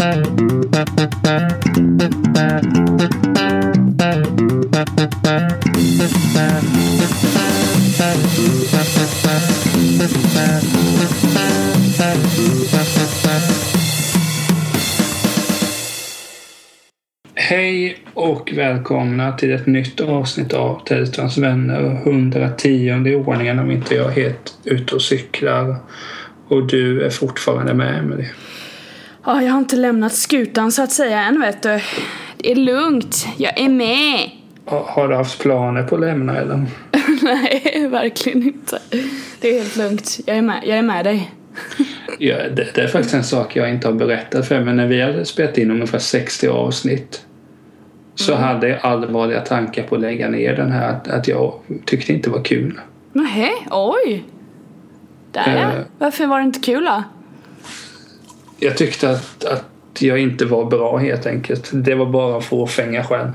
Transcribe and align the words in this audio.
Hej 0.00 0.16
och 18.14 18.52
välkomna 18.56 19.32
till 19.32 19.52
ett 19.52 19.66
nytt 19.66 20.00
avsnitt 20.00 20.52
av 20.52 20.84
Tellströms 20.84 21.38
vänner. 21.38 22.00
110 22.02 23.06
i 23.06 23.14
ordningen 23.14 23.58
om 23.58 23.70
inte 23.70 23.94
jag 23.94 24.06
är 24.06 24.22
helt 24.22 24.58
ute 24.64 24.94
och 24.94 25.02
cyklar. 25.02 25.76
Och 26.48 26.66
du 26.66 27.02
är 27.02 27.10
fortfarande 27.10 27.74
med 27.74 27.98
Emelie. 27.98 28.30
Ja, 29.32 29.42
jag 29.42 29.52
har 29.52 29.58
inte 29.58 29.76
lämnat 29.76 30.12
skutan 30.14 30.72
så 30.72 30.82
att 30.82 30.92
säga 30.92 31.20
än 31.24 31.40
vet 31.40 31.62
du. 31.62 31.80
Det 32.36 32.50
är 32.52 32.56
lugnt, 32.56 33.26
jag 33.36 33.60
är 33.60 33.68
med. 33.68 34.30
Ha- 34.66 34.84
Har 34.90 35.08
du 35.08 35.14
haft 35.14 35.38
planer 35.40 35.82
på 35.82 35.94
att 35.94 36.00
lämna 36.00 36.36
eller? 36.36 36.66
Nej, 37.22 37.86
verkligen 37.90 38.42
inte. 38.42 38.78
Det 39.40 39.48
är 39.48 39.58
helt 39.62 39.76
lugnt, 39.76 40.18
jag 40.26 40.36
är 40.36 40.42
med, 40.42 40.60
jag 40.66 40.78
är 40.78 40.82
med 40.82 41.04
dig. 41.04 41.30
Ja, 42.18 42.36
det, 42.56 42.74
det 42.74 42.80
är 42.80 42.88
faktiskt 42.88 43.14
en 43.14 43.24
sak 43.24 43.56
jag 43.56 43.70
inte 43.70 43.88
har 43.88 43.94
berättat 43.94 44.48
för 44.48 44.60
men 44.60 44.76
när 44.76 44.86
vi 44.86 45.02
hade 45.02 45.24
spelat 45.24 45.58
in 45.58 45.70
ungefär 45.70 45.98
60 45.98 46.48
avsnitt 46.48 47.24
så 48.14 48.34
hade 48.34 48.68
jag 48.68 48.78
allvarliga 48.82 49.40
tankar 49.40 49.82
på 49.82 49.94
att 49.94 50.00
lägga 50.00 50.28
ner 50.28 50.56
den 50.56 50.72
här. 50.72 50.88
Att, 50.88 51.08
att 51.08 51.28
jag 51.28 51.54
tyckte 51.84 52.12
inte 52.12 52.30
var 52.30 52.44
kul. 52.44 52.80
Nähä, 53.12 53.50
oj. 53.70 54.24
Där. 55.32 55.56
Eh. 55.56 55.84
Varför 55.98 56.26
var 56.26 56.38
det 56.38 56.44
inte 56.44 56.60
kul 56.60 56.84
då? 56.84 57.02
Jag 58.60 58.76
tyckte 58.76 59.10
att, 59.10 59.44
att 59.44 59.64
jag 59.98 60.18
inte 60.18 60.44
var 60.44 60.64
bra 60.64 60.96
helt 60.96 61.26
enkelt. 61.26 61.70
Det 61.72 61.94
var 61.94 62.06
bara 62.06 62.40
fåfänga 62.40 63.04
själv. 63.04 63.28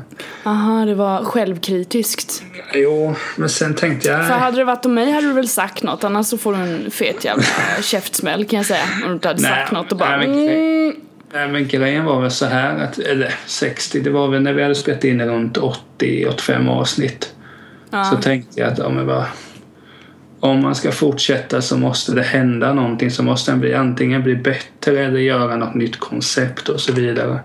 Aha, 0.44 0.86
det 0.86 0.96
var 0.96 1.24
självkritiskt. 1.24 2.44
Jo, 2.74 3.16
men 3.36 3.50
sen 3.50 3.76
tänkte 3.76 4.08
jag... 4.08 4.28
För 4.28 4.34
hade 4.34 4.58
det 4.58 4.64
varit 4.64 4.86
om 4.86 4.94
mig 4.94 5.12
hade 5.12 5.28
du 5.28 5.34
väl 5.34 5.48
sagt 5.48 5.84
något, 5.84 6.04
annars 6.04 6.28
så 6.28 6.38
får 6.38 6.54
du 6.54 6.60
en 6.60 6.92
fet 6.92 7.26
jävla 7.26 7.44
käftsmäll 7.82 8.46
kan 8.46 8.58
jag 8.58 8.66
säga. 8.66 8.84
Om 9.04 9.08
du 9.10 9.14
inte 9.14 9.28
hade 9.28 9.42
Nej, 9.42 9.52
sagt 9.52 9.72
något 9.72 9.92
och 9.92 9.98
bara 9.98 10.18
nej, 10.18 10.28
men- 10.28 10.40
mm. 10.40 10.96
Nej, 11.34 11.48
men 11.48 11.68
grejen 11.68 12.06
var 12.06 12.22
väl 12.22 12.32
så 12.32 12.46
här 12.46 12.84
att, 12.84 13.00
eller 13.00 13.36
60, 13.46 14.00
det 14.00 14.10
var 14.10 14.28
väl 14.28 14.42
när 14.42 14.54
vi 14.54 14.62
hade 14.62 14.76
spelat 14.76 15.04
in 15.04 15.22
runt 15.22 15.58
80-85 16.00 16.70
avsnitt. 16.70 17.34
Så 18.12 18.18
tänkte 18.22 18.60
jag 18.60 18.72
att, 18.72 18.78
ja 18.78 18.90
men 18.90 19.06
vad, 19.06 19.24
om 20.40 20.62
man 20.62 20.76
ska 20.76 20.92
fortsätta 20.92 21.62
så 21.62 21.78
måste 21.78 22.12
det 22.12 22.22
hända 22.22 22.74
någonting 22.74 23.12
så 23.12 23.24
måste 23.24 23.52
den 23.52 23.60
bli 23.60 23.74
antingen 23.74 24.24
bli 24.24 24.36
bättre 24.36 25.06
eller 25.06 25.20
göra 25.20 25.56
något 25.56 25.76
nytt 25.76 26.00
koncept 26.00 26.70
och 26.70 26.80
så 26.80 26.94
vidare. 26.94 27.40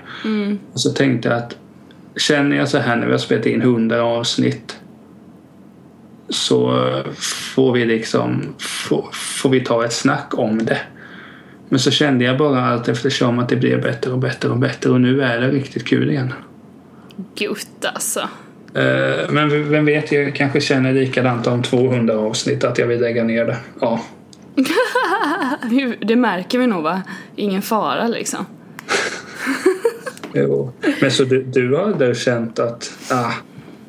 Och 0.72 0.80
så 0.80 0.90
tänkte 0.90 1.28
jag 1.28 1.38
att 1.38 1.56
känner 2.16 2.56
jag 2.56 2.68
så 2.68 2.78
här 2.78 2.96
när 2.96 3.06
vi 3.06 3.12
har 3.12 3.18
spelat 3.18 3.46
in 3.46 3.62
100 3.62 4.02
avsnitt 4.02 4.76
så 6.28 6.86
får 7.54 7.72
vi 7.72 7.84
liksom 7.84 8.54
får, 8.58 9.08
får 9.12 9.50
vi 9.50 9.60
ta 9.60 9.84
ett 9.84 9.92
snack 9.92 10.38
om 10.38 10.64
det. 10.64 10.80
Men 11.68 11.78
så 11.78 11.90
kände 11.90 12.24
jag 12.24 12.38
bara 12.38 12.64
allt 12.66 12.88
eftersom 12.88 13.38
att 13.38 13.48
det 13.48 13.56
blev 13.56 13.82
bättre 13.82 14.12
och 14.12 14.18
bättre 14.18 14.48
och 14.48 14.58
bättre 14.58 14.90
och 14.90 15.00
nu 15.00 15.22
är 15.22 15.40
det 15.40 15.50
riktigt 15.50 15.86
kul 15.86 16.10
igen. 16.10 16.32
Gott 17.38 17.84
alltså. 17.94 18.28
Eh, 18.74 19.30
Men 19.30 19.70
vem 19.70 19.84
vet, 19.84 20.12
jag 20.12 20.34
kanske 20.34 20.60
känner 20.60 20.92
likadant 20.92 21.46
om 21.46 21.62
200 21.62 22.18
avsnitt 22.18 22.64
att 22.64 22.78
jag 22.78 22.86
vill 22.86 23.00
lägga 23.00 23.24
ner 23.24 23.44
det. 23.44 23.56
Ja. 23.80 24.00
Det 26.00 26.16
märker 26.16 26.58
vi 26.58 26.66
nog 26.66 26.82
va? 26.82 27.02
Ingen 27.36 27.62
fara 27.62 28.08
liksom. 28.08 28.46
Jo. 30.32 30.72
Men 31.00 31.10
så 31.10 31.24
du, 31.24 31.42
du 31.42 31.74
har 31.74 31.82
aldrig 31.82 32.16
känt 32.16 32.58
att, 32.58 32.92
ah, 33.10 33.32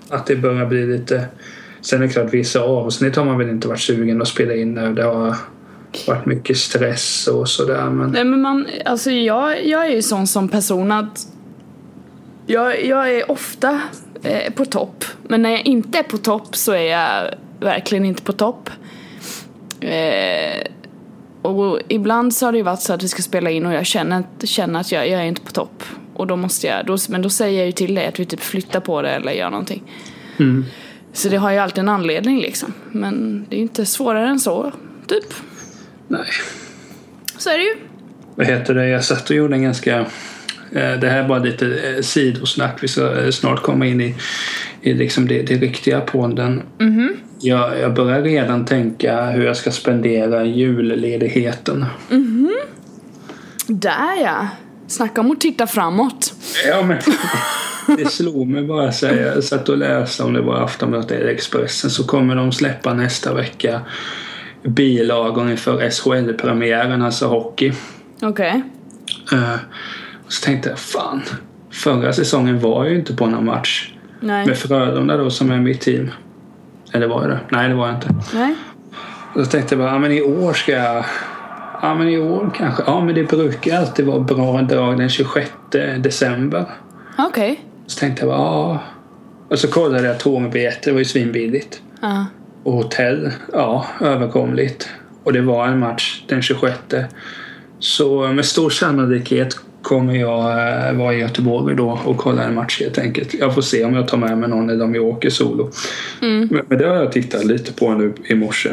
att 0.09 0.25
det 0.25 0.35
börjar 0.35 0.65
bli 0.65 0.85
lite... 0.85 1.25
Sen 1.81 2.01
är 2.01 2.07
det 2.07 2.13
klart, 2.13 2.33
vissa 2.33 2.61
avsnitt 2.61 3.15
har 3.15 3.25
man 3.25 3.37
väl 3.37 3.49
inte 3.49 3.67
varit 3.67 3.79
sugen 3.79 4.21
att 4.21 4.27
spela 4.27 4.55
in 4.55 4.73
när 4.73 4.91
det 4.91 5.03
har 5.03 5.35
varit 6.07 6.25
mycket 6.25 6.57
stress 6.57 7.27
och 7.27 7.49
sådär. 7.49 7.89
Men 7.89 8.11
Nej 8.11 8.23
men 8.23 8.41
man, 8.41 8.67
alltså 8.85 9.11
jag, 9.11 9.67
jag 9.67 9.85
är 9.85 9.89
ju 9.89 10.01
sån 10.01 10.27
som 10.27 10.49
person 10.49 10.91
att 10.91 11.27
jag, 12.45 12.85
jag 12.85 13.15
är 13.15 13.31
ofta 13.31 13.81
eh, 14.23 14.53
på 14.53 14.65
topp. 14.65 15.05
Men 15.23 15.41
när 15.41 15.49
jag 15.49 15.65
inte 15.65 15.99
är 15.99 16.03
på 16.03 16.17
topp 16.17 16.55
så 16.55 16.71
är 16.71 16.91
jag 16.91 17.33
verkligen 17.59 18.05
inte 18.05 18.21
på 18.21 18.33
topp. 18.33 18.69
Eh, 19.79 20.67
och 21.41 21.79
ibland 21.87 22.33
så 22.33 22.45
har 22.45 22.51
det 22.51 22.57
ju 22.57 22.63
varit 22.63 22.81
så 22.81 22.93
att 22.93 23.03
vi 23.03 23.07
ska 23.07 23.21
spela 23.21 23.49
in 23.49 23.65
och 23.65 23.73
jag 23.73 23.85
känner, 23.85 24.23
känner 24.43 24.79
att 24.79 24.91
jag, 24.91 25.09
jag 25.09 25.21
är 25.21 25.25
inte 25.25 25.41
på 25.41 25.51
topp. 25.51 25.83
Och 26.13 26.27
då 26.27 26.35
måste 26.35 26.67
jag, 26.67 26.85
då, 26.85 26.97
men 27.09 27.21
då 27.21 27.29
säger 27.29 27.57
jag 27.57 27.65
ju 27.65 27.71
till 27.71 27.95
dig 27.95 28.07
att 28.07 28.19
vi 28.19 28.25
typ 28.25 28.39
flyttar 28.39 28.79
på 28.79 29.01
det 29.01 29.09
eller 29.09 29.31
gör 29.31 29.49
någonting. 29.49 29.83
Mm. 30.39 30.65
Så 31.13 31.29
det 31.29 31.37
har 31.37 31.51
ju 31.51 31.57
alltid 31.57 31.79
en 31.79 31.89
anledning 31.89 32.39
liksom. 32.39 32.73
Men 32.91 33.45
det 33.49 33.55
är 33.55 33.57
ju 33.57 33.63
inte 33.63 33.85
svårare 33.85 34.29
än 34.29 34.39
så, 34.39 34.71
typ. 35.07 35.33
nej. 36.07 36.25
Så 37.37 37.49
är 37.49 37.57
det 37.57 37.63
ju. 37.63 37.75
Vad 38.35 38.47
heter 38.47 38.73
det? 38.73 38.87
Jag 38.87 39.03
satt 39.03 39.29
och 39.29 39.35
gjorde 39.35 39.55
en 39.55 39.63
ganska... 39.63 40.05
eh, 40.71 40.99
Det 40.99 41.09
här 41.09 41.23
är 41.23 41.27
bara 41.27 41.39
lite 41.39 41.65
eh, 41.65 42.01
sidosnack. 42.01 42.83
Vi 42.83 42.87
ska 42.87 43.23
eh, 43.23 43.29
snart 43.29 43.61
komma 43.61 43.85
in 43.85 44.01
i, 44.01 44.15
i 44.81 44.93
liksom 44.93 45.27
det, 45.27 45.41
det 45.41 45.55
riktiga 45.55 46.01
podden. 46.01 46.61
Jag, 47.39 47.79
jag 47.79 47.93
börjar 47.93 48.21
redan 48.21 48.65
tänka 48.65 49.25
hur 49.25 49.45
jag 49.45 49.57
ska 49.57 49.71
spendera 49.71 50.45
julledigheten. 50.45 51.85
Där 53.67 54.23
ja. 54.23 54.47
Snacka 54.87 55.21
om 55.21 55.31
att 55.31 55.41
titta 55.41 55.67
framåt. 55.67 56.33
Ja, 56.67 56.81
men 56.81 56.97
det 57.97 58.11
slog 58.11 58.47
mig 58.47 58.63
bara 58.63 58.91
så. 58.91 59.05
Jag 59.05 59.43
satt 59.43 59.69
och 59.69 59.77
läste 59.77 60.23
om 60.23 60.33
det 60.33 60.41
var 60.41 60.63
Aftonbladet 60.63 61.11
eller 61.11 61.27
Expressen 61.27 61.89
så 61.89 62.03
kommer 62.03 62.35
de 62.35 62.51
släppa 62.51 62.93
nästa 62.93 63.33
vecka 63.33 63.81
bilagor 64.63 65.51
inför 65.51 65.89
SHL-premiären, 65.89 67.01
alltså 67.01 67.27
hockey. 67.27 67.73
Okej. 68.21 68.63
Och 69.31 69.37
så 70.31 70.45
tänkte 70.45 70.69
jag, 70.69 70.79
fan. 70.79 71.21
Förra 71.71 72.13
säsongen 72.13 72.59
var 72.59 72.83
jag 72.83 72.93
ju 72.93 72.99
inte 72.99 73.15
på 73.15 73.27
någon 73.27 73.45
match. 73.45 73.93
Nej. 74.19 74.47
Med 74.47 74.57
Frölunda 74.57 75.17
då 75.17 75.29
som 75.29 75.51
är 75.51 75.57
mitt 75.57 75.81
team. 75.81 76.11
Eller 76.93 77.07
var 77.07 77.27
det 77.27 77.39
Nej, 77.49 77.69
det 77.69 77.75
var 77.75 77.87
jag 77.87 77.95
inte. 77.95 78.15
Nej. 78.33 78.55
Och 79.35 79.45
så 79.45 79.51
tänkte 79.51 79.75
jag 79.75 79.79
bara, 79.79 79.91
ja 79.91 79.99
men 79.99 80.11
i 80.11 80.21
år 80.21 80.53
ska 80.53 80.71
jag... 80.71 81.05
Ja 81.81 81.95
men 81.95 82.09
i 82.09 82.17
år 82.17 82.51
kanske. 82.57 82.83
Ja 82.87 83.01
men 83.01 83.15
det 83.15 83.23
brukar 83.23 83.77
alltid 83.77 84.05
vara 84.05 84.19
bra 84.19 84.61
drag 84.61 84.97
den 84.97 85.09
26 85.09 85.51
december. 85.97 86.65
Okej. 87.17 87.65
Så 87.87 87.99
tänkte 87.99 88.21
jag 88.21 88.29
bara, 88.29 88.39
ja. 88.39 88.79
Och 89.49 89.59
så 89.59 89.67
kollade 89.67 90.07
jag 90.07 90.19
tågbiljetter, 90.19 90.85
det 90.85 90.91
var 90.91 90.99
ju 90.99 91.05
svinbilligt. 91.05 91.81
Ja. 92.01 92.25
Och 92.63 92.73
hotell, 92.73 93.31
ja, 93.53 93.85
överkomligt. 94.01 94.89
Och 95.23 95.33
det 95.33 95.41
var 95.41 95.67
en 95.67 95.79
match 95.79 96.23
den 96.27 96.41
26. 96.41 96.77
Så 97.79 98.27
med 98.27 98.45
stor 98.45 98.69
sannolikhet 98.69 99.55
kommer 99.81 100.15
jag 100.15 100.39
eh, 100.89 100.93
vara 100.93 101.13
i 101.13 101.19
Göteborg 101.19 101.75
då 101.75 101.99
och 102.05 102.17
kolla 102.17 102.43
en 102.43 102.55
match 102.55 102.79
helt 102.81 102.97
enkelt. 102.97 103.33
Jag 103.33 103.53
får 103.53 103.61
se 103.61 103.83
om 103.83 103.93
jag 103.93 104.07
tar 104.07 104.17
med 104.17 104.37
mig 104.37 104.49
någon 104.49 104.69
eller 104.69 104.85
om 104.85 104.95
jag 104.95 105.05
åker 105.05 105.29
solo. 105.29 105.71
Men, 106.19 106.61
men 106.69 106.77
det 106.77 106.87
har 106.87 106.95
jag 106.95 107.11
tittat 107.11 107.45
lite 107.45 107.73
på 107.73 107.93
nu 107.93 108.13
i 108.25 108.35
morse. 108.35 108.69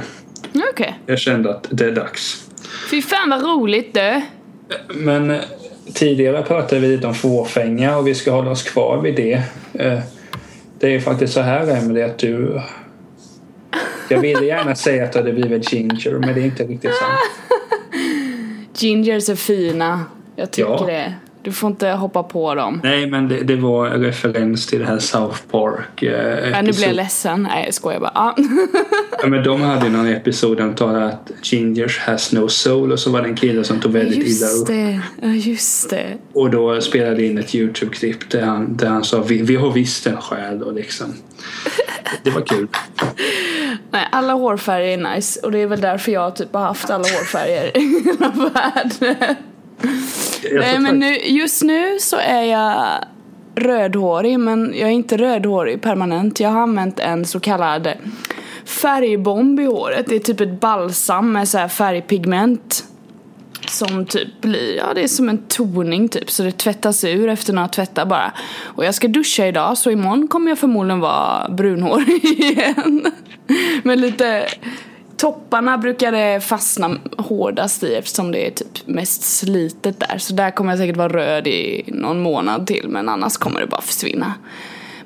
Okej. 0.73 0.99
Jag 1.07 1.19
kände 1.19 1.51
att 1.51 1.67
det 1.71 1.85
är 1.85 1.93
dags. 1.93 2.49
Fy 2.91 3.03
fan 3.03 3.31
vad 3.31 3.43
roligt 3.43 3.95
du. 3.95 4.23
Men 4.95 5.31
eh, 5.31 5.41
tidigare 5.95 6.43
pratade 6.43 6.81
vi 6.81 6.89
lite 6.89 7.07
om 7.07 7.15
fåfänga 7.15 7.97
och 7.97 8.07
vi 8.07 8.15
ska 8.15 8.31
hålla 8.31 8.51
oss 8.51 8.63
kvar 8.63 9.01
vid 9.03 9.17
det. 9.17 9.43
Eh, 9.73 9.99
Det 10.81 10.95
är 10.95 11.01
faktiskt 11.01 11.33
så 11.33 11.41
här 11.41 11.77
Emelie 11.77 12.07
att 12.07 12.19
du... 12.19 12.61
Jag 14.09 14.21
ville 14.21 14.45
gärna 14.47 14.75
säga 14.87 15.05
att 15.05 15.13
du 15.13 15.19
hade 15.19 15.33
blivit 15.33 15.73
ginger 15.73 16.19
men 16.19 16.35
det 16.35 16.41
är 16.41 16.45
inte 16.45 16.65
riktigt 16.65 16.95
sant. 16.95 17.59
Gingers 18.79 19.29
är 19.29 19.35
fina. 19.37 20.05
Jag 20.39 20.51
tycker 20.51 20.71
Ja. 20.71 20.85
det. 20.87 21.15
Du 21.43 21.53
får 21.53 21.71
inte 21.71 21.89
hoppa 21.89 22.23
på 22.23 22.55
dem. 22.55 22.81
Nej 22.85 23.07
men 23.07 23.29
det, 23.29 23.41
det 23.43 23.57
var 23.57 23.87
en 23.87 24.03
referens 24.03 24.67
till 24.67 24.79
det 24.79 24.85
här 24.87 24.99
South 24.99 25.39
Park 25.51 26.03
eh, 26.03 26.49
Ja, 26.51 26.63
nu 26.63 26.73
blir 26.73 26.87
jag 26.87 26.97
ledsen. 26.97 27.43
Nej 27.43 27.65
jag 27.65 27.75
skojar 27.75 28.01
bara. 28.01 28.13
Ja. 28.15 28.35
Ja, 29.23 29.29
men 29.29 29.45
de 29.45 29.61
hade 29.63 29.87
ju 29.87 29.93
någon 29.93 30.07
episod 30.09 30.57
där 30.57 30.65
de 30.65 30.75
talade 30.75 31.07
att 31.07 31.31
gingers 31.43 31.99
has 31.99 32.33
no 32.33 32.49
soul 32.49 32.93
och 32.93 32.99
så 32.99 33.11
var 33.11 33.23
det 33.23 33.29
en 33.29 33.37
kille 33.37 33.65
som 33.65 33.81
tog 33.81 33.93
väldigt 33.93 34.19
illa 34.19 34.27
Just 34.27 34.61
upp. 34.63 34.67
det. 34.67 35.01
Ja 35.23 35.29
just 35.29 35.91
det. 35.91 36.07
Och 36.33 36.51
då 36.51 36.81
spelade 36.81 37.25
in 37.25 37.39
ett 37.39 37.55
Youtube-klipp 37.55 38.31
där 38.31 38.43
han, 38.43 38.77
där 38.77 38.89
han 38.89 39.05
sa 39.05 39.23
vi, 39.23 39.43
vi 39.43 39.57
har 39.57 39.71
visst 39.71 40.07
en 40.07 40.17
själ 40.21 40.63
och 40.63 40.75
liksom. 40.75 41.15
Det 42.23 42.31
var 42.31 42.41
kul. 42.41 42.67
Nej, 43.91 44.09
alla 44.13 44.33
hårfärger 44.33 44.99
är 44.99 45.15
nice 45.15 45.41
och 45.41 45.53
det 45.53 45.59
är 45.59 45.67
väl 45.67 45.81
därför 45.81 46.13
jag 46.13 46.37
typ 46.37 46.53
har 46.55 46.61
haft 46.63 46.91
alla 46.91 47.05
hårfärger 47.05 47.77
i 47.79 48.03
hela 48.05 48.51
världen. 48.55 49.37
Nej 50.53 50.79
men 50.79 50.99
nu, 50.99 51.17
just 51.17 51.63
nu 51.63 51.99
så 52.01 52.17
är 52.17 52.43
jag 52.43 53.05
rödhårig 53.55 54.41
men 54.41 54.75
jag 54.77 54.89
är 54.89 54.93
inte 54.93 55.17
rödhårig 55.17 55.83
permanent. 55.83 56.41
Jag 56.41 56.49
har 56.49 56.61
använt 56.61 57.01
en 57.01 57.25
så 57.25 57.41
kallad 57.41 57.93
färgbomb 58.65 59.61
i 59.61 59.65
håret. 59.65 60.07
Det 60.09 60.15
är 60.15 60.21
typ 60.21 60.41
ett 60.41 60.61
balsam 60.61 61.33
med 61.33 61.49
så 61.49 61.69
färgpigment. 61.69 62.85
som 63.67 64.07
typ 64.07 64.41
blir, 64.41 64.77
ja 64.77 64.95
det 64.95 65.03
är 65.03 65.09
som 65.09 65.29
en 65.29 65.39
toning 65.39 66.09
typ 66.09 66.31
så 66.31 66.43
det 66.43 66.53
tvättas 66.53 67.05
ur 67.05 67.29
efter 67.29 67.53
några 67.53 67.69
tvättar 67.69 68.07
bara. 68.07 68.33
Och 68.63 68.85
jag 68.85 68.95
ska 68.95 69.09
duscha 69.09 69.47
idag 69.47 69.79
så 69.79 69.91
imorgon 69.91 70.29
kommer 70.29 70.49
jag 70.49 70.59
förmodligen 70.59 71.01
vara 71.01 71.49
brunhårig 71.49 72.25
igen. 72.41 73.13
Men 73.83 74.01
lite 74.01 74.49
Topparna 75.19 75.79
brukar 75.79 76.13
det 76.13 76.41
fastna 76.41 76.97
hårdast 77.17 77.83
i 77.83 77.95
eftersom 77.95 78.33
det 78.33 78.47
är 78.47 78.51
typ 78.51 78.87
mest 78.87 79.23
slitet 79.23 80.01
där. 80.01 80.19
Så 80.19 80.35
där 80.35 80.51
kommer 80.51 80.73
jag 80.73 80.79
säkert 80.79 80.97
vara 80.97 81.09
röd 81.09 81.47
i 81.47 81.85
någon 81.87 82.21
månad 82.21 82.67
till 82.67 82.89
men 82.89 83.09
annars 83.09 83.37
kommer 83.37 83.61
det 83.61 83.67
bara 83.67 83.81
försvinna. 83.81 84.35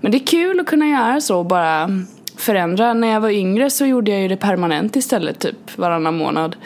Men 0.00 0.12
det 0.12 0.18
är 0.18 0.26
kul 0.26 0.60
att 0.60 0.66
kunna 0.66 0.88
göra 0.88 1.20
så 1.20 1.38
och 1.38 1.46
bara 1.46 1.90
förändra. 2.36 2.94
När 2.94 3.08
jag 3.08 3.20
var 3.20 3.30
yngre 3.30 3.70
så 3.70 3.86
gjorde 3.86 4.10
jag 4.10 4.20
ju 4.20 4.28
det 4.28 4.36
permanent 4.36 4.96
istället 4.96 5.38
typ 5.38 5.78
varannan 5.78 6.16
månad. 6.16 6.56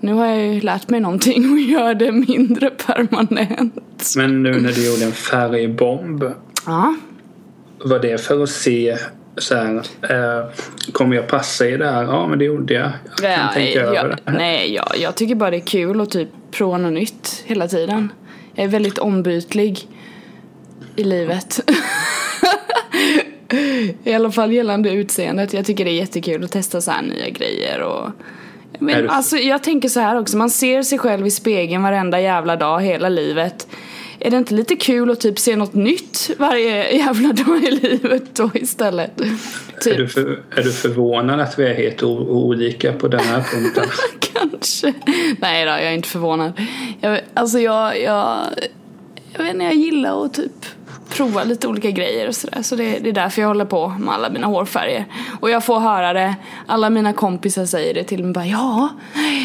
Nu 0.00 0.12
har 0.12 0.26
jag 0.26 0.46
ju 0.46 0.60
lärt 0.60 0.88
mig 0.88 1.00
någonting 1.00 1.52
och 1.52 1.58
gör 1.58 1.94
det 1.94 2.12
mindre 2.12 2.70
permanent. 2.70 4.14
Men 4.16 4.42
nu 4.42 4.60
när 4.60 4.72
du 4.72 4.90
gjorde 4.90 5.04
en 5.04 5.12
färgbomb. 5.12 6.24
Ja. 6.66 6.94
Var 7.84 7.98
det 7.98 8.20
för 8.20 8.42
att 8.42 8.50
se 8.50 8.96
så 9.36 9.54
här, 9.54 9.76
eh, 10.02 10.44
kommer 10.92 11.16
jag 11.16 11.28
passa 11.28 11.68
i 11.68 11.76
det 11.76 11.90
här? 11.90 12.02
Ja 12.02 12.26
men 12.26 12.38
det 12.38 12.44
gjorde 12.44 12.74
jag. 12.74 12.90
Jag 13.04 13.16
kan 13.18 13.30
Ja, 13.30 13.48
tänka 13.54 13.80
över 13.80 13.94
jag, 13.94 14.08
det. 14.10 14.16
nej, 14.32 14.74
jag, 14.74 14.92
jag 14.98 15.14
tycker 15.14 15.34
bara 15.34 15.50
det 15.50 15.56
är 15.56 15.66
kul 15.66 16.00
att 16.00 16.10
typ 16.10 16.28
prova 16.50 16.78
något 16.78 16.92
nytt 16.92 17.42
hela 17.46 17.68
tiden. 17.68 18.12
Jag 18.54 18.64
är 18.64 18.68
väldigt 18.68 18.98
ombytlig 18.98 19.88
i 20.96 21.04
livet. 21.04 21.60
I 24.04 24.14
alla 24.14 24.30
fall 24.30 24.52
gällande 24.52 24.90
utseendet. 24.90 25.52
Jag 25.52 25.64
tycker 25.66 25.84
det 25.84 25.90
är 25.90 25.94
jättekul 25.94 26.44
att 26.44 26.52
testa 26.52 26.80
så 26.80 26.90
här 26.90 27.02
nya 27.02 27.28
grejer 27.28 27.80
och 27.82 28.10
men 28.78 29.02
du- 29.02 29.08
alltså 29.08 29.36
jag 29.36 29.62
tänker 29.62 29.88
så 29.88 30.00
här 30.00 30.18
också, 30.20 30.36
man 30.36 30.50
ser 30.50 30.82
sig 30.82 30.98
själv 30.98 31.26
i 31.26 31.30
spegeln 31.30 31.82
varenda 31.82 32.20
jävla 32.20 32.56
dag 32.56 32.80
hela 32.82 33.08
livet. 33.08 33.68
Är 34.20 34.30
det 34.30 34.36
inte 34.36 34.54
lite 34.54 34.76
kul 34.76 35.10
att 35.10 35.20
typ 35.20 35.38
se 35.38 35.56
något 35.56 35.74
nytt 35.74 36.30
varje 36.38 36.96
jävla 36.96 37.32
dag 37.32 37.64
i 37.64 37.70
livet 37.70 38.34
då 38.34 38.50
istället? 38.54 39.20
Är, 39.20 39.24
du 39.24 39.80
Typ, 39.80 40.10
för, 40.10 40.42
är 40.56 40.62
du 40.62 40.72
förvånad 40.72 41.40
att 41.40 41.58
vi 41.58 41.64
är 41.64 41.74
helt 41.74 42.02
olika 42.02 42.92
på 42.92 43.08
den 43.08 43.20
här 43.20 43.42
punkten? 43.52 43.84
kanske. 44.32 44.94
Nej 45.38 45.64
då, 45.64 45.70
jag 45.70 45.82
är 45.82 45.92
inte 45.92 46.08
förvånad. 46.08 46.52
Jag, 47.00 47.20
alltså 47.34 47.58
jag, 47.58 48.00
jag, 48.00 48.38
jag 49.32 49.44
vet 49.44 49.52
inte, 49.52 49.64
jag 49.64 49.74
gillar 49.74 50.24
att 50.24 50.34
typ 50.34 50.66
prova 51.20 51.44
lite 51.44 51.68
olika 51.68 51.90
grejer 51.90 52.28
och 52.28 52.34
sådär. 52.34 52.62
Så 52.62 52.76
det, 52.76 52.98
det 52.98 53.08
är 53.08 53.12
därför 53.12 53.42
jag 53.42 53.48
håller 53.48 53.64
på 53.64 53.88
med 53.88 54.14
alla 54.14 54.30
mina 54.30 54.46
hårfärger. 54.46 55.04
Och 55.40 55.50
jag 55.50 55.64
får 55.64 55.80
höra 55.80 56.12
det, 56.12 56.34
alla 56.66 56.90
mina 56.90 57.12
kompisar 57.12 57.66
säger 57.66 57.94
det 57.94 58.04
till 58.04 58.24
mig 58.24 58.32
bara 58.32 58.46
ja, 58.46 58.88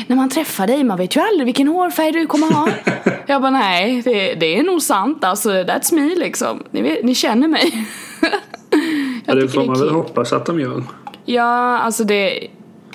när 0.08 0.16
man 0.16 0.30
träffar 0.30 0.68
dig, 0.68 0.84
man 0.84 0.98
vet 0.98 1.16
ju 1.16 1.22
aldrig 1.22 1.46
vilken 1.46 1.68
hårfärg 1.68 2.12
du 2.12 2.28
kommer 2.28 2.48
ha. 2.48 2.70
jag 3.28 3.42
bara 3.42 3.52
nej, 3.52 4.02
det, 4.02 4.34
det 4.34 4.58
är 4.60 4.64
nog 4.64 4.82
sant 4.82 5.24
alltså, 5.24 5.50
that's 5.50 5.94
me 5.94 6.16
liksom. 6.16 6.64
Ni, 6.72 6.82
vet, 6.82 7.04
ni 7.04 7.16
känner 7.16 7.48
mig. 7.48 7.88
Ja, 9.26 9.36
det 9.36 9.48
får 9.48 9.66
man 9.66 9.80
väl 9.80 9.90
hoppas 9.90 10.34
att 10.34 10.46
de 10.46 10.60
gör. 10.60 10.84
Ja, 11.26 11.80
alltså 11.80 12.04
det, 12.04 12.48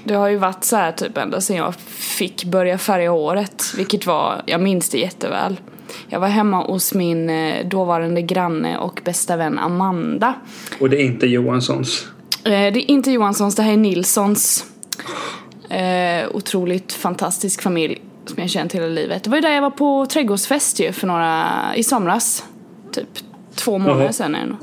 det 0.05 0.15
har 0.15 0.29
ju 0.29 0.37
varit 0.37 0.65
så 0.65 0.77
här 0.77 0.93
typ 0.93 1.17
ända 1.17 1.41
sedan 1.41 1.57
jag 1.57 1.75
fick 1.97 2.45
börja 2.45 2.79
färga 2.79 3.11
håret. 3.11 3.65
Vilket 3.77 4.07
var, 4.07 4.43
jag 4.47 4.61
minns 4.61 4.91
det 4.91 4.99
jätteväl. 4.99 5.57
Jag 6.09 6.21
var 6.21 6.29
hemma 6.29 6.67
hos 6.67 6.95
min 6.95 7.31
eh, 7.31 7.67
dåvarande 7.67 8.23
granne 8.23 8.79
och 8.79 9.01
bästa 9.05 9.37
vän 9.37 9.59
Amanda. 9.59 10.35
Och 10.81 10.91
det 10.91 11.03
är 11.03 11.05
inte 11.05 11.27
Johanssons. 11.27 12.07
Eh, 12.45 12.51
Det 12.51 12.57
är 12.57 12.91
inte 12.91 13.11
Johanssons, 13.11 13.55
det 13.57 13.63
här 13.63 13.73
är 13.73 13.77
Nilssons. 13.77 14.65
Eh, 15.71 16.29
otroligt 16.33 16.93
fantastisk 16.93 17.63
familj 17.63 18.01
som 18.27 18.37
jag 18.39 18.51
känt 18.51 18.73
hela 18.75 18.87
livet. 18.87 19.25
Det 19.25 19.31
var 19.31 19.37
ju 19.37 19.41
där 19.43 19.51
jag 19.55 19.63
var 19.63 19.71
på 19.71 20.07
trädgårdsfest 20.07 20.81
ju 20.81 20.93
för 20.93 21.07
några, 21.07 21.47
i 21.77 21.83
somras. 21.85 22.45
Typ 22.93 23.09
två 23.55 23.79
månader 23.79 24.03
Jaha. 24.03 24.13
sedan 24.13 24.35
är 24.35 24.41
det 24.41 24.47
nog. 24.47 24.59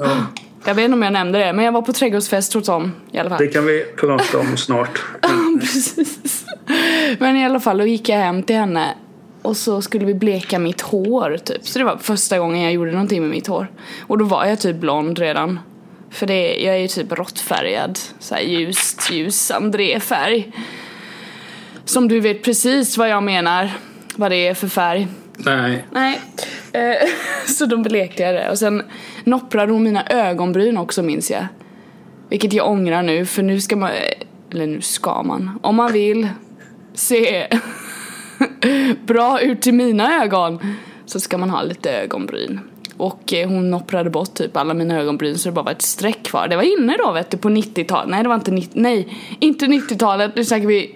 Jag 0.65 0.75
vet 0.75 0.85
inte 0.85 0.93
om 0.93 1.01
jag 1.01 1.13
nämnde 1.13 1.39
det, 1.39 1.53
men 1.53 1.65
jag 1.65 1.71
var 1.71 1.81
på 1.81 1.93
trädgårdsfest 1.93 2.53
hos 2.53 2.65
dem 2.65 2.91
i 3.11 3.17
alla 3.19 3.29
fall. 3.29 3.37
Det 3.39 3.47
kan 3.47 3.65
vi 3.65 3.83
prata 3.99 4.39
om 4.39 4.57
snart. 4.57 5.05
Precis. 5.59 6.45
Men 7.19 7.35
i 7.37 7.45
alla 7.45 7.59
fall, 7.59 7.77
då 7.77 7.85
gick 7.85 8.09
jag 8.09 8.17
hem 8.17 8.43
till 8.43 8.55
henne 8.55 8.93
och 9.47 9.57
så 9.57 9.81
skulle 9.81 10.05
vi 10.05 10.13
bleka 10.13 10.59
mitt 10.59 10.81
hår 10.81 11.37
typ. 11.37 11.67
Så 11.67 11.79
det 11.79 11.85
var 11.85 11.97
första 11.97 12.39
gången 12.39 12.61
jag 12.61 12.73
gjorde 12.73 12.91
någonting 12.91 13.21
med 13.21 13.29
mitt 13.29 13.47
hår. 13.47 13.71
Och 13.99 14.17
då 14.17 14.25
var 14.25 14.45
jag 14.45 14.59
typ 14.59 14.75
blond 14.75 15.19
redan. 15.19 15.59
För 16.09 16.27
det, 16.27 16.55
jag 16.55 16.75
är 16.75 16.79
ju 16.79 16.87
typ 16.87 17.11
råttfärgad. 17.11 17.99
Så 18.19 18.35
här 18.35 18.41
ljust, 18.41 19.11
ljus 19.11 19.51
André-färg. 19.51 20.51
Som 21.85 22.07
du 22.07 22.19
vet 22.19 22.43
precis 22.43 22.97
vad 22.97 23.09
jag 23.09 23.23
menar. 23.23 23.71
Vad 24.15 24.31
det 24.31 24.47
är 24.47 24.53
för 24.53 24.67
färg. 24.67 25.07
Nej. 25.37 25.85
Nej. 25.91 26.21
Eh, 26.71 27.09
så 27.47 27.65
då 27.65 27.77
blekte 27.77 28.23
jag 28.23 28.35
det. 28.35 28.49
Och 28.49 28.59
sen 28.59 28.83
nopprade 29.23 29.71
hon 29.71 29.83
mina 29.83 30.07
ögonbryn 30.07 30.77
också 30.77 31.03
minns 31.03 31.31
jag. 31.31 31.47
Vilket 32.29 32.53
jag 32.53 32.69
ångrar 32.69 33.03
nu 33.03 33.25
för 33.25 33.43
nu 33.43 33.61
ska 33.61 33.75
man, 33.75 33.91
eller 34.51 34.67
nu 34.67 34.81
ska 34.81 35.23
man, 35.23 35.59
om 35.63 35.75
man 35.75 35.93
vill 35.93 36.27
se 36.93 37.47
bra 39.05 39.41
ut 39.41 39.67
i 39.67 39.71
mina 39.71 40.23
ögon 40.23 40.59
så 41.05 41.19
ska 41.19 41.37
man 41.37 41.49
ha 41.49 41.61
lite 41.63 41.91
ögonbryn. 41.91 42.59
Och 42.97 43.33
eh, 43.33 43.49
hon 43.49 43.71
nopprade 43.71 44.09
bort 44.09 44.33
typ 44.33 44.57
alla 44.57 44.73
mina 44.73 44.99
ögonbryn 44.99 45.37
så 45.37 45.49
det 45.49 45.53
bara 45.53 45.65
var 45.65 45.71
ett 45.71 45.81
streck 45.81 46.23
kvar. 46.23 46.47
Det 46.47 46.55
var 46.55 46.79
inne 46.79 46.97
då 46.97 47.11
vet 47.11 47.31
du 47.31 47.37
på 47.37 47.49
90-talet. 47.49 48.09
Nej 48.09 48.23
det 48.23 48.29
var 48.29 48.35
inte 48.35 48.51
90, 48.51 48.71
nej 48.81 49.17
inte 49.39 49.65
90-talet. 49.65 50.31
Nu 50.35 50.45
snackar 50.45 50.67
vi 50.67 50.95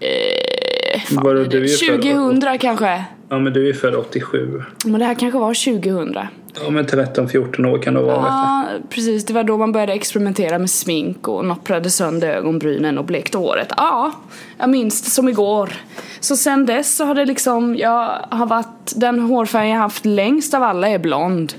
eh, 0.00 1.00
fan, 1.00 1.24
Vadå, 1.24 1.44
du 1.44 1.56
är 1.64 1.68
ju 1.68 1.76
född- 1.76 2.02
2000 2.02 2.58
kanske. 2.58 3.04
Ja 3.28 3.38
men 3.38 3.52
du 3.52 3.68
är 3.68 3.72
född 3.72 3.94
87. 3.94 4.62
Men 4.84 5.00
det 5.00 5.06
här 5.06 5.14
kanske 5.14 5.38
var 5.38 5.80
2000. 5.80 6.18
Ja 6.62 6.70
men 6.70 6.86
13-14 6.86 7.66
år 7.66 7.78
kan 7.82 7.94
det 7.94 8.00
vara. 8.00 8.16
Ja, 8.16 8.64
precis. 8.88 9.24
Det 9.24 9.32
var 9.32 9.44
då 9.44 9.56
man 9.56 9.72
började 9.72 9.92
experimentera 9.92 10.58
med 10.58 10.70
smink 10.70 11.28
och 11.28 11.44
nopprade 11.44 11.90
sönder 11.90 12.28
ögonbrynen 12.28 12.98
och 12.98 13.04
blekte 13.04 13.38
håret. 13.38 13.72
Ja, 13.76 14.12
jag 14.58 14.70
minns 14.70 15.02
det 15.02 15.10
som 15.10 15.28
igår. 15.28 15.72
Så 16.20 16.36
sen 16.36 16.66
dess 16.66 16.96
så 16.96 17.04
har 17.04 17.14
det 17.14 17.24
liksom, 17.24 17.76
jag 17.76 18.26
har 18.30 18.46
varit, 18.46 18.92
den 18.96 19.20
hårfärg 19.20 19.68
jag 19.68 19.78
haft 19.78 20.04
längst 20.04 20.54
av 20.54 20.62
alla 20.62 20.88
är 20.88 20.98
blond. 20.98 21.54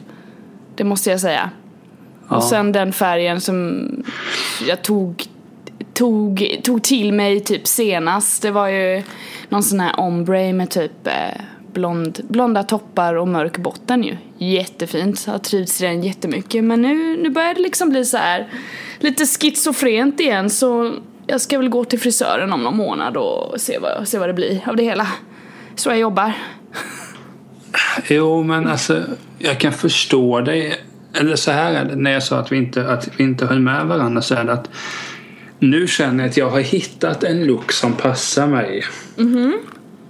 Det 0.75 0.83
måste 0.83 1.09
jag 1.09 1.19
säga. 1.19 1.49
Ja. 2.29 2.35
Och 2.35 2.43
sen 2.43 2.71
den 2.71 2.93
färgen 2.93 3.41
som 3.41 3.87
jag 4.67 4.81
tog, 4.81 5.23
tog, 5.93 6.59
tog 6.63 6.83
till 6.83 7.13
mig 7.13 7.39
typ 7.39 7.67
senast, 7.67 8.41
det 8.41 8.51
var 8.51 8.67
ju 8.67 9.03
någon 9.49 9.63
sån 9.63 9.79
här 9.79 9.99
ombre 9.99 10.53
med 10.53 10.69
typ 10.69 11.07
eh, 11.07 11.41
blond, 11.73 12.19
blonda 12.27 12.63
toppar 12.63 13.13
och 13.15 13.27
mörk 13.27 13.57
botten 13.57 14.03
ju. 14.03 14.17
Jättefint, 14.37 15.23
jag 15.25 15.33
har 15.33 15.39
trivts 15.39 15.81
i 15.81 15.85
den 15.85 16.03
jättemycket. 16.03 16.63
Men 16.63 16.81
nu, 16.81 17.17
nu 17.17 17.29
börjar 17.29 17.53
det 17.53 17.61
liksom 17.61 17.89
bli 17.89 18.05
så 18.05 18.17
här 18.17 18.47
lite 18.99 19.25
schizofrent 19.25 20.19
igen 20.19 20.49
så 20.49 20.93
jag 21.27 21.41
ska 21.41 21.57
väl 21.57 21.69
gå 21.69 21.85
till 21.85 21.99
frisören 21.99 22.53
om 22.53 22.63
någon 22.63 22.77
månad 22.77 23.17
och 23.17 23.61
se 23.61 23.79
vad, 23.79 24.07
se 24.07 24.17
vad 24.17 24.29
det 24.29 24.33
blir 24.33 24.69
av 24.69 24.75
det 24.75 24.83
hela. 24.83 25.07
Så 25.75 25.89
jag 25.89 25.97
jobbar. 25.97 26.33
Jo, 28.07 28.43
men 28.43 28.67
alltså 28.67 29.03
jag 29.39 29.59
kan 29.59 29.73
förstå 29.73 30.41
dig. 30.41 30.81
Eller 31.13 31.35
så 31.35 31.51
här 31.51 31.73
är 31.73 31.85
det, 31.85 31.95
när 31.95 32.11
jag 32.11 32.23
sa 32.23 32.39
att 32.39 32.51
vi 32.51 32.57
inte, 32.57 32.87
att 32.87 33.09
vi 33.17 33.23
inte 33.23 33.45
höll 33.45 33.59
med 33.59 33.85
varandra 33.85 34.21
så 34.21 34.35
är 34.35 34.43
det 34.43 34.53
att 34.53 34.69
nu 35.59 35.87
känner 35.87 36.23
jag 36.23 36.29
att 36.29 36.37
jag 36.37 36.49
har 36.49 36.59
hittat 36.59 37.23
en 37.23 37.45
look 37.45 37.71
som 37.71 37.93
passar 37.93 38.47
mig. 38.47 38.83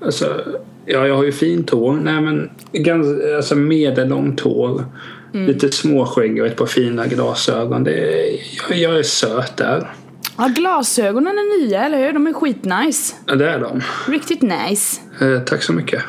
Alltså, 0.05 0.43
ja, 0.85 1.07
jag 1.07 1.15
har 1.15 1.23
ju 1.23 1.31
fint 1.31 1.69
hår. 1.69 1.93
Nej, 1.93 2.21
men 2.21 2.49
ganska, 2.71 3.35
alltså 3.35 3.55
medellångt 3.55 4.39
hår. 4.39 4.85
Lite 5.31 5.71
småskägg 5.71 6.41
och 6.41 6.47
ett 6.47 6.55
par 6.55 6.65
fina 6.65 7.07
glasögon. 7.07 7.83
Det 7.83 8.29
jag, 8.69 8.77
jag 8.77 8.99
är 8.99 9.03
söt 9.03 9.57
där. 9.57 9.93
Ja, 10.37 10.47
glasögonen 10.55 11.33
är 11.37 11.61
nya, 11.61 11.85
eller 11.85 11.97
hur? 11.97 12.13
De 12.13 12.27
är 12.27 12.33
skitnice. 12.33 13.15
Ja, 13.25 13.35
det 13.35 13.49
är 13.49 13.59
de. 13.59 13.81
Riktigt 14.07 14.41
nice. 14.41 15.01
Eh, 15.21 15.39
tack 15.39 15.63
så 15.63 15.73
mycket. 15.73 16.03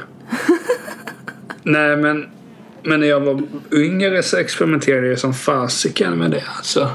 Nej, 1.62 1.96
men, 1.96 2.26
men 2.82 3.00
när 3.00 3.06
jag 3.06 3.20
var 3.20 3.42
yngre 3.72 4.22
så 4.22 4.36
experimenterade 4.36 5.06
jag 5.06 5.18
som 5.18 5.34
fasiken 5.34 6.18
med 6.18 6.30
det. 6.30 6.44
Alltså, 6.56 6.90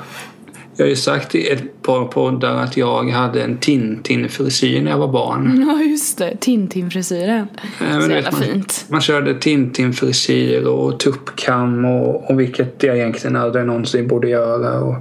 jag 0.75 0.85
har 0.85 0.89
ju 0.89 0.95
sagt 0.95 1.35
i 1.35 1.47
ett 1.49 1.81
par 1.81 2.05
poddar 2.05 2.55
att 2.55 2.77
jag 2.77 3.09
hade 3.09 3.43
en 3.43 3.57
Tintin-frisyr 3.57 4.81
när 4.81 4.91
jag 4.91 4.97
var 4.97 5.07
barn. 5.07 5.65
Ja, 5.67 5.83
just 5.83 6.17
det. 6.17 6.37
Tintin-frisyren. 6.39 7.47
Men 7.79 8.01
Så 8.01 8.09
jävla 8.11 8.31
man, 8.31 8.41
fint. 8.41 8.85
Man 8.89 9.01
körde 9.01 9.33
Tintin-frisyr 9.39 10.67
och 10.67 10.99
tuppkam 10.99 11.85
och, 11.85 12.29
och 12.29 12.39
vilket 12.39 12.83
jag 12.83 12.97
egentligen 12.97 13.35
aldrig 13.35 13.65
någonsin 13.65 14.07
borde 14.07 14.29
göra. 14.29 14.79
Och, 14.79 14.95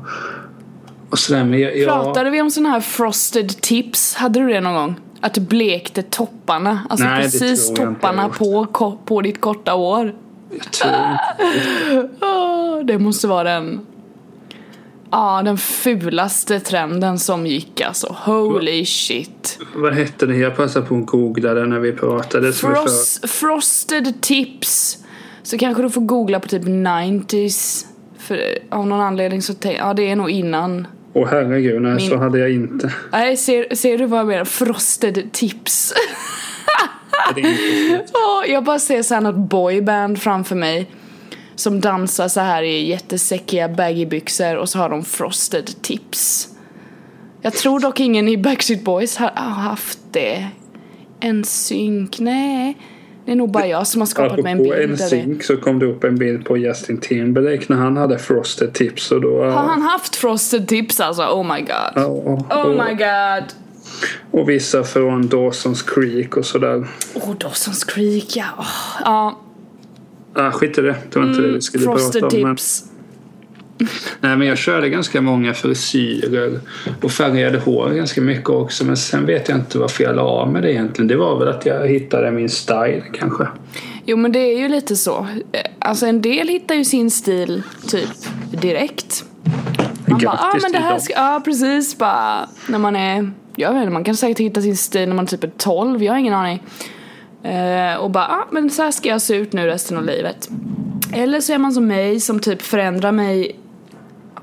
och 1.11 1.19
sådär. 1.19 1.45
Men 1.45 1.61
jag, 1.61 1.77
jag, 1.79 1.89
Pratade 1.89 2.31
vi 2.31 2.41
om 2.41 2.50
såna 2.50 2.69
här 2.69 2.81
frosted 2.81 3.61
tips? 3.61 4.15
Hade 4.15 4.41
du 4.41 4.49
det 4.49 4.61
någon 4.61 4.75
gång? 4.75 4.95
Att 5.21 5.35
du 5.35 5.41
blekte 5.41 6.03
topparna? 6.03 6.81
Alltså 6.91 7.07
Nej, 7.07 7.17
det 7.17 7.23
precis 7.23 7.69
jag 7.69 7.77
topparna 7.77 8.23
jag 8.23 8.73
på, 8.73 8.99
på 9.05 9.21
ditt 9.21 9.41
korta 9.41 9.73
hår. 9.73 10.15
jag 10.50 10.73
tror 10.73 10.93
inte 10.93 12.09
Åh, 12.27 12.85
det 12.85 12.99
måste 12.99 13.27
vara 13.27 13.45
den... 13.45 13.81
Ja, 15.11 15.43
den 15.45 15.59
fulaste 15.59 16.61
trenden 16.61 17.19
som 17.19 17.47
gick 17.47 17.81
alltså. 17.81 18.17
Holy 18.25 18.85
shit. 18.87 19.59
Vad 19.75 19.93
hette 19.95 20.26
det? 20.26 20.37
Jag 20.37 20.57
passade 20.57 20.87
på 20.87 20.97
att 20.97 21.07
googla 21.07 21.55
det 21.55 21.67
när 21.67 21.79
vi 21.79 21.93
pratade. 21.93 22.52
Frost, 22.52 23.31
frosted 23.31 24.21
tips. 24.23 24.99
Så 25.43 25.59
kanske 25.59 25.83
du 25.83 25.90
får 25.90 26.00
googla 26.00 26.40
på 26.40 26.49
typ 26.49 26.62
90s. 26.62 27.87
För 28.19 28.40
av 28.71 28.87
någon 28.87 29.00
anledning 29.00 29.43
så 29.43 29.55
tänk, 29.55 29.79
ja 29.79 29.95
det 29.95 30.11
är 30.11 30.17
nog 30.17 30.31
innan. 30.31 30.87
Åh 31.12 31.29
herregud, 31.31 31.83
nej 31.83 31.95
Min- 31.95 32.11
så 32.11 32.17
hade 32.17 32.38
jag 32.38 32.52
inte. 32.52 32.93
Nej, 33.12 33.37
ser, 33.37 33.75
ser 33.75 33.99
du 33.99 34.07
vad 34.07 34.21
jag 34.21 34.26
menar? 34.26 34.45
Frosted 34.45 35.33
tips. 35.33 35.95
Åh, 38.12 38.45
jag 38.52 38.64
bara 38.64 38.79
ser 38.79 39.02
såhär 39.02 39.21
något 39.21 39.50
boyband 39.50 40.23
framför 40.23 40.57
mig. 40.57 40.90
Som 41.61 41.81
dansar 41.81 42.29
så 42.29 42.40
här 42.40 42.62
i 42.62 42.87
jättesäckiga 42.87 43.69
baggybyxor 43.69 44.57
och 44.57 44.69
så 44.69 44.79
har 44.79 44.88
de 44.88 45.05
frosted 45.05 45.83
tips. 45.83 46.49
Jag 47.43 47.52
tror 47.52 47.81
dock 47.81 48.00
ingen 48.00 48.29
i 48.29 48.37
Backstreet 48.37 48.85
Boys 48.85 49.17
har 49.17 49.31
haft 49.40 49.99
det. 50.11 50.49
En 51.21 51.45
synk, 51.45 52.19
nej. 52.19 52.76
Det 53.25 53.33
är 53.33 53.37
nog 53.37 53.50
bara 53.50 53.67
jag 53.67 53.87
som 53.87 54.00
har 54.00 54.07
skapat 54.07 54.43
mig 54.43 54.52
en 54.52 54.61
Apropå 54.61 54.76
bild 54.76 55.02
av 55.02 55.09
det. 55.11 55.17
NSYNC 55.17 55.47
så 55.47 55.57
kom 55.57 55.79
det 55.79 55.87
upp 55.87 56.05
en 56.05 56.17
bild 56.17 56.45
på 56.45 56.57
Justin 56.57 57.00
Timberlake 57.00 57.64
när 57.69 57.76
han 57.76 57.97
hade 57.97 58.19
Frosted 58.19 58.73
Tips 58.73 59.12
och 59.12 59.21
då... 59.21 59.45
Har 59.45 59.50
han 59.50 59.83
haft 59.83 60.17
frosted 60.17 60.69
tips 60.69 61.00
alltså? 61.00 61.23
Oh 61.23 61.55
my 61.55 61.61
god. 61.61 61.93
Ja, 61.95 62.05
och, 62.05 62.52
Oh 62.52 62.87
my 62.87 62.95
god. 62.95 63.45
och 64.31 64.49
vissa 64.49 64.85
från 64.85 65.29
Dawson's 65.29 65.95
Creek 65.95 66.37
och 66.37 66.47
sådär. 66.47 66.88
Oh, 67.14 67.31
Dawson's 67.31 67.88
Creek 67.88 68.37
ja. 68.37 68.45
Oh, 68.59 69.02
ja, 69.05 69.38
Ah, 70.34 70.50
skit 70.50 70.78
i 70.78 70.80
det. 70.80 70.94
Det 71.12 71.18
var 71.18 71.26
inte 71.26 71.40
det 71.40 71.49
vi 71.52 71.60
skulle 71.60 71.84
Mm, 71.84 71.96
prata 71.96 72.26
om. 72.26 72.42
Men, 72.42 72.56
tips. 72.56 72.84
nej, 74.20 74.37
men 74.37 74.49
jag 74.49 74.58
körde 74.58 74.88
ganska 74.88 75.20
många 75.20 75.54
frisyrer 75.54 76.60
och 77.02 77.12
färgade 77.12 77.58
hår 77.58 77.90
ganska 77.90 78.20
mycket 78.20 78.49
också. 78.49 78.84
Men 78.84 78.96
sen 78.96 79.26
vet 79.26 79.49
jag 79.49 79.58
inte 79.58 79.78
varför 79.78 80.04
jag 80.04 80.16
la 80.16 80.22
av 80.22 80.52
med 80.52 80.62
det 80.62 80.72
egentligen. 80.72 81.08
Det 81.08 81.16
var 81.16 81.38
väl 81.38 81.49
att 81.49 81.66
jag 81.66 81.88
hittade 81.88 82.30
min 82.30 82.49
style 82.49 83.02
kanske. 83.12 83.46
Jo 84.04 84.16
men 84.16 84.32
det 84.32 84.38
är 84.38 84.58
ju 84.58 84.68
lite 84.68 84.96
så. 84.96 85.26
Alltså 85.78 86.06
en 86.06 86.22
del 86.22 86.49
hittar 86.49 86.75
ju 86.75 86.84
sin 86.84 87.10
stil 87.10 87.62
typ 87.88 88.10
direkt. 88.50 89.25
Man 90.06 90.18
bara, 90.18 90.22
ja 90.22 90.30
ah, 90.32 90.46
Grattis 90.46 90.62
men 90.62 90.72
det 90.72 90.78
här 90.78 90.99
ska, 90.99 91.12
ja 91.12 91.42
precis 91.44 91.99
bara 91.99 92.49
när 92.68 92.78
man 92.78 92.96
är, 92.96 93.30
jag 93.56 93.72
vet 93.72 93.80
inte, 93.80 93.92
man 93.92 94.04
kan 94.04 94.16
säkert 94.16 94.38
hitta 94.38 94.62
sin 94.62 94.76
stil 94.76 95.08
när 95.08 95.16
man 95.16 95.26
typ 95.26 95.44
är 95.44 95.50
12, 95.58 96.02
jag 96.02 96.12
har 96.12 96.18
ingen 96.18 96.34
aning. 96.34 96.62
Eh, 97.42 97.94
och 97.94 98.11
bara, 98.11 98.26
ah, 98.26 98.49
men 98.50 98.70
så 98.70 98.82
här 98.82 98.90
ska 98.90 99.09
jag 99.09 99.23
se 99.23 99.35
ut 99.35 99.52
nu 99.52 99.66
resten 99.66 99.97
av 99.97 100.04
livet. 100.04 100.49
Eller 101.14 101.40
så 101.40 101.52
är 101.52 101.59
man 101.59 101.73
som 101.73 101.87
mig 101.87 102.20
som 102.20 102.40
typ 102.40 102.62
förändrar 102.62 103.12
mig 103.12 103.56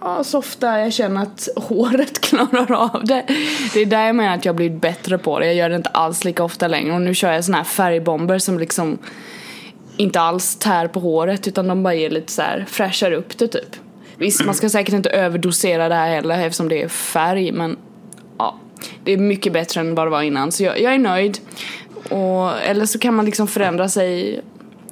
Ja, 0.01 0.23
så 0.23 0.37
ofta 0.37 0.79
jag 0.79 0.93
känner 0.93 1.21
att 1.21 1.47
håret 1.55 2.21
klarar 2.21 2.71
av 2.71 3.05
det. 3.05 3.25
Det 3.73 3.79
är 3.79 3.85
där 3.85 4.05
jag 4.05 4.15
menar 4.15 4.35
att 4.35 4.45
jag 4.45 4.53
har 4.53 4.57
blivit 4.57 4.81
bättre 4.81 5.17
på 5.17 5.39
det. 5.39 5.45
Jag 5.45 5.55
gör 5.55 5.69
det 5.69 5.75
inte 5.75 5.89
alls 5.89 6.23
lika 6.23 6.43
ofta 6.43 6.67
längre 6.67 6.93
och 6.93 7.01
nu 7.01 7.13
kör 7.13 7.31
jag 7.31 7.45
såna 7.45 7.57
här 7.57 7.63
färgbomber 7.63 8.39
som 8.39 8.59
liksom 8.59 8.97
inte 9.97 10.19
alls 10.19 10.55
tär 10.55 10.87
på 10.87 10.99
håret 10.99 11.47
utan 11.47 11.67
de 11.67 11.83
bara 11.83 11.93
ger 11.93 12.09
lite 12.09 12.31
så 12.31 12.41
här 12.41 12.65
fräschar 12.67 13.11
upp 13.11 13.37
det 13.37 13.47
typ. 13.47 13.75
Visst, 14.17 14.45
man 14.45 14.55
ska 14.55 14.69
säkert 14.69 14.93
inte 14.93 15.09
överdosera 15.09 15.89
det 15.89 15.95
här 15.95 16.09
heller 16.09 16.45
eftersom 16.45 16.69
det 16.69 16.81
är 16.81 16.87
färg 16.87 17.51
men 17.51 17.77
ja, 18.37 18.59
det 19.03 19.11
är 19.11 19.17
mycket 19.17 19.53
bättre 19.53 19.81
än 19.81 19.95
vad 19.95 20.07
det 20.07 20.11
var 20.11 20.21
innan 20.21 20.51
så 20.51 20.63
jag, 20.63 20.81
jag 20.81 20.93
är 20.93 20.99
nöjd. 20.99 21.37
Och, 22.09 22.61
eller 22.61 22.85
så 22.85 22.99
kan 22.99 23.13
man 23.15 23.25
liksom 23.25 23.47
förändra 23.47 23.89
sig 23.89 24.41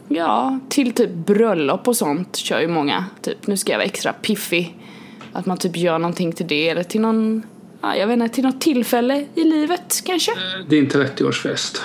Ja, 0.08 0.60
till 0.70 0.92
typ 0.94 1.10
bröllop 1.14 1.88
och 1.88 1.98
sånt 1.98 2.36
kör 2.36 2.60
ju 2.60 2.68
många. 2.68 3.06
Typ 3.22 3.48
nu 3.48 3.58
ska 3.58 3.72
jag 3.72 3.78
vara 3.78 3.86
extra 3.86 4.14
piffig. 4.14 4.78
Att 5.34 5.46
man 5.46 5.58
typ 5.58 5.78
gör 5.78 6.00
någonting 6.00 6.32
till 6.34 6.48
det 6.48 6.70
eller 6.70 6.84
till 6.84 7.02
någon, 7.02 7.44
ja, 7.82 7.96
jag 7.96 8.08
vet 8.08 8.14
inte, 8.20 8.36
till 8.36 8.44
något 8.44 8.62
tillfälle 8.62 9.26
i 9.36 9.44
livet 9.44 10.02
kanske. 10.06 10.32
Din 10.68 10.90
30-årsfest. 10.90 11.82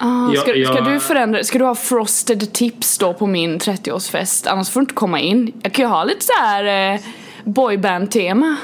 Ah, 0.00 0.28
ska, 0.32 0.40
ska 0.40 0.56
jag- 0.56 0.84
du 0.84 1.00
förändra, 1.00 1.44
ska 1.44 1.58
du 1.58 1.64
ha 1.64 1.74
frosted 1.74 2.52
tips 2.52 2.98
då 2.98 3.14
på 3.14 3.26
min 3.26 3.58
30-årsfest? 3.58 4.46
Annars 4.48 4.70
får 4.70 4.80
du 4.80 4.82
inte 4.82 4.94
komma 4.94 5.20
in. 5.20 5.52
Jag 5.62 5.72
kan 5.72 5.84
ju 5.84 5.88
ha 5.88 6.04
lite 6.04 6.24
så 6.24 6.32
här 6.40 6.94
eh, 6.94 7.00
boyband-tema. 7.48 8.56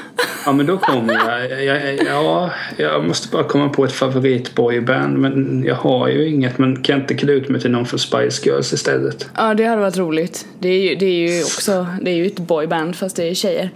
Ja 0.45 0.51
men 0.51 0.65
då 0.65 0.77
kommer 0.77 1.13
jag. 1.13 1.63
jag, 1.63 1.83
jag 1.83 2.05
ja, 2.05 2.51
jag 2.77 3.05
måste 3.05 3.27
bara 3.27 3.43
komma 3.43 3.69
på 3.69 3.85
ett 3.85 3.91
favoritboyband 3.91 5.17
men 5.17 5.63
jag 5.67 5.75
har 5.75 6.07
ju 6.07 6.27
inget. 6.27 6.57
Men 6.57 6.83
kan 6.83 6.95
jag 6.95 7.03
inte 7.03 7.13
klä 7.13 7.33
ut 7.33 7.49
mig 7.49 7.61
till 7.61 7.71
någon 7.71 7.85
för 7.85 7.97
Spice 7.97 8.49
Girls 8.49 8.73
istället? 8.73 9.29
Ja, 9.35 9.53
det 9.53 9.65
hade 9.65 9.81
varit 9.81 9.97
roligt. 9.97 10.47
Det 10.59 10.69
är 10.69 10.89
ju, 10.89 10.95
det 10.95 11.05
är 11.05 11.29
ju 11.29 11.43
också, 11.43 11.87
det 12.01 12.11
är 12.11 12.15
ju 12.15 12.25
ett 12.25 12.39
boyband 12.39 12.95
fast 12.95 13.15
det 13.15 13.29
är 13.29 13.33
tjejer. 13.33 13.69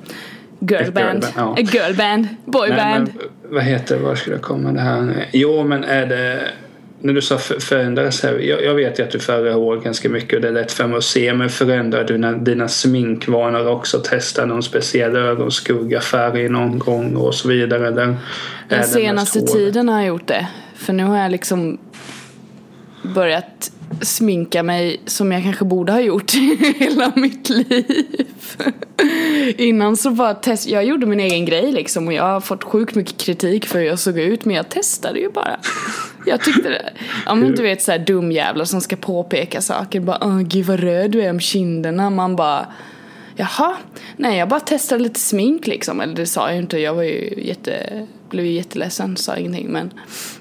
Girlband. 0.60 1.24
Ett 1.24 1.34
girlband, 1.34 1.58
ja. 1.58 1.80
Girlband. 1.80 2.28
Boyband. 2.46 2.78
Nej, 2.78 3.30
men, 3.44 3.54
vad 3.54 3.64
heter 3.64 3.98
det? 3.98 4.04
Var 4.04 4.16
ska 4.16 4.32
jag 4.32 4.42
komma 4.42 4.72
det 4.72 4.80
här? 4.80 5.26
Jo 5.32 5.64
men 5.64 5.84
är 5.84 6.06
det 6.06 6.42
när 7.02 7.14
du 7.14 7.22
sa 7.22 7.38
för- 7.38 7.60
förändras 7.60 8.24
här. 8.24 8.40
Jag, 8.40 8.64
jag 8.64 8.74
vet 8.74 9.00
ju 9.00 9.04
att 9.04 9.12
du 9.12 9.20
färgar 9.20 9.54
hår 9.54 9.78
ganska 9.78 10.10
mycket 10.10 10.34
och 10.34 10.42
det 10.42 10.48
är 10.48 10.52
lätt 10.52 10.72
för 10.72 10.88
mig 10.88 10.98
att 10.98 11.04
se. 11.04 11.34
Men 11.34 11.50
förändrar 11.50 12.04
du 12.04 12.14
dina, 12.14 12.32
dina 12.32 12.68
sminkvanor 12.68 13.68
också? 13.68 14.00
Testa 14.00 14.46
någon 14.46 14.64
speciell 14.64 15.16
ögonskuggafärg 15.16 16.50
någon 16.50 16.80
gång 16.80 17.16
och 17.16 17.36
så 17.36 17.48
vidare? 17.48 17.88
Eller 17.88 18.16
Den 18.68 18.84
senaste 18.84 19.42
tiden 19.42 19.90
har 19.90 20.00
jag 20.00 20.08
gjort 20.08 20.28
det. 20.28 20.48
För 20.76 20.94
nu 20.94 21.04
har 21.04 21.18
jag 21.18 21.32
liksom 21.32 21.78
börjat 23.04 23.72
sminka 24.02 24.64
mig 24.64 25.02
som 25.06 25.32
jag 25.32 25.44
kanske 25.44 25.66
borde 25.66 25.92
ha 25.92 26.00
gjort 26.02 26.32
hela 26.78 27.12
mitt 27.16 27.50
liv. 27.50 28.06
Innan 29.58 29.98
så 29.98 30.12
bara 30.12 30.34
test, 30.34 30.68
jag 30.68 30.86
gjorde 30.86 31.06
min 31.06 31.20
egen 31.20 31.46
grej 31.46 31.72
liksom 31.72 32.08
och 32.08 32.14
jag 32.14 32.24
har 32.24 32.42
fått 32.42 32.64
sjukt 32.64 32.96
mycket 32.96 33.18
kritik 33.18 33.66
för 33.66 33.80
hur 33.80 33.86
jag 33.86 34.00
såg 34.00 34.20
ut 34.20 34.46
men 34.46 34.56
jag 34.56 34.70
testade 34.70 35.20
ju 35.20 35.30
bara. 35.32 35.60
Jag 36.30 36.42
tyckte 36.42 36.70
det, 36.70 36.90
ja 37.26 37.36
men 37.36 37.56
du 37.56 37.62
vet 37.64 37.82
såhär 37.82 38.00
dumjävlar 38.00 38.66
som 38.66 38.82
ska 38.82 38.96
påpeka 38.96 39.62
saker 39.62 40.00
bara 40.00 40.18
åh 40.22 40.40
gud 40.40 40.66
vad 40.66 40.80
röd 40.80 41.12
du 41.12 41.22
är 41.22 41.30
om 41.30 41.40
kinderna 41.40 42.10
man 42.10 42.36
bara 42.36 42.68
Jaha, 43.36 43.78
nej 44.18 44.38
jag 44.38 44.50
bara 44.50 44.60
testade 44.60 45.04
lite 45.04 45.20
smink 45.20 45.68
liksom. 45.68 46.02
Eller 46.02 46.16
det 46.16 46.26
sa 46.26 46.48
jag 46.48 46.56
ju 46.56 46.62
inte, 46.62 46.80
jag 46.80 46.94
var 46.94 47.04
ju 47.04 47.34
jätte, 47.38 48.06
blev 48.30 48.46
ju 48.46 48.52
jätteledsen, 48.52 49.18
sa 49.18 49.38
ingenting. 49.38 49.68
Men 49.72 49.94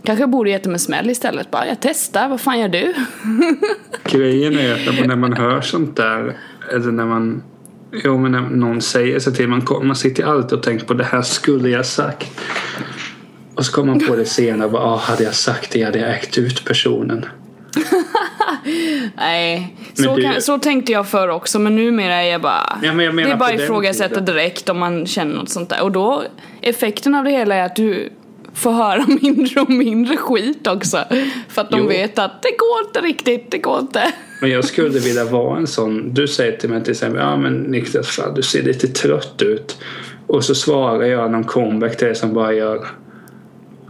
kanske 0.02 0.23
jag 0.23 0.30
borde 0.30 0.50
gett 0.50 0.64
dem 0.64 0.73
en 0.73 0.78
smäll 0.78 1.11
istället. 1.11 1.50
Bara, 1.50 1.66
jag 1.66 1.76
testar, 1.80 2.28
vad 2.28 2.40
fan 2.40 2.59
gör 2.59 2.68
du? 2.68 2.95
Grejen 4.04 4.59
är 4.59 4.73
att 4.73 5.07
när 5.07 5.16
man 5.16 5.33
hör 5.33 5.61
sånt 5.61 5.97
där, 5.97 6.37
eller 6.73 6.92
när 6.92 7.07
man 7.07 7.42
Jo 8.04 8.18
men 8.18 8.33
när 8.33 8.40
någon 8.40 8.80
säger 8.80 9.18
så 9.18 9.33
till 9.33 9.49
man, 9.49 9.66
man 9.83 9.97
sitter 9.97 10.25
alltid 10.25 10.59
och 10.59 10.62
tänker 10.64 10.87
på 10.87 10.95
det 10.95 11.04
här 11.04 11.23
skulle 11.23 11.68
jag 11.68 11.87
sagt. 11.87 12.40
Och 13.59 13.65
så 13.67 13.73
kommer 13.73 13.95
man 13.95 14.07
på 14.07 14.17
det 14.17 14.25
senare 14.25 14.67
och 14.67 14.73
bara, 14.73 14.83
ah, 14.83 14.97
hade 14.97 15.25
jag 15.25 15.35
sagt 15.35 15.73
det 15.73 15.83
hade 15.83 15.99
jag 15.99 16.11
ägt 16.11 16.38
ut 16.38 16.65
personen. 16.65 17.25
Nej, 19.17 19.77
så, 19.95 20.17
du- 20.17 20.23
kan, 20.23 20.43
så 20.43 20.59
tänkte 20.59 20.93
jag 20.93 21.09
förr 21.09 21.29
också 21.29 21.59
men 21.59 21.77
numera 21.77 22.15
är 22.15 22.31
jag 22.33 22.41
bara 22.41 22.79
Ja, 22.83 23.03
jag 23.03 23.17
Det 23.17 23.23
är 23.23 23.37
bara 23.37 23.53
ifrågasätta 23.53 24.21
direkt 24.21 24.69
om 24.69 24.79
man 24.79 25.07
känner 25.07 25.35
något 25.35 25.49
sånt 25.50 25.69
där. 25.69 25.83
Och 25.83 25.93
då, 25.93 26.23
effekten 26.61 27.15
av 27.15 27.25
det 27.25 27.31
hela 27.31 27.55
är 27.55 27.65
att 27.65 27.77
du 27.77 28.12
får 28.55 28.73
höra 28.73 29.07
mindre 29.23 29.61
och 29.61 29.71
mindre 29.71 30.17
skit 30.17 30.67
också. 30.67 31.05
För 31.49 31.62
att 31.62 31.71
de 31.71 31.81
Jo. 31.81 31.88
vet 31.88 32.19
att 32.19 32.43
det 32.43 32.50
går 32.59 32.87
inte 32.87 33.00
riktigt, 33.00 33.50
det 33.50 33.59
går 33.59 33.79
inte. 33.79 34.12
Men 34.41 34.50
jag 34.50 34.65
skulle 34.65 34.99
vilja 34.99 35.25
vara 35.25 35.59
en 35.59 35.67
sån. 35.67 36.15
Du 36.15 36.29
säger 36.29 36.57
till 36.57 36.71
mig 36.71 36.83
till 36.83 36.93
exempel, 36.93 37.21
ja 37.21 37.37
men 37.37 37.55
Niklas 37.55 38.07
fan, 38.07 38.35
du 38.35 38.43
ser 38.43 38.62
lite 38.62 38.88
trött 38.88 39.43
ut. 39.43 39.79
Och 40.27 40.45
så 40.45 40.55
svarar 40.55 41.03
jag 41.05 41.31
någon 41.31 41.45
comeback 41.45 41.97
till 41.97 42.07
dig 42.07 42.17
som 42.17 42.35
bara 42.35 42.53
gör 42.53 42.87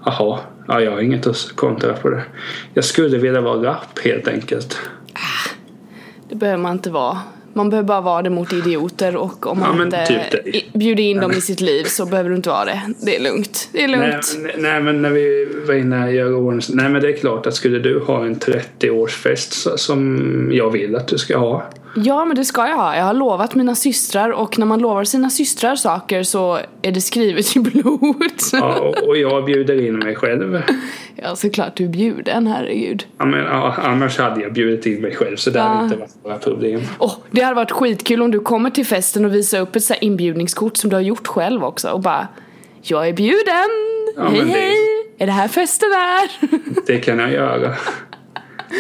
Jaha, 0.09 0.39
ja, 0.69 0.81
jag 0.81 0.91
har 0.93 1.01
inget 1.01 1.27
att 1.27 1.53
kontra 1.55 1.93
på 1.93 2.11
det. 2.11 2.23
Jag 2.75 2.85
skulle 2.85 3.19
vilja 3.19 3.41
vara 3.41 3.63
rapp 3.63 3.99
helt 4.05 4.29
enkelt. 4.29 4.79
Det 6.29 6.35
behöver 6.35 6.63
man 6.63 6.73
inte 6.73 6.91
vara. 6.91 7.19
Man 7.53 7.71
behöver 7.71 7.87
bara 7.87 8.01
vara 8.01 8.23
det 8.23 8.31
mot 8.31 8.53
idioter 8.53 9.17
och 9.17 9.47
om 9.47 9.59
man 9.59 9.77
Ja, 9.79 9.85
inte 9.85 10.07
typ 10.33 10.47
i- 10.57 10.71
bjuder 10.79 11.03
in 11.03 11.21
dem 11.21 11.33
i 11.33 11.41
sitt 11.41 11.61
liv 11.61 11.85
så 11.85 12.07
behöver 12.07 12.31
du 12.31 12.37
inte 12.37 12.49
vara 12.49 12.65
det. 12.65 12.81
Det 13.05 13.17
är 13.17 13.21
lugnt. 13.23 13.69
Det 13.73 13.85
är 13.85 13.89
lugnt. 13.89 14.37
nej, 14.39 14.55
nej 14.59 14.83
men 14.83 15.03
när 15.03 15.11
vi 15.11 15.49
var 15.67 15.75
inne 15.75 16.11
gör 16.13 16.35
ordning. 16.35 16.63
Nej 16.69 16.89
men 16.89 17.03
det 17.03 17.09
är 17.09 17.17
klart 17.17 17.47
att 17.47 17.55
skulle 17.55 17.79
du 17.79 18.01
ha 18.01 18.25
en 18.25 18.37
30-årsfest 18.37 19.53
så- 19.53 19.79
som 19.79 20.51
jag 20.53 20.71
vill 20.71 20.97
att 20.97 21.09
du 21.09 21.19
ska 21.19 21.39
ha. 21.39 21.63
Ja 22.05 22.25
men 22.25 22.37
det 22.37 22.45
ska 22.45 22.69
jag 22.69 22.77
ha. 22.77 22.97
Jag 22.97 23.05
har 23.05 23.15
lovat 23.15 23.55
mina 23.55 23.75
systrar 23.75 24.31
och 24.31 24.59
när 24.59 24.67
man 24.67 24.79
lovar 24.79 25.05
sina 25.05 25.31
systrar 25.31 25.77
saker 25.77 26.23
så 26.23 26.59
är 26.83 26.93
det 26.93 27.01
skrivet 27.01 27.57
i 27.57 27.61
blod. 27.61 28.17
Ja, 28.53 28.93
och- 29.07 29.17
jag 29.17 29.45
bjuder 29.45 29.87
in 29.87 29.99
mig 29.99 30.15
själv. 30.17 30.63
Ja 31.23 31.37
såklart 31.37 31.77
du 31.77 31.85
är 31.85 31.89
bjuden, 31.89 32.47
herregud. 32.47 33.07
Ja, 33.19 33.25
men, 33.25 33.41
ja, 33.45 33.75
annars 33.79 34.19
hade 34.19 34.41
jag 34.41 34.53
bjudit 34.53 34.87
in 34.87 35.01
mig 35.03 35.15
själv 35.15 35.37
så 35.37 35.51
det 35.51 35.61
hade 35.61 35.75
Ja. 35.79 35.85
inte 35.85 35.97
varit 35.97 36.15
några 36.25 36.39
problem. 36.39 36.81
Åh, 36.99 37.13
det 37.31 37.41
hade 37.43 37.55
varit 37.57 37.71
skitkul 37.71 38.23
om 38.23 38.31
du 38.31 38.41
kommer 38.41 38.71
till 38.71 38.87
festen 38.87 39.25
och 39.25 39.35
visar 39.35 39.61
upp 39.61 39.77
ett 39.77 39.85
så 39.85 39.95
inbjudningskort 40.01 40.77
som 40.77 40.91
du 40.91 40.97
har 40.97 41.01
gjort 41.01 41.27
själv 41.27 41.65
också 41.65 41.89
och 41.91 42.01
bara 42.01 42.29
Jag 42.83 43.09
är 43.09 43.13
bjuden! 43.13 43.69
Ja, 44.17 44.23
hej 44.29 44.41
det- 44.41 44.51
hej! 44.51 44.75
Är 45.19 45.27
det 45.27 45.33
här 45.33 45.49
festen 45.49 45.89
är? 45.93 46.31
Det 46.87 46.99
kan 46.99 47.19
jag 47.19 47.33
göra. 47.33 47.75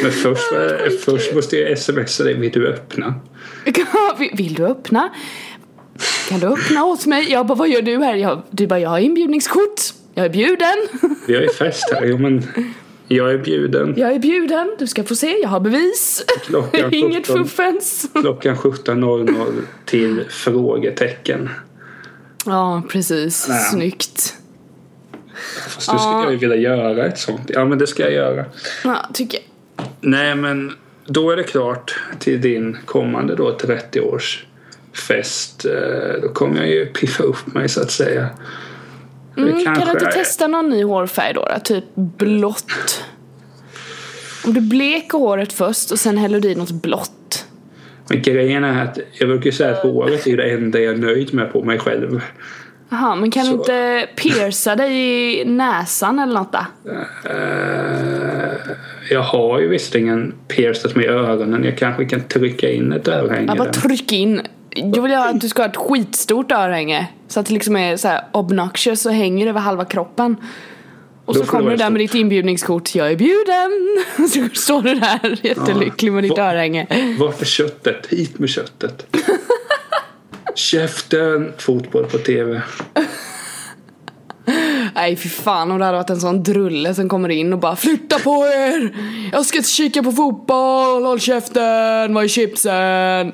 Men 0.02 0.12
först, 0.12 0.52
eh, 0.52 0.90
först 1.04 1.35
måste 1.35 1.57
jag 1.57 1.78
smsa 1.78 2.25
dig. 2.25 2.35
Vill 2.35 2.50
du 2.52 2.68
öppna? 2.68 3.14
Vill- 4.33 4.54
du 4.54 4.66
öppna? 4.66 5.09
Kan 6.28 6.40
du 6.40 6.47
öppna 6.47 6.85
åt 6.85 7.07
mig? 7.07 7.33
Jag 7.33 7.47
bara, 7.47 7.54
vad 7.54 7.68
gör 7.68 7.83
du 7.83 7.97
här? 7.99 8.14
Jag, 8.14 8.42
du 8.50 8.66
bara, 8.66 8.80
jag 8.80 8.90
har 8.90 8.99
inbjudningskort. 8.99 9.80
Jag 10.14 10.26
är 10.26 10.30
bjuden. 10.30 10.76
Vi 11.26 11.35
har 11.35 11.42
ju 11.42 11.49
fest 11.49 11.85
här. 11.95 12.04
Jo, 12.07 12.18
men 12.18 12.45
jag 13.09 13.30
är 13.30 13.38
bjuden. 13.38 13.95
Jag 13.97 14.12
är 14.14 14.18
bjuden. 14.18 14.76
Du 14.78 14.87
ska 14.87 15.04
få 15.04 15.16
se, 15.16 15.37
jag 15.42 15.49
har 15.49 15.61
bevis. 15.61 16.25
Klockan 16.47 16.95
Inget 16.95 17.26
17. 17.26 17.45
fuffens. 17.45 18.07
Klockan 18.21 18.57
17.00 18.57 19.61
till 19.85 20.25
frågetecken. 20.28 21.49
Ja, 22.47 22.83
precis. 22.88 23.47
Nej. 23.49 23.59
Snyggt. 23.71 24.35
Fast 25.68 25.92
nu 25.92 25.99
skulle 25.99 26.23
jag 26.23 26.33
ju 26.33 26.37
vilja 26.38 26.57
göra 26.57 27.07
ett 27.07 27.18
sånt. 27.18 27.42
Ja, 27.54 27.64
men 27.64 27.78
det 27.78 27.87
ska 27.87 28.02
jag 28.02 28.12
göra. 28.12 28.45
Ja, 28.85 29.11
tycker 29.14 29.38
jag. 29.38 29.45
Nej, 30.00 30.35
men 30.35 30.73
då 31.06 31.30
är 31.30 31.37
det 31.37 31.42
klart 31.42 32.00
till 32.18 32.40
din 32.40 32.76
kommande 32.85 33.35
då 33.35 33.56
30-årsfest. 33.58 35.66
Eh, 35.66 36.20
Då 36.23 36.28
kommer 36.28 36.56
jag 36.61 36.68
ju 36.68 36.87
piffa 36.87 37.23
upp 37.23 37.47
mig 37.54 37.68
så 37.68 37.82
att 37.82 37.90
säga. 37.90 38.28
Mm, 39.37 39.64
kan 39.64 39.75
du 39.75 39.80
inte 39.90 40.06
är- 40.06 40.12
testa 40.12 40.47
någon 40.47 40.68
ny 40.68 40.85
hårfärg 40.85 41.35
då, 41.35 41.49
då? 41.54 41.61
Typ 41.64 41.85
blått. 41.94 43.04
Om 44.44 44.54
du 44.54 44.61
bleker 44.61 45.18
håret 45.18 45.52
först 45.52 45.90
och 45.90 45.99
sen 45.99 46.18
häller 46.18 46.40
du 46.40 46.49
i 46.50 46.54
något 46.54 46.70
blått. 46.82 47.44
Men 48.11 48.23
grejen 48.23 48.64
är 48.64 48.85
att 48.85 48.99
jag 49.12 49.28
brukar 49.28 49.50
säga 49.50 49.70
att 49.70 49.82
håret 49.82 50.26
är 50.26 50.37
det 50.37 50.50
enda 50.50 50.78
jag 50.80 50.94
är 50.94 50.99
nöjd 50.99 51.35
med 51.35 51.52
på 51.52 51.64
mig 51.64 51.78
själv. 51.78 52.20
Jaha, 52.90 53.14
men 53.14 53.30
kan 53.30 53.45
Så. 53.45 53.50
du 53.50 53.57
inte 53.59 54.07
pierca 54.16 54.76
dig 54.76 54.92
i 55.40 55.45
näsan 55.45 56.18
eller 56.18 56.35
något 56.35 56.52
då? 56.52 56.59
Eh, 57.30 58.54
Jag 59.11 59.23
har 59.23 59.61
ju 59.61 59.68
visserligen 59.68 60.35
piercat 60.49 60.97
mig 60.97 61.04
i 61.04 61.09
öronen. 61.09 61.64
Jag 61.64 61.78
kanske 61.78 62.04
kan 62.04 62.21
trycka 62.21 62.71
in 62.71 62.92
ett 62.92 63.09
örhänge 63.09 63.47
Jag 63.49 63.59
bara 63.59 63.73
tryck 63.73 64.12
in. 64.12 64.40
Jag 64.71 65.02
vill 65.02 65.12
ha 65.12 65.28
att 65.28 65.40
du 65.40 65.49
ska 65.49 65.62
ha 65.62 65.68
ett 65.68 65.76
skitstort 65.76 66.52
örhänge. 66.52 67.07
Så 67.28 67.40
att 67.40 67.47
det 67.47 67.54
liksom 67.54 67.76
är 67.76 67.97
så 67.97 68.09
här 68.09 68.21
obnoxious 68.33 69.07
och 69.07 69.12
hänger 69.12 69.47
över 69.47 69.61
halva 69.61 69.85
kroppen. 69.85 70.37
Och 71.25 71.35
Då 71.35 71.40
så 71.40 71.47
kommer 71.50 71.71
du 71.71 71.76
där 71.76 71.90
med 71.90 72.00
ditt 72.00 72.14
inbjudningskort. 72.14 72.95
Jag 72.95 73.12
är 73.12 73.16
bjuden! 73.16 74.04
Så 74.54 74.61
står 74.61 74.83
du 74.83 74.95
där 74.95 75.38
jättelycklig 75.47 76.12
med 76.12 76.25
ditt 76.25 76.38
Va- 76.38 76.50
örhänge. 76.52 76.87
Vart 77.18 77.40
är 77.40 77.45
köttet? 77.47 78.07
Hit 78.07 78.38
med 78.38 78.49
köttet. 78.49 79.07
Käften! 80.58 81.52
Fotboll 81.58 82.04
på 82.04 82.18
TV. 82.18 82.62
Nej 84.94 85.16
fy 85.16 85.28
fan 85.28 85.70
om 85.70 85.78
det 85.78 85.84
hade 85.84 85.98
varit 85.98 86.10
en 86.10 86.20
sån 86.20 86.42
drulle 86.42 86.94
som 86.94 87.08
kommer 87.08 87.28
in 87.28 87.52
och 87.52 87.58
bara 87.58 87.76
Flytta 87.76 88.18
på 88.18 88.46
er! 88.46 88.96
Jag 89.32 89.46
ska 89.46 89.62
kika 89.62 90.02
på 90.02 90.12
fotboll, 90.12 91.04
håll 91.04 91.20
käften, 91.20 92.14
var 92.14 92.22
är 92.22 92.28
chipsen? 92.28 93.32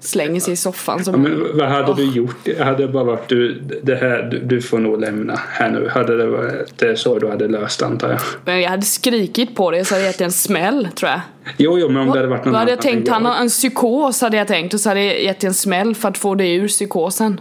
Slänger 0.00 0.40
sig 0.40 0.52
i 0.52 0.56
soffan 0.56 1.04
som 1.04 1.14
Ja, 1.14 1.20
men 1.20 1.58
vad 1.58 1.68
hade 1.68 1.94
du 1.94 2.04
gjort? 2.04 2.36
Det 2.44 2.62
hade 2.62 2.88
bara 2.88 3.04
varit 3.04 3.28
du, 3.28 3.60
det 3.82 3.94
här, 3.94 4.22
du, 4.22 4.38
du 4.38 4.62
får 4.62 4.78
nog 4.78 5.00
lämna 5.00 5.40
här 5.48 5.70
nu. 5.70 5.88
Hade 5.88 6.16
det 6.16 6.26
varit 6.26 6.78
det 6.78 6.96
så 6.96 7.18
du 7.18 7.28
hade 7.28 7.48
löst 7.48 7.82
antar 7.82 8.10
jag. 8.10 8.20
Men 8.44 8.60
jag 8.60 8.70
hade 8.70 8.82
skrikit 8.82 9.54
på 9.54 9.70
det 9.70 9.84
så 9.84 9.94
hade 9.94 10.04
jag 10.04 10.08
gett 10.08 10.18
dig 10.18 10.24
en 10.24 10.32
smäll 10.32 10.88
tror 10.94 11.10
jag. 11.10 11.20
Jo, 11.56 11.78
jo, 11.78 11.88
men 11.88 12.02
om 12.02 12.06
det 12.06 12.18
hade 12.18 12.28
varit 12.28 12.44
någon 12.44 12.52
Då 12.52 12.58
hade 12.58 12.70
jag 12.70 12.78
annan 12.78 12.92
än 12.92 12.96
tänkt, 12.96 13.08
han 13.08 13.24
har 13.24 13.36
en 13.36 13.48
psykos 13.48 14.20
hade 14.20 14.36
jag 14.36 14.48
tänkt 14.48 14.74
och 14.74 14.80
så 14.80 14.88
hade 14.88 15.04
jag 15.04 15.22
gett 15.22 15.40
dig 15.40 15.48
en 15.48 15.54
smäll 15.54 15.94
för 15.94 16.08
att 16.08 16.18
få 16.18 16.34
dig 16.34 16.54
ur 16.54 16.68
psykosen. 16.68 17.40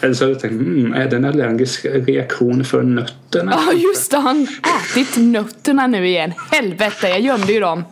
Eller 0.00 0.14
så 0.14 0.24
hade 0.24 0.32
jag 0.32 0.40
tänkt, 0.40 0.52
mm, 0.52 0.92
är 0.92 1.08
det 1.08 1.16
en 1.16 1.24
allergisk 1.24 1.84
reaktion 1.84 2.64
för 2.64 2.82
nötterna? 2.82 3.52
Ja 3.56 3.72
just 3.72 4.10
det, 4.10 4.16
han 4.16 4.46
ätit 4.92 5.16
nötterna 5.16 5.86
nu 5.86 6.06
igen. 6.06 6.32
Helvete, 6.50 7.08
jag 7.08 7.20
gömde 7.20 7.52
ju 7.52 7.60
dem. 7.60 7.84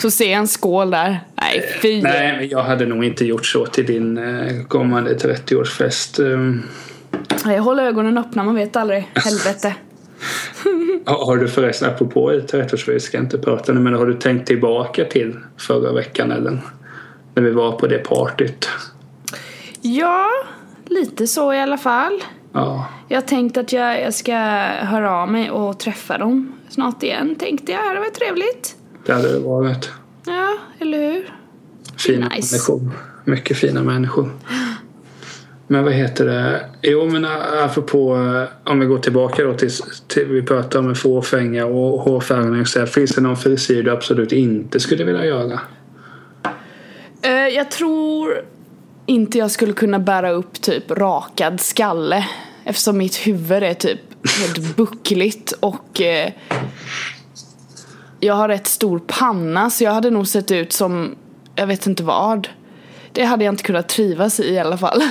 Så 0.00 0.10
ser 0.10 0.30
jag 0.30 0.38
en 0.38 0.48
skål 0.48 0.90
där. 0.90 1.20
Nej 1.40 1.78
fy. 1.82 2.02
Nej, 2.02 2.36
men 2.36 2.48
jag 2.48 2.62
hade 2.62 2.86
nog 2.86 3.04
inte 3.04 3.24
gjort 3.24 3.46
så 3.46 3.66
till 3.66 3.86
din 3.86 4.18
eh, 4.18 4.64
kommande 4.68 5.14
30-årsfest. 5.14 6.20
Um, 6.20 6.62
Jag 7.44 7.62
håller 7.62 7.84
ögonen 7.84 8.18
öppna, 8.18 8.44
man 8.44 8.54
vet 8.54 8.76
aldrig. 8.76 9.08
Helvete. 9.14 9.74
har 11.04 11.26
har 11.26 11.36
du 11.36 11.48
förresten, 11.48 11.88
apropå 11.88 12.30
30-årsfest, 12.32 12.98
ska 12.98 13.16
jag 13.16 13.24
inte 13.24 13.38
prata 13.38 13.72
nu, 13.72 13.80
men 13.80 13.94
har 13.94 14.06
du 14.06 14.14
tänkt 14.14 14.46
tillbaka 14.46 15.04
till 15.04 15.36
förra 15.56 15.92
veckan 15.92 16.30
eller? 16.30 16.58
När 17.34 17.42
vi 17.42 17.50
var 17.50 17.72
på 17.72 17.86
det 17.86 17.98
partyt. 17.98 18.68
Ja, 19.80 20.30
lite 20.86 21.26
så 21.26 21.52
i 21.52 21.58
alla 21.60 21.78
fall. 21.78 22.24
Ja, 22.52 22.86
Jag 23.08 23.16
har 23.16 23.22
tänkt 23.26 23.56
att 23.56 23.72
jag, 23.72 24.00
jag 24.02 24.14
ska 24.14 24.32
höra 24.80 25.12
av 25.22 25.28
mig 25.28 25.50
och 25.50 25.78
träffa 25.78 26.18
dem 26.18 26.52
snart 26.68 27.02
igen 27.02 27.34
tänkte 27.36 27.72
jag. 27.72 27.94
Det 27.94 28.00
var 28.00 28.06
trevligt. 28.10 28.76
det 29.06 29.12
hade 29.12 29.32
det 29.32 29.38
varit. 29.38 29.90
Ja, 30.26 30.54
eller 30.78 30.98
hur? 31.12 31.34
Fina 31.96 32.28
Nice. 32.28 32.54
människor. 32.54 32.90
Mycket 33.24 33.56
fina 33.56 33.82
människor. 33.82 34.30
Men 35.66 35.84
vad 35.84 35.92
heter 35.92 36.24
det? 36.26 36.70
Jo 36.82 37.06
men 37.06 37.24
apropå 37.64 38.16
eh, 38.16 38.70
om 38.72 38.80
vi 38.80 38.86
går 38.86 38.98
tillbaka 38.98 39.44
då 39.44 39.54
till, 39.54 39.70
till 40.08 40.26
vi 40.26 40.42
pratade 40.42 40.88
om 40.88 40.94
fåfänga 40.94 41.66
och 41.66 42.00
hårfärgning 42.00 42.60
och 42.60 42.68
så 42.68 42.86
Finns 42.86 43.10
det 43.14 43.20
någon 43.20 43.36
frisyr 43.36 43.82
du 43.82 43.90
absolut 43.90 44.32
inte 44.32 44.80
skulle 44.80 45.04
vilja 45.04 45.24
göra? 45.24 45.60
Eh, 47.22 47.30
jag 47.32 47.70
tror 47.70 48.34
inte 49.06 49.38
jag 49.38 49.50
skulle 49.50 49.72
kunna 49.72 49.98
bära 49.98 50.30
upp 50.30 50.60
typ 50.60 50.90
rakad 50.90 51.60
skalle. 51.60 52.26
Eftersom 52.64 52.98
mitt 52.98 53.16
huvud 53.26 53.62
är 53.62 53.74
typ 53.74 54.00
helt 54.38 54.58
buckligt 54.76 55.52
och 55.52 56.00
eh, 56.00 56.32
jag 58.20 58.34
har 58.34 58.48
rätt 58.48 58.66
stor 58.66 58.98
panna 59.06 59.70
så 59.70 59.84
jag 59.84 59.92
hade 59.92 60.10
nog 60.10 60.28
sett 60.28 60.50
ut 60.50 60.72
som 60.72 61.14
jag 61.54 61.66
vet 61.66 61.86
inte 61.86 62.02
vad. 62.02 62.48
Det 63.12 63.24
hade 63.24 63.44
jag 63.44 63.52
inte 63.52 63.62
kunnat 63.62 63.88
trivas 63.88 64.40
i 64.40 64.54
i 64.54 64.58
alla 64.58 64.78
fall. 64.78 65.02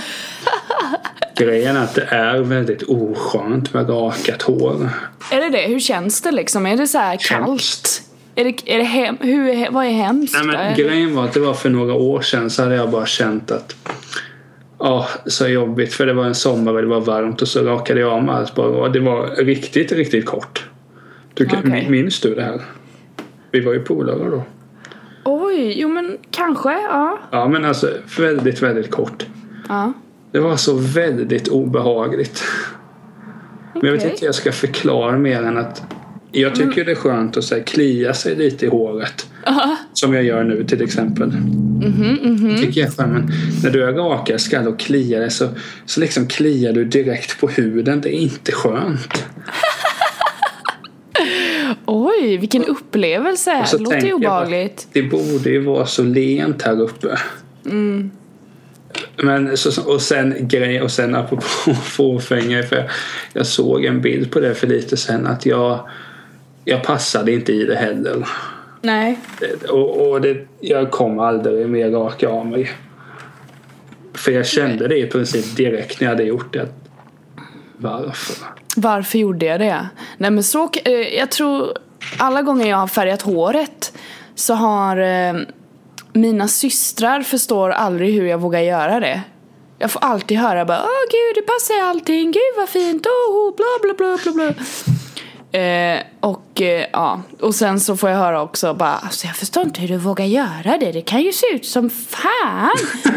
Grejen 1.36 1.78
är 1.78 1.84
att 1.84 1.96
det 1.96 2.06
är 2.06 2.40
väldigt 2.40 2.84
oskönt 2.84 3.74
med 3.74 3.90
rakat 3.90 4.42
hår. 4.42 4.90
Är 5.32 5.42
det 5.42 5.50
det? 5.50 5.68
Hur 5.68 5.80
känns 5.80 6.22
det 6.22 6.32
liksom? 6.32 6.66
Är 6.66 6.78
det 6.78 6.88
så 6.88 6.98
här 6.98 7.18
kallt? 7.18 8.02
Är 8.36 8.44
det, 8.44 8.56
är 8.66 8.78
det 8.78 8.84
hem, 8.84 9.18
hur 9.20 9.50
är, 9.50 9.72
vad 9.72 9.86
är 9.86 9.90
hemskt? 9.90 10.36
Nej, 10.44 10.58
men 10.58 10.78
grejen 10.78 11.16
var 11.16 11.24
att 11.24 11.34
det 11.34 11.40
var 11.40 11.54
för 11.54 11.70
några 11.70 11.94
år 11.94 12.22
sedan 12.22 12.50
så 12.50 12.64
hade 12.64 12.76
jag 12.76 12.90
bara 12.92 13.06
känt 13.06 13.52
att 13.52 13.76
Ja, 14.80 15.08
så 15.26 15.48
jobbigt 15.48 15.94
för 15.94 16.06
det 16.06 16.14
var 16.14 16.26
en 16.26 16.36
sommar 16.36 16.74
och 16.74 16.82
det 16.82 16.88
var 16.88 17.02
varmt 17.02 17.42
och 17.42 17.48
så 17.48 17.64
rakade 17.64 18.00
jag 18.00 18.12
av 18.12 18.24
mig 18.24 18.36
allt 18.36 18.56
bara 18.56 18.68
och 18.68 18.92
det 18.92 19.00
var 19.00 19.28
riktigt, 19.28 19.92
riktigt 19.92 20.26
kort. 20.26 20.66
Du 21.34 21.46
Okej. 21.46 21.90
Minns 21.90 22.20
du 22.20 22.36
det 22.36 22.44
här? 22.44 22.62
Vi 23.52 23.60
var 23.60 23.74
ju 23.74 23.80
polare 23.80 24.30
då. 24.30 24.44
Oj, 25.26 25.74
jo 25.82 25.90
men 25.90 26.18
kanske, 26.32 26.72
ja. 26.72 27.20
Ja 27.32 27.48
men 27.48 27.66
alltså 27.66 27.92
väldigt, 28.18 28.62
väldigt 28.62 28.92
kort. 28.92 29.26
ja. 29.70 29.94
Det 30.32 30.40
var 30.40 30.56
så 30.56 30.74
väldigt 30.76 31.48
obehagligt. 31.48 32.44
Men 33.74 33.86
jag 33.86 33.92
vet 33.92 34.04
inte 34.04 34.18
hur 34.20 34.26
jag 34.26 34.36
ska 34.36 34.52
förklara 34.52 35.18
mer 35.18 35.44
än 35.44 35.58
att 35.58 35.84
jag 36.34 36.58
Mm. 36.58 36.70
tycker 36.70 36.86
det 36.86 36.92
är 36.92 36.96
skönt 36.96 37.38
att 37.38 37.44
så 37.44 37.56
här, 37.56 37.64
klia 37.64 38.14
sig 38.14 38.36
lite 38.36 38.66
i 38.66 38.70
håret. 38.70 39.28
Som 39.94 40.14
jag 40.14 40.24
gör 40.24 40.44
nu 40.44 40.64
till 40.64 40.82
exempel. 40.82 41.28
Mhm, 41.28 42.58
tycker 42.62 42.82
jag 42.82 42.88
är 42.90 42.92
skönt. 42.92 43.12
Men 43.14 43.32
när 43.64 43.70
du 43.72 43.84
är 43.84 43.94
rakad 43.94 44.42
skall 44.42 44.68
och 44.68 44.80
kliar 44.80 45.20
dig 45.20 45.32
så, 45.32 45.48
så 45.86 46.00
liksom 46.00 46.28
kliar 46.28 46.74
du 46.74 46.86
direkt 46.86 47.40
på 47.40 47.48
huden. 47.48 48.02
Det 48.02 48.10
är 48.10 48.20
inte 48.20 48.52
skönt. 48.52 49.26
Oj, 51.86 52.38
vilken 52.38 52.66
upplevelse. 52.66 53.66
Det 53.72 53.78
låter 53.78 54.06
jag 54.08 54.16
obehagligt. 54.16 54.88
Det 54.94 55.04
borde 55.04 55.50
ju 55.50 55.60
vara 55.60 55.86
så 55.86 56.04
lent 56.04 56.62
här 56.62 56.82
uppe. 56.82 57.18
Mm. 57.66 58.12
Men 59.24 59.58
så, 59.58 59.82
och 59.94 60.02
sen 60.02 60.36
grej 60.40 60.82
och 60.82 60.92
sen 60.92 61.16
apropå 61.16 61.44
fåfänga 61.84 62.64
för 62.64 62.76
jag, 62.76 62.86
jag 63.34 63.46
såg 63.46 63.86
en 63.86 64.02
bild 64.02 64.32
på 64.32 64.40
det 64.40 64.56
för 64.56 64.68
lite 64.68 64.98
sen 64.98 65.28
att 65.28 65.46
jag 65.46 65.90
jag 66.66 66.84
passade 66.84 67.32
inte 67.32 67.54
i 67.54 67.66
det 67.66 67.76
heller. 67.76 68.28
Nej. 68.82 69.20
Och, 69.70 70.10
och 70.10 70.22
det, 70.22 70.48
jag 70.60 70.92
kom 70.92 71.20
aldrig 71.20 71.70
mer 71.70 71.92
raka 71.92 72.30
av 72.30 72.46
mig. 72.46 72.72
För 74.14 74.32
jag 74.32 74.46
kände 74.46 74.88
det 74.88 74.98
i 74.98 75.08
princip 75.08 75.56
direkt 75.56 76.00
när 76.00 76.08
jag 76.08 76.12
hade 76.12 76.24
gjort 76.24 76.54
det. 76.54 76.68
Varför? 77.78 78.36
Varför 78.76 79.20
gjorde 79.20 79.46
jag 79.46 79.60
det? 79.60 79.88
Nej 80.18 80.32
men 80.32 80.44
så, 80.44 80.70
eh, 80.86 80.92
jag 80.92 81.32
tror 81.32 81.78
alla 82.18 82.42
gånger 82.42 82.70
jag 82.70 82.78
har 82.78 82.88
färgat 82.88 83.22
håret 83.22 83.94
så 84.36 84.54
har 84.54 84.98
eh, 84.98 85.34
mina 86.14 86.48
systrar 86.48 87.22
förstår 87.22 87.70
aldrig 87.70 88.14
hur 88.14 88.26
jag 88.26 88.38
vågar 88.38 88.60
göra 88.60 89.00
det. 89.00 89.22
Jag 89.80 89.92
får 89.92 90.00
alltid 90.00 90.38
höra 90.38 90.66
bara 90.66 90.82
åh 90.82 91.12
gud 91.12 91.44
det 91.44 91.48
passar 91.48 91.90
allting, 91.90 92.32
gud 92.32 92.54
vad 92.58 92.70
fint, 92.70 93.06
oh, 93.06 93.56
bla 93.56 93.66
bla 93.82 93.94
bla 93.98 94.18
bla 94.24 94.32
bla. 94.34 94.64
Eh, 95.60 96.00
och 96.20 96.62
eh, 96.62 96.86
ja, 96.94 97.22
och 97.40 97.56
sen 97.56 97.80
så 97.80 97.98
får 97.98 98.10
jag 98.10 98.18
höra 98.18 98.42
också 98.42 98.74
bara 98.74 98.94
alltså 98.94 99.28
jag 99.28 99.36
förstår 99.36 99.64
inte 99.64 99.82
hur 99.82 99.88
du 99.88 99.98
vågar 99.98 100.26
göra 100.26 100.78
det, 100.80 100.92
det 100.92 101.02
kan 101.02 101.22
ju 101.22 101.32
se 101.32 101.46
ut 101.56 101.66
som 101.66 101.90
fan. 101.90 102.70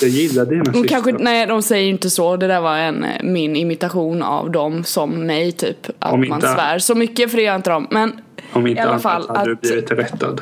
Jag, 0.00 0.08
gillar 0.10 0.44
dina 0.46 0.64
De 0.64 0.72
systrar. 0.72 0.88
kanske, 0.88 1.12
nej 1.24 1.46
de 1.46 1.62
säger 1.62 1.84
ju 1.84 1.90
inte 1.90 2.10
så, 2.10 2.36
det 2.36 2.46
där 2.46 2.60
var 2.60 2.76
en, 2.78 3.04
eh, 3.04 3.22
min 3.22 3.56
imitation 3.56 4.22
av 4.22 4.50
dem 4.50 4.84
som 4.84 5.26
mig 5.26 5.52
typ. 5.52 5.86
Att 5.98 6.12
Om 6.12 6.20
man 6.28 6.38
inte- 6.38 6.52
svär 6.54 6.78
så 6.78 6.94
mycket 6.94 7.30
för 7.30 7.36
det 7.36 7.42
gör 7.42 7.56
inte 7.56 7.70
de. 7.70 7.86
Men 7.90 8.20
Om 8.52 8.66
inte 8.66 8.78
i 8.78 8.82
alla 8.82 8.90
annat 8.90 9.02
fall 9.02 9.28
hade 9.28 9.50
du 9.50 9.54
blivit 9.54 9.90
rättad. 9.90 10.40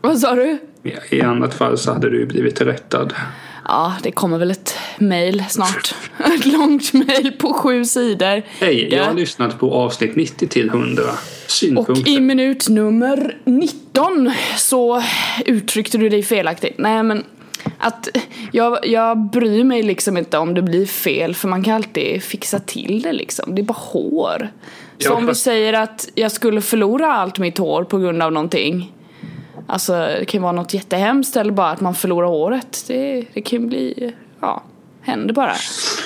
vad 0.00 0.18
sa 0.18 0.34
du? 0.34 0.58
I 1.10 1.20
annat 1.22 1.54
fall 1.54 1.78
så 1.78 1.92
hade 1.92 2.10
du 2.10 2.26
blivit 2.26 2.60
rättad. 2.60 3.12
Ja, 3.68 3.94
det 4.02 4.12
kommer 4.12 4.38
väl 4.38 4.50
ett 4.50 4.74
mail 4.98 5.44
snart. 5.48 5.94
Ett 6.38 6.46
långt 6.46 6.92
mail 6.92 7.32
på 7.38 7.52
sju 7.52 7.84
sidor. 7.84 8.42
Hej, 8.60 8.94
jag 8.94 9.04
har 9.04 9.14
lyssnat 9.14 9.58
på 9.58 9.74
avsnitt 9.74 10.16
90 10.16 10.48
till 10.48 10.68
100. 10.68 11.02
Synpunkter. 11.46 11.92
Och 11.92 12.08
i 12.08 12.20
minut 12.20 12.68
nummer 12.68 13.38
19 13.44 14.32
så 14.56 15.02
uttryckte 15.46 15.98
du 15.98 16.08
dig 16.08 16.22
felaktigt. 16.22 16.74
Nej 16.78 17.02
men 17.02 17.24
att 17.78 18.08
jag, 18.52 18.86
jag 18.86 19.18
bryr 19.18 19.64
mig 19.64 19.82
liksom 19.82 20.16
inte 20.16 20.38
om 20.38 20.54
det 20.54 20.62
blir 20.62 20.86
fel 20.86 21.34
för 21.34 21.48
man 21.48 21.64
kan 21.64 21.74
alltid 21.74 22.22
fixa 22.22 22.58
till 22.58 23.02
det 23.02 23.12
liksom. 23.12 23.54
Det 23.54 23.62
är 23.62 23.64
bara 23.64 23.78
hår. 23.78 24.48
Så 24.98 25.14
om 25.14 25.26
vi 25.26 25.34
säger 25.34 25.72
att 25.72 26.08
jag 26.14 26.32
skulle 26.32 26.60
förlora 26.60 27.14
allt 27.14 27.38
mitt 27.38 27.58
hår 27.58 27.84
på 27.84 27.98
grund 27.98 28.22
av 28.22 28.32
någonting. 28.32 28.92
Alltså 29.66 29.92
det 29.92 30.24
kan 30.24 30.42
vara 30.42 30.52
något 30.52 30.74
jättehemskt 30.74 31.36
eller 31.36 31.52
bara 31.52 31.70
att 31.70 31.80
man 31.80 31.94
förlorar 31.94 32.26
håret. 32.28 32.84
Det, 32.88 33.24
det 33.34 33.42
kan 33.42 33.60
ju 33.60 33.66
bli, 33.66 34.14
ja, 34.40 34.62
händer 35.02 35.34
bara. 35.34 35.52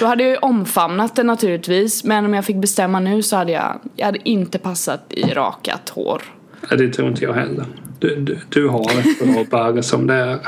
Då 0.01 0.07
hade 0.07 0.23
jag 0.23 0.31
ju 0.31 0.37
omfamnat 0.37 1.16
det 1.16 1.23
naturligtvis. 1.23 2.05
Men 2.05 2.25
om 2.25 2.35
jag 2.35 2.44
fick 2.44 2.57
bestämma 2.57 3.01
nu 3.01 3.23
så 3.23 3.37
hade 3.37 3.53
jag, 3.53 3.79
jag 3.97 4.07
hade 4.07 4.29
inte 4.29 4.59
passat 4.59 5.05
i 5.11 5.23
rakat 5.23 5.88
hår. 5.88 6.23
Nej, 6.71 6.79
det 6.79 6.92
tror 6.92 7.09
inte 7.09 7.25
jag 7.25 7.33
heller. 7.35 7.66
Du, 7.99 8.16
du, 8.16 8.38
du 8.49 8.68
har 8.68 8.81
ett 8.99 9.18
bra 9.35 9.44
barr 9.51 9.83
som 9.83 10.07
det 10.07 10.14
är. 10.14 10.38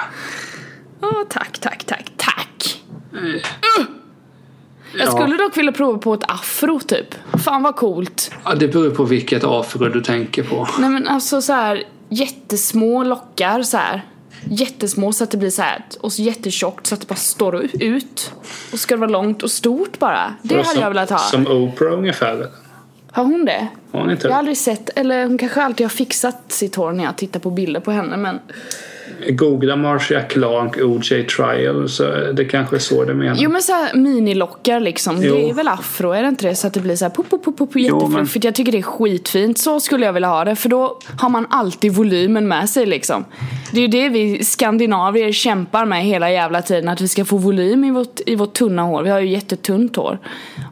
Åh, 1.03 1.13
tack, 1.29 1.59
tack, 1.59 1.85
tack, 1.85 2.13
tack! 2.17 2.83
Jag 4.95 5.07
Ja. 5.07 5.11
skulle 5.11 5.37
dock 5.37 5.57
vilja 5.57 5.73
prova 5.73 5.99
på 5.99 6.15
ett 6.15 6.31
afro 6.31 6.81
typ. 6.81 7.15
Fan 7.45 7.63
vad 7.63 7.77
coolt. 7.77 8.31
Ja, 8.45 8.55
det 8.55 8.69
beror 8.69 8.91
på 8.91 9.05
vilket 9.05 9.45
afro 9.45 9.89
du 9.89 10.01
tänker 10.01 10.43
på. 10.43 10.69
Nej 10.79 10.91
men 10.91 11.09
alltså 11.09 11.43
så 11.43 11.53
här 11.53 11.83
jättesmå 12.11 13.05
lockar 13.05 13.63
så 13.63 13.77
här. 13.77 14.05
Jättesmå 14.45 15.13
så 15.13 15.25
att 15.25 15.31
det 15.31 15.37
blir 15.37 15.51
så 15.51 15.63
här 15.63 15.85
och 16.01 16.13
så 16.13 16.23
jättetjockt 16.23 16.87
så 16.87 16.95
att 16.95 17.01
det 17.01 17.07
bara 17.07 17.15
står 17.15 17.65
ut. 17.83 18.33
Och 18.43 18.71
så 18.71 18.77
ska 18.79 18.95
det 18.95 19.01
vara 19.01 19.11
långt 19.11 19.43
och 19.43 19.51
stort 19.51 19.99
bara. 19.99 20.35
Det 20.43 20.55
hade 20.55 20.69
som, 20.69 20.81
jag 20.81 20.89
velat 20.89 21.11
ha. 21.11 21.19
Som 21.19 21.47
Oprah 21.47 21.93
ungefär. 21.93 22.49
Har 23.11 23.25
hon 23.25 23.45
det? 23.45 23.69
Har 23.93 24.07
ni 24.07 24.13
inte? 24.13 24.27
Jag 24.27 24.33
har 24.33 24.39
aldrig 24.39 24.57
sett, 24.57 24.91
eller 24.97 25.27
hon 25.27 25.39
kanske 25.39 25.63
alltid 25.63 25.85
har 25.87 25.91
fixat 25.91 26.53
sitt 26.53 26.77
hår 26.77 26.93
när 26.93 27.05
jag 27.05 27.17
tittar 27.17 27.41
på 27.41 27.51
bilder 27.51 27.81
på 27.81 27.91
henne 27.91 28.17
men 28.17 28.41
Googla 29.29 29.77
Marcia 29.77 30.23
Clark 30.23 30.77
OJ 30.77 31.25
Trial 31.27 31.89
så 31.89 32.33
det 32.33 32.45
kanske 32.45 32.77
är 32.77 32.81
så 32.81 33.05
du 33.05 33.15
menar. 33.15 33.37
Jo 33.39 33.51
men 33.51 33.63
såhär 33.63 33.95
minilockar 33.95 34.81
liksom, 34.81 35.23
Jo. 35.23 35.35
det 35.35 35.51
är 35.51 35.55
väl 35.55 35.69
afro, 35.69 36.11
är 36.11 36.23
det 36.23 36.29
inte 36.29 36.49
det? 36.49 36.55
Så 36.55 36.67
att 36.67 36.73
det 36.75 36.81
blir 36.81 36.97
såhär 36.97 37.11
pop, 37.11 37.31
pop, 37.31 37.45
pop, 37.45 37.57
pop, 37.59 37.77
jättefluffigt. 37.77 38.45
Jag 38.45 38.55
tycker 38.55 38.73
det 38.73 38.79
är 38.79 38.83
skitfint, 38.83 39.59
så 39.59 39.81
skulle 39.81 40.07
jag 40.07 40.13
vilja 40.13 40.29
ha 40.29 40.45
det. 40.45 40.57
För 40.57 40.69
då 40.69 40.99
har 41.19 41.29
man 41.29 41.47
alltid 41.51 41.93
volymen 41.93 42.49
med 42.49 42.71
sig 42.71 42.87
liksom. 42.87 43.25
Det 43.73 43.79
är 43.79 43.83
ju 43.83 43.89
det 43.89 44.09
vi 44.09 44.45
skandinavier 44.45 45.33
kämpar 45.33 45.85
med 45.85 46.05
hela 46.05 46.31
jävla 46.31 46.63
tiden, 46.63 46.89
att 46.89 47.01
vi 47.01 47.09
ska 47.09 47.25
få 47.25 47.37
volym 47.37 47.85
i 47.85 47.91
vårt, 47.91 48.21
i 48.27 48.37
vårt 48.37 48.53
tunna 48.53 48.83
hår. 48.83 49.03
Vi 49.03 49.11
har 49.11 49.21
ju 49.21 49.29
jättetunt 49.29 49.97
hår. 49.97 50.19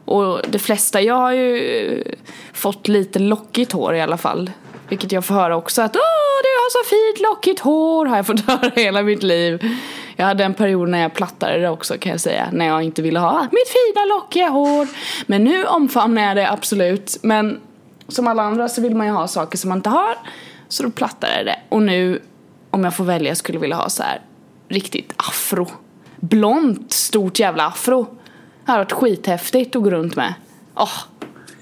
Och 0.05 0.39
de 0.49 0.59
flesta, 0.59 1.01
jag 1.01 1.15
har 1.15 1.31
ju 1.31 1.57
eh, 1.57 2.13
fått 2.53 2.87
lite 2.87 3.19
lockigt 3.19 3.71
hår 3.71 3.95
i 3.95 4.01
alla 4.01 4.17
fall. 4.17 4.51
Vilket 4.89 5.11
jag 5.11 5.25
får 5.25 5.35
höra 5.35 5.55
också 5.55 5.81
att 5.81 5.95
åh, 5.95 6.01
du 6.43 6.47
har 6.49 6.83
så 6.83 6.89
fint 6.89 7.27
lockigt 7.29 7.59
hår 7.59 8.05
har 8.05 8.15
jag 8.15 8.27
fått 8.27 8.39
höra 8.47 8.71
hela 8.75 9.01
mitt 9.01 9.23
liv. 9.23 9.67
Jag 10.15 10.25
hade 10.25 10.43
en 10.43 10.53
period 10.53 10.89
när 10.89 11.01
jag 11.01 11.13
plattade 11.13 11.57
det 11.57 11.69
också 11.69 11.97
kan 11.97 12.11
jag 12.11 12.21
säga. 12.21 12.49
När 12.51 12.65
jag 12.65 12.83
inte 12.83 13.01
ville 13.01 13.19
ha 13.19 13.41
mitt 13.51 13.67
fina 13.69 14.05
lockiga 14.05 14.49
hår. 14.49 14.87
Men 15.25 15.43
nu 15.43 15.65
omfamnar 15.65 16.21
jag 16.21 16.35
det 16.37 16.51
absolut. 16.51 17.17
Men 17.21 17.59
som 18.07 18.27
alla 18.27 18.43
andra 18.43 18.69
så 18.69 18.81
vill 18.81 18.95
man 18.95 19.07
ju 19.07 19.13
ha 19.13 19.27
saker 19.27 19.57
som 19.57 19.69
man 19.69 19.77
inte 19.77 19.89
har. 19.89 20.15
Så 20.67 20.83
då 20.83 20.89
plattar 20.91 21.29
jag 21.37 21.45
det. 21.45 21.59
Och 21.69 21.81
nu 21.81 22.21
om 22.71 22.83
jag 22.83 22.95
får 22.95 23.03
välja 23.03 23.35
skulle 23.35 23.55
jag 23.55 23.61
vilja 23.61 23.75
ha 23.75 23.89
så 23.89 24.03
här 24.03 24.21
riktigt 24.69 25.13
afro. 25.15 25.67
Blont, 26.19 26.93
stort 26.93 27.39
jävla 27.39 27.65
afro. 27.67 28.07
Det 28.65 28.71
hade 28.71 28.83
varit 28.83 28.91
skithäftigt 28.91 29.75
att 29.75 29.83
gå 29.83 29.89
runt 29.89 30.15
med. 30.15 30.33
Åh, 30.75 30.89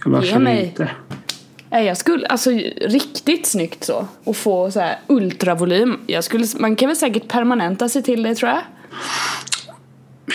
Varför 0.06 0.28
ge 0.28 0.40
mig. 0.40 0.66
inte? 0.66 0.90
Jag 1.70 1.98
skulle, 1.98 2.28
alltså 2.28 2.50
riktigt 2.82 3.46
snyggt 3.46 3.84
så. 3.84 4.08
Och 4.24 4.36
få 4.38 4.72
så 4.72 4.80
här 4.80 4.96
ultravolym. 5.08 6.00
Jag 6.08 6.24
skulle, 6.24 6.46
man 6.60 6.76
kan 6.76 6.88
väl 6.88 6.96
säkert 6.98 7.28
permanenta 7.28 7.90
sig 7.90 8.04
till 8.04 8.24
det 8.24 8.36
tror 8.36 8.50
jag. 8.52 8.60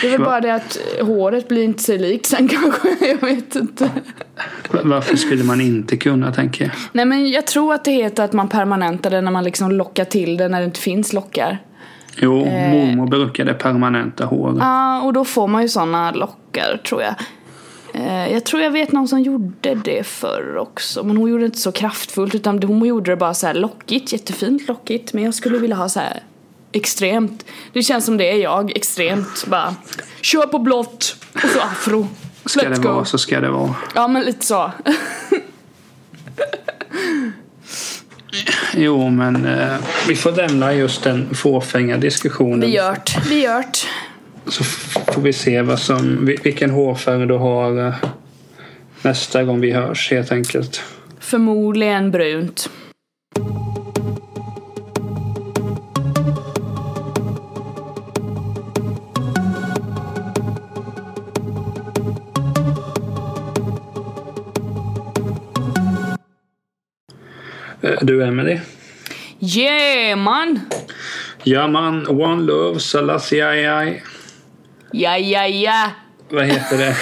Det 0.01 0.07
är 0.07 0.11
väl 0.11 0.21
bara 0.21 0.41
det 0.41 0.55
att 0.55 0.77
håret 1.01 1.47
blir 1.47 1.63
inte 1.63 1.83
sig 1.83 1.97
likt 1.97 2.25
sen 2.25 2.47
kanske, 2.61 2.87
jag 3.07 3.21
vet 3.21 3.55
inte. 3.55 3.83
Va- 4.71 4.79
Varför 4.83 5.15
skulle 5.15 5.43
man 5.43 5.61
inte 5.61 5.97
kunna 5.97 6.31
tänker 6.33 6.63
jag? 6.65 6.71
Nej 6.91 7.05
men 7.05 7.29
jag 7.29 7.47
tror 7.47 7.73
att 7.73 7.85
det 7.85 7.91
heter 7.91 8.23
att 8.23 8.33
man 8.33 8.47
permanentar 8.49 9.09
det 9.09 9.21
när 9.21 9.31
man 9.31 9.43
liksom 9.43 9.71
lockar 9.71 10.05
till 10.05 10.37
det 10.37 10.47
när 10.47 10.59
det 10.59 10.65
inte 10.65 10.79
finns 10.79 11.13
lockar. 11.13 11.57
Jo, 12.17 12.45
Eh. 12.45 12.69
mormor 12.71 13.07
brukade 13.07 13.53
permanenta 13.53 14.25
hår. 14.25 14.57
Ja, 14.59 15.01
och 15.01 15.13
då 15.13 15.25
får 15.25 15.47
man 15.47 15.61
ju 15.61 15.69
såna 15.69 16.11
lockar 16.11 16.81
tror 16.89 17.01
jag. 17.01 17.15
Eh, 17.93 18.31
Jag 18.33 18.43
tror 18.43 18.61
jag 18.61 18.71
vet 18.71 18.91
någon 18.91 19.07
som 19.07 19.21
gjorde 19.21 19.75
det 19.75 20.03
förr 20.03 20.57
också. 20.57 21.03
Men 21.03 21.17
hon 21.17 21.29
gjorde 21.29 21.43
det 21.43 21.45
inte 21.45 21.59
så 21.59 21.71
kraftfullt 21.71 22.35
utan 22.35 22.63
hon 22.63 22.85
gjorde 22.87 23.11
det 23.11 23.15
bara 23.17 23.33
så 23.33 23.47
här 23.47 23.53
lockigt, 23.53 24.11
jättefint 24.13 24.67
lockigt. 24.67 25.13
Men 25.13 25.23
jag 25.23 25.33
skulle 25.33 25.57
vilja 25.57 25.75
ha 25.75 25.89
så 25.89 25.99
här 25.99 26.23
extremt. 26.71 27.45
Det 27.73 27.83
känns 27.83 28.05
som 28.05 28.17
det 28.17 28.31
är 28.31 28.37
jag, 28.37 28.71
extremt. 28.77 29.45
Bara 29.47 29.75
kör 30.21 30.45
på 30.47 30.59
blått 30.59 31.15
och 31.33 31.49
så 31.53 31.59
afro. 31.59 32.07
Ska 32.45 32.59
Let's 32.61 32.69
det 32.69 32.81
go. 32.81 32.89
vara 32.89 33.05
så 33.05 33.17
ska 33.17 33.39
det 33.39 33.49
vara. 33.49 33.75
Ja 33.95 34.07
men 34.07 34.23
lite 34.23 34.45
så. 34.45 34.71
Jo, 38.75 39.09
men 39.09 39.45
eh, 39.45 39.75
vi 40.07 40.15
får 40.15 40.31
lämna 40.31 40.73
just 40.73 41.03
den 41.03 41.35
fåfänga 41.35 41.97
diskussionen. 41.97 42.59
Vi 42.59 42.77
gjort, 42.77 43.11
vi 43.29 43.45
gjort. 43.45 43.87
Så 44.47 44.63
får 45.13 45.21
vi 45.21 45.33
se 45.33 45.61
vad 45.61 45.79
som, 45.79 46.25
vil- 46.25 46.39
vilken 46.43 46.69
hårfärg 46.69 47.27
du 47.27 47.33
har 47.33 47.87
eh, 47.87 47.93
nästa 49.01 49.43
gång 49.43 49.59
vi 49.61 49.71
hörs 49.71 50.11
helt 50.11 50.31
enkelt. 50.31 50.81
Förmodligen 51.19 52.11
brunt. 52.11 52.69
Eh, 67.81 67.91
Du 68.01 68.23
Emelie? 68.23 68.61
Yeah 69.39 70.15
man! 70.17 70.59
Ja 71.43 71.67
man, 71.67 72.07
One 72.07 72.41
Love, 72.43 72.79
Salasiai. 72.79 74.01
Ja 74.95 75.17
ja 75.17 75.47
ja! 75.47 75.91
Vad 76.29 76.45
heter 76.45 76.77
det? 76.77 76.95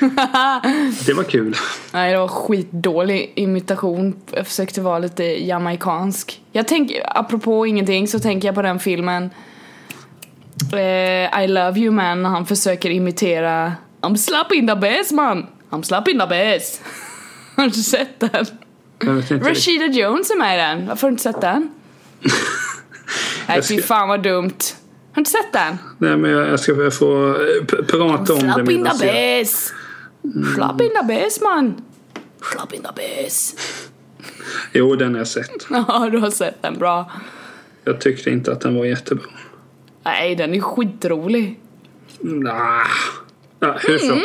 det 1.06 1.12
var 1.12 1.24
kul. 1.24 1.56
Nej, 1.92 2.12
det 2.12 2.18
var 2.18 2.28
skitdålig 2.28 3.32
imitation. 3.36 4.16
Jag 4.30 4.46
försökte 4.46 4.80
vara 4.80 4.98
lite 4.98 5.24
jamaicansk. 5.24 6.40
Jag 6.52 6.68
tänker, 6.68 7.18
apropå 7.18 7.66
ingenting, 7.66 8.08
så 8.08 8.18
tänker 8.18 8.48
jag 8.48 8.54
på 8.54 8.62
den 8.62 8.78
filmen 8.78 9.30
eh, 10.72 11.42
I 11.42 11.48
Love 11.48 11.80
You 11.80 11.90
Man 11.90 12.22
när 12.22 12.30
han 12.30 12.46
försöker 12.46 12.90
imitera 12.90 13.72
I'm 14.00 14.16
slapping 14.16 14.68
the 14.68 14.76
bass 14.76 15.12
man! 15.12 15.46
I'm 15.70 15.82
slapping 15.82 16.18
the 16.18 16.26
bass! 16.26 16.80
Har 17.56 17.64
du 17.64 17.70
sett 17.70 18.20
den? 18.20 18.46
Rashida 19.42 19.86
Jones 19.86 20.30
är 20.30 20.38
med 20.38 20.54
i 20.54 20.58
den. 20.58 20.86
Varför 20.86 21.02
har 21.02 21.08
du 21.08 21.12
inte 21.12 21.22
sett 21.22 21.40
den? 21.40 21.70
Nej, 23.48 23.62
fy 23.62 23.82
fan 23.82 24.08
vad 24.08 24.22
dumt. 24.22 24.58
Har 25.16 25.20
du 25.20 25.20
inte 25.20 25.30
sett 25.30 25.52
den? 25.52 25.78
Nej, 25.98 26.16
men 26.16 26.30
jag, 26.30 26.48
jag 26.48 26.60
ska 26.60 26.90
få 26.90 27.28
eh, 27.28 27.64
prata 27.86 28.32
om 28.32 28.38
det 28.38 28.52
Slapping 28.52 28.82
medan 28.82 28.98
the 28.98 29.06
bass! 29.06 29.72
Slapping 30.54 30.90
the 31.00 31.06
bass 31.14 31.40
man! 31.40 31.74
Slapping 32.52 32.80
the 32.82 32.88
bass! 32.96 33.54
Jo, 34.72 34.96
den 34.96 35.12
har 35.12 35.18
jag 35.18 35.28
sett. 35.28 35.50
Ja, 35.70 36.08
du 36.12 36.18
har 36.18 36.30
sett 36.30 36.62
den. 36.62 36.78
Bra. 36.78 37.12
Jag 37.84 38.00
tyckte 38.00 38.30
inte 38.30 38.52
att 38.52 38.60
den 38.60 38.76
var 38.76 38.84
jättebra. 38.84 39.26
Nej, 40.04 40.36
den 40.36 40.54
är 40.54 40.60
skitrolig. 40.60 41.60
Nah. 42.20 42.86
Ja, 43.60 43.76
hur 43.80 43.98
så? 43.98 44.12
Mm. 44.12 44.22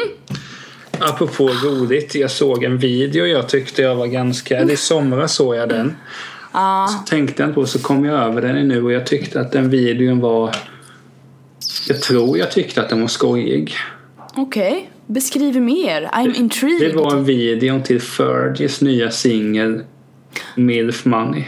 Apropå 0.99 1.47
roligt, 1.47 2.15
jag 2.15 2.31
såg 2.31 2.63
en 2.63 2.77
video 2.77 3.25
jag 3.25 3.49
tyckte 3.49 3.81
jag 3.81 3.95
var 3.95 4.07
ganska... 4.07 4.57
Eller 4.57 4.73
i 4.73 4.77
somras 4.77 5.35
såg 5.35 5.55
jag 5.55 5.69
den. 5.69 5.95
Ja, 6.53 6.87
Så 6.89 7.09
tänkte 7.09 7.41
jag 7.43 7.49
inte 7.49 7.55
på 7.55 7.65
så 7.65 7.79
kom 7.79 8.05
jag 8.05 8.23
över 8.23 8.41
den 8.41 8.67
nu 8.67 8.83
och 8.83 8.91
jag 8.91 9.05
tyckte 9.05 9.41
att 9.41 9.51
den 9.51 9.69
videon 9.69 10.19
var... 10.19 10.55
Jag 11.87 12.01
tror 12.01 12.37
jag 12.37 12.51
tyckte 12.51 12.81
att 12.81 12.89
den 12.89 13.01
var 13.01 13.07
skojig. 13.07 13.75
okej. 14.35 14.91
Beskriv 15.07 15.61
mer. 15.61 16.09
I'm 16.13 16.35
intrigued. 16.35 16.89
Det 16.89 16.95
var 16.95 17.11
en 17.13 17.23
video 17.25 17.81
till 17.81 18.01
Fergies 18.01 18.81
nya 18.81 19.11
singel 19.11 19.83
Milf 20.55 21.05
Money. 21.05 21.43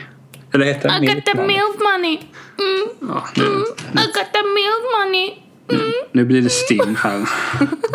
Eller 0.54 0.66
heter 0.66 0.90
den 0.90 1.04
I 1.04 1.08
got 1.08 1.16
Milf 1.16 1.26
the 1.26 1.34
Money? 1.36 1.48
milk 1.48 1.80
money. 1.94 2.18
Mm, 2.60 2.88
Ja, 3.16 3.28
nu, 3.36 3.44
I 4.02 4.06
got 4.06 4.34
the 4.34 4.44
milk 4.44 4.84
money. 5.00 5.32
nu 6.12 6.26
blir 6.26 6.42
det 6.42 6.50
Sting 6.50 6.96
här. 6.96 7.30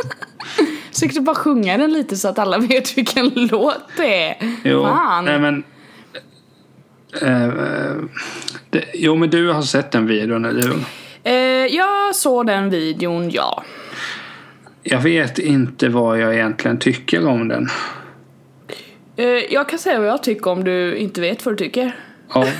Försökte 0.92 1.20
bara 1.20 1.36
sjunga 1.36 1.78
den 1.78 1.92
lite 1.92 2.16
så 2.16 2.28
att 2.28 2.38
alla 2.38 2.58
vet 2.58 2.98
vilken 2.98 3.28
låt 3.34 3.80
det 3.96 4.24
är. 4.28 4.36
Jo, 4.64 4.82
Fan. 4.84 5.24
nej 5.24 5.38
men... 5.40 5.64
Eh, 7.22 7.44
eh, 7.44 7.96
det, 8.70 8.84
jo 8.94 9.16
men 9.16 9.30
du 9.30 9.48
har 9.50 9.62
sett 9.62 9.90
den 9.92 10.06
videon 10.06 10.44
eller 10.44 10.62
hur? 10.62 10.76
Eh, 11.22 11.32
jag 11.76 12.16
såg 12.16 12.46
den 12.46 12.70
videon, 12.70 13.30
ja. 13.30 13.64
Jag 14.82 15.00
vet 15.00 15.38
inte 15.38 15.88
vad 15.88 16.18
jag 16.18 16.34
egentligen 16.34 16.78
tycker 16.78 17.26
om 17.26 17.48
den. 17.48 17.68
Eh, 19.16 19.26
jag 19.26 19.68
kan 19.68 19.78
säga 19.78 19.98
vad 19.98 20.08
jag 20.08 20.22
tycker 20.22 20.50
om 20.50 20.64
du 20.64 20.96
inte 20.96 21.20
vet 21.20 21.46
vad 21.46 21.56
du 21.56 21.64
tycker. 21.64 21.96
Ja. 22.34 22.46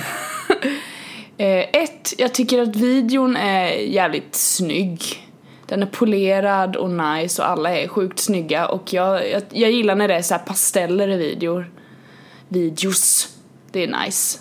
Eh, 1.37 1.65
ett, 1.73 2.13
jag 2.17 2.33
tycker 2.33 2.61
att 2.61 2.75
videon 2.75 3.35
är 3.35 3.69
jävligt 3.71 4.35
snygg. 4.35 5.01
Den 5.65 5.81
är 5.81 5.85
polerad 5.85 6.75
och 6.75 6.89
nice 6.89 7.41
och 7.41 7.49
alla 7.49 7.75
är 7.75 7.87
sjukt 7.87 8.19
snygga 8.19 8.67
och 8.67 8.93
jag, 8.93 9.31
jag, 9.31 9.41
jag 9.49 9.71
gillar 9.71 9.95
när 9.95 10.07
det 10.07 10.15
är 10.15 10.21
så 10.21 10.33
här 10.33 10.41
pasteller 10.41 11.07
i 11.07 11.17
videor. 11.17 11.71
Videos. 12.47 13.29
Det 13.71 13.83
är 13.83 14.05
nice. 14.05 14.39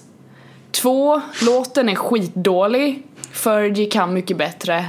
Två, 0.70 1.20
låten 1.42 1.88
är 1.88 1.94
skitdålig. 1.94 3.02
Fergie 3.38 3.86
kan 3.86 4.14
mycket 4.14 4.36
bättre. 4.36 4.86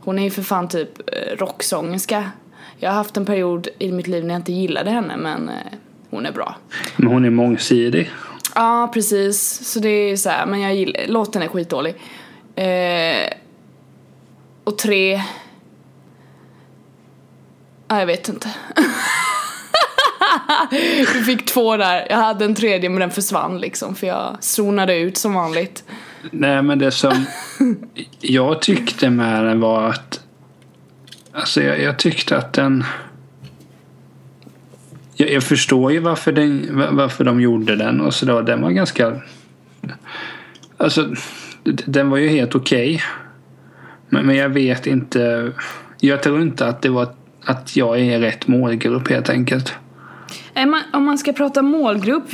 Hon 0.00 0.18
är 0.18 0.22
ju 0.22 0.30
för 0.30 0.42
fan 0.42 0.68
typ 0.68 0.98
eh, 0.98 1.36
rocksångerska. 1.36 2.30
Jag 2.78 2.90
har 2.90 2.96
haft 2.96 3.16
en 3.16 3.26
period 3.26 3.68
i 3.78 3.92
mitt 3.92 4.06
liv 4.06 4.24
när 4.24 4.34
jag 4.34 4.40
inte 4.40 4.52
gillade 4.52 4.90
henne 4.90 5.16
men 5.16 5.48
eh, 5.48 5.54
hon 6.10 6.26
är 6.26 6.32
bra. 6.32 6.56
Men 6.96 7.08
hon 7.08 7.24
är 7.24 7.30
mångsidig. 7.30 8.10
Ja, 8.54 8.90
precis. 8.94 9.68
Så 9.72 9.80
det 9.80 9.88
är 9.88 10.16
så 10.16 10.28
här, 10.28 10.46
men 10.46 10.60
jag 10.60 10.74
gillar, 10.74 11.00
låten 11.06 11.42
är 11.42 11.48
skitdålig. 11.48 11.94
Eh, 12.54 13.32
och 14.64 14.78
tre... 14.78 15.22
Ja, 17.88 17.98
jag 17.98 18.06
vet 18.06 18.28
inte. 18.28 18.48
du 21.14 21.24
fick 21.24 21.46
två 21.46 21.76
där. 21.76 22.06
Jag 22.10 22.16
hade 22.16 22.44
en 22.44 22.54
tredje 22.54 22.90
men 22.90 23.00
den 23.00 23.10
försvann 23.10 23.58
liksom 23.58 23.94
för 23.94 24.06
jag 24.06 24.36
zonade 24.40 24.98
ut 24.98 25.16
som 25.16 25.34
vanligt. 25.34 25.84
Nej 26.30 26.62
men 26.62 26.78
det 26.78 26.90
som 26.90 27.24
jag 28.20 28.62
tyckte 28.62 29.10
med 29.10 29.44
den 29.44 29.60
var 29.60 29.88
att 29.88 30.20
Alltså 31.32 31.62
jag, 31.62 31.82
jag 31.82 31.98
tyckte 31.98 32.36
att 32.36 32.52
den 32.52 32.84
jag, 35.16 35.30
jag, 35.30 35.42
förstår 35.42 35.92
ju 35.92 35.98
varför, 35.98 36.32
den, 36.32 36.68
varför 36.96 37.24
de 37.24 37.40
gjorde 37.40 37.76
den 37.76 38.00
och 38.00 38.14
sådär. 38.14 38.42
Den 38.42 38.62
var 38.62 38.70
ganska 38.70 39.20
Alltså 40.76 41.14
den 41.64 42.10
var 42.10 42.16
ju 42.16 42.28
helt 42.28 42.54
okej. 42.54 42.94
Okay. 42.94 43.00
Men, 44.08 44.26
men 44.26 44.36
jag 44.36 44.48
vet 44.48 44.86
inte 44.86 45.52
Jag 46.00 46.22
tror 46.22 46.42
inte 46.42 46.66
att 46.66 46.82
det 46.82 46.88
var 46.88 47.08
att 47.44 47.76
jag 47.76 48.00
är 48.00 48.20
rätt 48.20 48.48
målgrupp 48.48 49.10
helt 49.10 49.30
enkelt. 49.30 49.74
Om 50.92 51.04
man 51.04 51.18
ska 51.18 51.32
prata 51.32 51.62
målgrupp, 51.62 52.24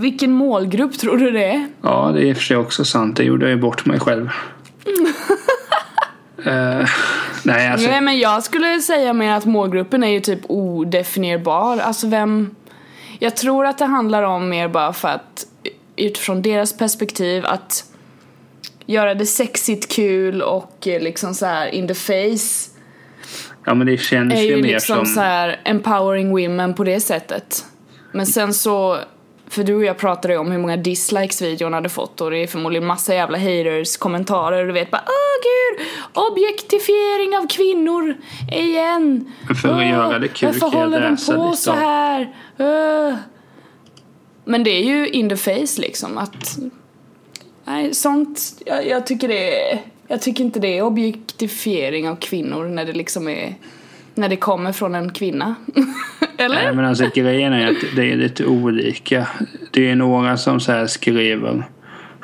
vilken 0.00 0.32
målgrupp 0.32 0.98
tror 0.98 1.16
du 1.16 1.30
det 1.30 1.44
är? 1.44 1.68
Ja, 1.82 2.10
det 2.14 2.20
är 2.20 2.24
i 2.24 2.32
och 2.32 2.36
för 2.36 2.44
sig 2.44 2.56
också 2.56 2.84
sant. 2.84 3.16
Det 3.16 3.24
gjorde 3.24 3.44
jag 3.44 3.50
ju 3.50 3.60
bort 3.60 3.86
mig 3.86 4.00
själv. 4.00 4.30
uh, 6.38 6.44
nej, 7.42 7.68
alltså... 7.68 7.88
nej, 7.88 8.00
men 8.00 8.18
jag 8.18 8.42
skulle 8.42 8.80
säga 8.80 9.12
mer 9.12 9.32
att 9.32 9.44
målgruppen 9.44 10.04
är 10.04 10.08
ju 10.08 10.20
typ 10.20 10.40
odefinierbar. 10.42 11.78
Alltså 11.78 12.06
vem... 12.06 12.54
Jag 13.18 13.36
tror 13.36 13.66
att 13.66 13.78
det 13.78 13.84
handlar 13.84 14.22
om 14.22 14.48
mer 14.48 14.68
bara 14.68 14.92
för 14.92 15.08
att 15.08 15.46
utifrån 15.96 16.42
deras 16.42 16.76
perspektiv 16.76 17.46
att 17.46 17.84
göra 18.86 19.14
det 19.14 19.26
sexigt 19.26 19.92
kul 19.92 20.42
och 20.42 20.78
liksom 20.82 21.34
så 21.34 21.46
här 21.46 21.68
in 21.68 21.88
the 21.88 21.94
face. 21.94 22.73
Ja 23.64 23.74
men 23.74 23.86
det 23.86 23.96
känns 23.96 24.34
är 24.34 24.42
ju, 24.42 24.56
ju 24.56 24.62
mer 24.62 24.62
liksom 24.62 24.96
som... 24.96 25.06
så 25.06 25.20
här 25.20 25.60
empowering 25.64 26.30
women 26.30 26.74
på 26.74 26.84
det 26.84 27.00
sättet. 27.00 27.64
Men 28.12 28.26
sen 28.26 28.54
så, 28.54 28.98
för 29.48 29.64
du 29.64 29.74
och 29.74 29.84
jag 29.84 29.98
pratade 29.98 30.34
ju 30.34 30.40
om 30.40 30.50
hur 30.50 30.58
många 30.58 30.76
dislikes 30.76 31.42
videon 31.42 31.72
hade 31.72 31.88
fått 31.88 32.20
och 32.20 32.30
det 32.30 32.38
är 32.38 32.46
förmodligen 32.46 32.86
massa 32.86 33.14
jävla 33.14 33.38
haters 33.38 33.96
kommentarer 33.96 34.60
och 34.60 34.66
du 34.66 34.72
vet 34.72 34.90
bara 34.90 35.04
åh 35.06 35.42
gud, 35.42 35.86
objektifiering 36.12 37.36
av 37.38 37.48
kvinnor 37.48 38.14
igen. 38.52 39.32
För 39.62 39.68
att 39.68 39.86
göra 39.86 40.18
det 40.18 40.28
kul 40.28 40.48
Varför 40.48 40.78
håller 40.78 41.00
de 41.00 41.16
på 41.36 41.52
så 41.52 41.72
här? 41.72 42.20
Uh. 42.60 43.14
Men 44.44 44.64
det 44.64 44.70
är 44.70 44.84
ju 44.84 45.08
in 45.08 45.28
the 45.28 45.36
face 45.36 45.80
liksom 45.80 46.18
att 46.18 46.58
Nej, 47.66 47.94
sånt, 47.94 48.62
jag, 48.66 48.86
jag 48.86 49.06
tycker 49.06 49.28
det 49.28 49.70
är, 49.70 49.80
jag 50.08 50.22
tycker 50.22 50.44
inte 50.44 50.60
det 50.60 50.78
är 50.78 50.82
objektifiering 50.82 52.08
av 52.08 52.16
kvinnor 52.16 52.64
när 52.64 52.84
det 52.84 52.92
liksom 52.92 53.28
är 53.28 53.54
när 54.14 54.28
det 54.28 54.36
kommer 54.36 54.72
från 54.72 54.94
en 54.94 55.12
kvinna. 55.12 55.54
Eller? 56.36 56.62
Nej, 56.62 56.74
men 56.74 56.84
alltså 56.84 57.10
grejen 57.14 57.52
är 57.52 57.70
att 57.70 57.96
det 57.96 58.12
är 58.12 58.16
lite 58.16 58.46
olika. 58.46 59.26
Det 59.70 59.90
är 59.90 59.94
några 59.94 60.36
som 60.36 60.60
så 60.60 60.88
skriver 60.88 61.64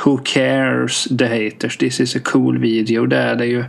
Who 0.04 0.18
cares 0.24 1.08
the 1.18 1.26
haters? 1.26 1.76
This 1.76 2.00
is 2.00 2.16
a 2.16 2.20
cool 2.24 2.58
video. 2.58 3.06
Det 3.06 3.16
är 3.16 3.34
det 3.34 3.46
ju. 3.46 3.64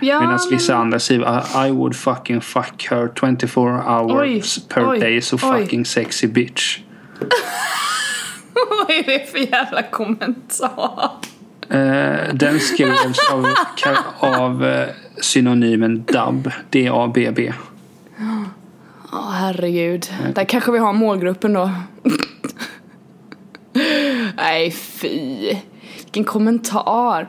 Ja, 0.00 0.20
Medan 0.20 0.38
men... 0.50 0.58
vissa 0.58 0.74
andra 0.74 0.98
skriver 0.98 1.66
I 1.66 1.70
would 1.70 1.96
fucking 1.96 2.40
fuck 2.40 2.86
her 2.90 3.10
24 3.20 3.82
hours 3.86 4.58
oj, 4.58 4.64
per 4.68 4.90
oj, 4.90 4.98
day 4.98 5.20
so 5.20 5.36
oj. 5.36 5.40
fucking 5.40 5.84
sexy 5.84 6.26
bitch. 6.26 6.78
Vad 8.54 8.90
är 8.90 9.02
det 9.02 9.30
för 9.30 9.38
jävla 9.38 9.82
kommentar? 9.82 11.10
Uh, 11.74 12.34
den 12.34 12.60
skrevs 12.60 13.18
av, 13.32 13.46
av 14.20 14.64
uh, 14.64 14.86
synonymen 15.20 16.04
DAB. 16.04 16.50
D-A-B-B. 16.70 17.52
Ja, 18.16 19.18
oh, 19.18 19.30
herregud. 19.30 20.06
Mm. 20.20 20.32
Där 20.32 20.44
kanske 20.44 20.72
vi 20.72 20.78
har 20.78 20.92
målgruppen 20.92 21.52
då. 21.52 21.70
Nej, 24.36 24.70
fy. 24.70 25.56
Vilken 26.04 26.24
kommentar. 26.24 27.28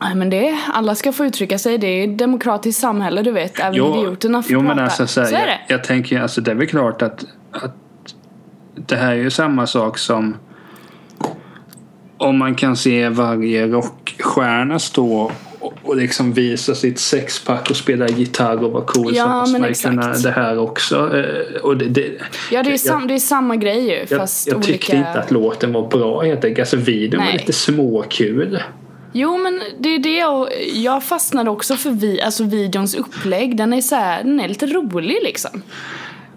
Nej 0.00 0.14
men 0.14 0.30
det, 0.30 0.58
alla 0.72 0.94
ska 0.94 1.12
få 1.12 1.24
uttrycka 1.24 1.58
sig. 1.58 1.78
Det 1.78 1.86
är 1.86 2.08
ett 2.08 2.18
demokratiskt 2.18 2.80
samhälle 2.80 3.22
du 3.22 3.32
vet. 3.32 3.60
Även 3.60 3.74
jo, 3.74 3.96
idioterna 3.96 4.42
får 4.42 4.52
jo, 4.52 4.60
prata. 4.60 4.74
Men 4.74 4.84
alltså, 4.84 5.06
så, 5.06 5.20
här, 5.20 5.28
så 5.28 5.34
är 5.34 5.38
jag, 5.38 5.48
det. 5.48 5.60
Jag 5.68 5.84
tänker, 5.84 6.20
alltså 6.20 6.40
det 6.40 6.50
är 6.50 6.54
väl 6.54 6.66
klart 6.66 7.02
att, 7.02 7.24
att 7.50 7.74
det 8.74 8.96
här 8.96 9.12
är 9.12 9.16
ju 9.16 9.30
samma 9.30 9.66
sak 9.66 9.98
som 9.98 10.36
om 12.18 12.38
man 12.38 12.54
kan 12.54 12.76
se 12.76 13.08
varje 13.08 13.66
rockstjärna 13.66 14.78
stå 14.78 15.32
och 15.82 15.96
liksom 15.96 16.32
visa 16.32 16.74
sitt 16.74 16.98
sexpack 16.98 17.70
och 17.70 17.76
spela 17.76 18.08
gitarr 18.08 18.64
och 18.64 18.72
vara 18.72 18.84
cool 18.84 19.16
ja, 19.16 19.24
så 19.24 19.58
måste 19.58 19.60
man 19.60 19.74
kunna 19.74 20.12
det 20.12 20.30
här 20.30 20.58
också. 20.58 21.16
Eh, 21.18 21.60
och 21.62 21.76
det, 21.76 21.88
det, 21.88 22.10
ja, 22.50 22.62
det 22.62 22.72
är, 22.72 22.78
sam, 22.78 23.00
jag, 23.00 23.08
det 23.08 23.14
är 23.14 23.18
samma 23.18 23.56
grej 23.56 23.88
ju. 23.88 24.06
Jag, 24.08 24.08
fast 24.08 24.46
jag 24.46 24.56
olika... 24.56 24.72
tyckte 24.72 24.96
inte 24.96 25.20
att 25.20 25.30
låten 25.30 25.72
var 25.72 25.88
bra 25.88 26.22
helt 26.22 26.44
enkelt. 26.44 26.58
Alltså 26.58 26.76
videon 26.76 27.20
Nej. 27.20 27.32
var 27.32 27.38
lite 27.38 27.52
småkul. 27.52 28.62
Jo 29.12 29.38
men 29.38 29.62
det 29.78 29.88
är 29.88 29.98
det 29.98 30.24
och 30.24 30.48
jag 30.72 31.04
fastnade 31.04 31.50
också 31.50 31.76
för 31.76 31.90
vi, 31.90 32.20
alltså 32.20 32.44
videons 32.44 32.94
upplägg. 32.94 33.56
Den 33.56 33.72
är 33.72 33.80
så 33.80 33.94
här, 33.94 34.24
den 34.24 34.40
är 34.40 34.48
lite 34.48 34.66
rolig 34.66 35.18
liksom. 35.22 35.62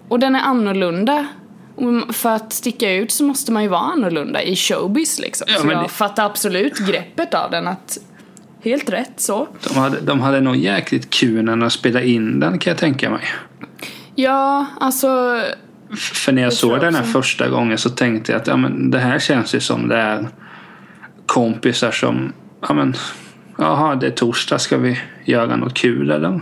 Och 0.08 0.18
den 0.18 0.34
är 0.36 0.40
annorlunda. 0.40 1.26
Och 1.80 2.14
för 2.14 2.30
att 2.30 2.52
sticka 2.52 2.92
ut 2.92 3.12
så 3.12 3.24
måste 3.24 3.52
man 3.52 3.62
ju 3.62 3.68
vara 3.68 3.80
annorlunda 3.80 4.42
i 4.42 4.56
showbiz 4.56 5.20
liksom. 5.20 5.46
Ja, 5.50 5.58
så 5.58 5.66
jag 5.66 5.84
det... 5.84 5.88
fattar 5.88 6.26
absolut 6.26 6.78
greppet 6.78 7.34
av 7.34 7.50
den 7.50 7.68
att 7.68 7.98
Helt 8.62 8.90
rätt 8.90 9.12
så. 9.16 9.48
De 9.68 9.78
hade, 9.78 10.00
de 10.00 10.20
hade 10.20 10.40
nog 10.40 10.56
jäkligt 10.56 11.10
kul 11.10 11.44
när 11.44 11.56
de 11.56 11.70
spelade 11.70 12.08
in 12.08 12.40
den 12.40 12.58
kan 12.58 12.70
jag 12.70 12.78
tänka 12.78 13.10
mig. 13.10 13.22
Ja, 14.14 14.66
alltså. 14.80 15.40
För 15.96 16.32
när 16.32 16.42
jag 16.42 16.52
såg 16.52 16.80
den 16.80 16.94
här 16.94 17.02
första 17.02 17.48
gången 17.48 17.78
så 17.78 17.90
tänkte 17.90 18.32
jag 18.32 18.40
att 18.40 18.46
ja, 18.46 18.56
men 18.56 18.90
det 18.90 18.98
här 18.98 19.18
känns 19.18 19.54
ju 19.54 19.60
som 19.60 19.88
det 19.88 19.96
är 19.96 20.28
kompisar 21.26 21.90
som 21.90 22.32
ja 22.60 22.74
men 22.74 22.94
jaha 23.58 23.94
det 23.94 24.06
är 24.06 24.10
torsdag 24.10 24.58
ska 24.58 24.78
vi 24.78 25.00
göra 25.24 25.56
något 25.56 25.74
kul 25.74 26.10
eller? 26.10 26.40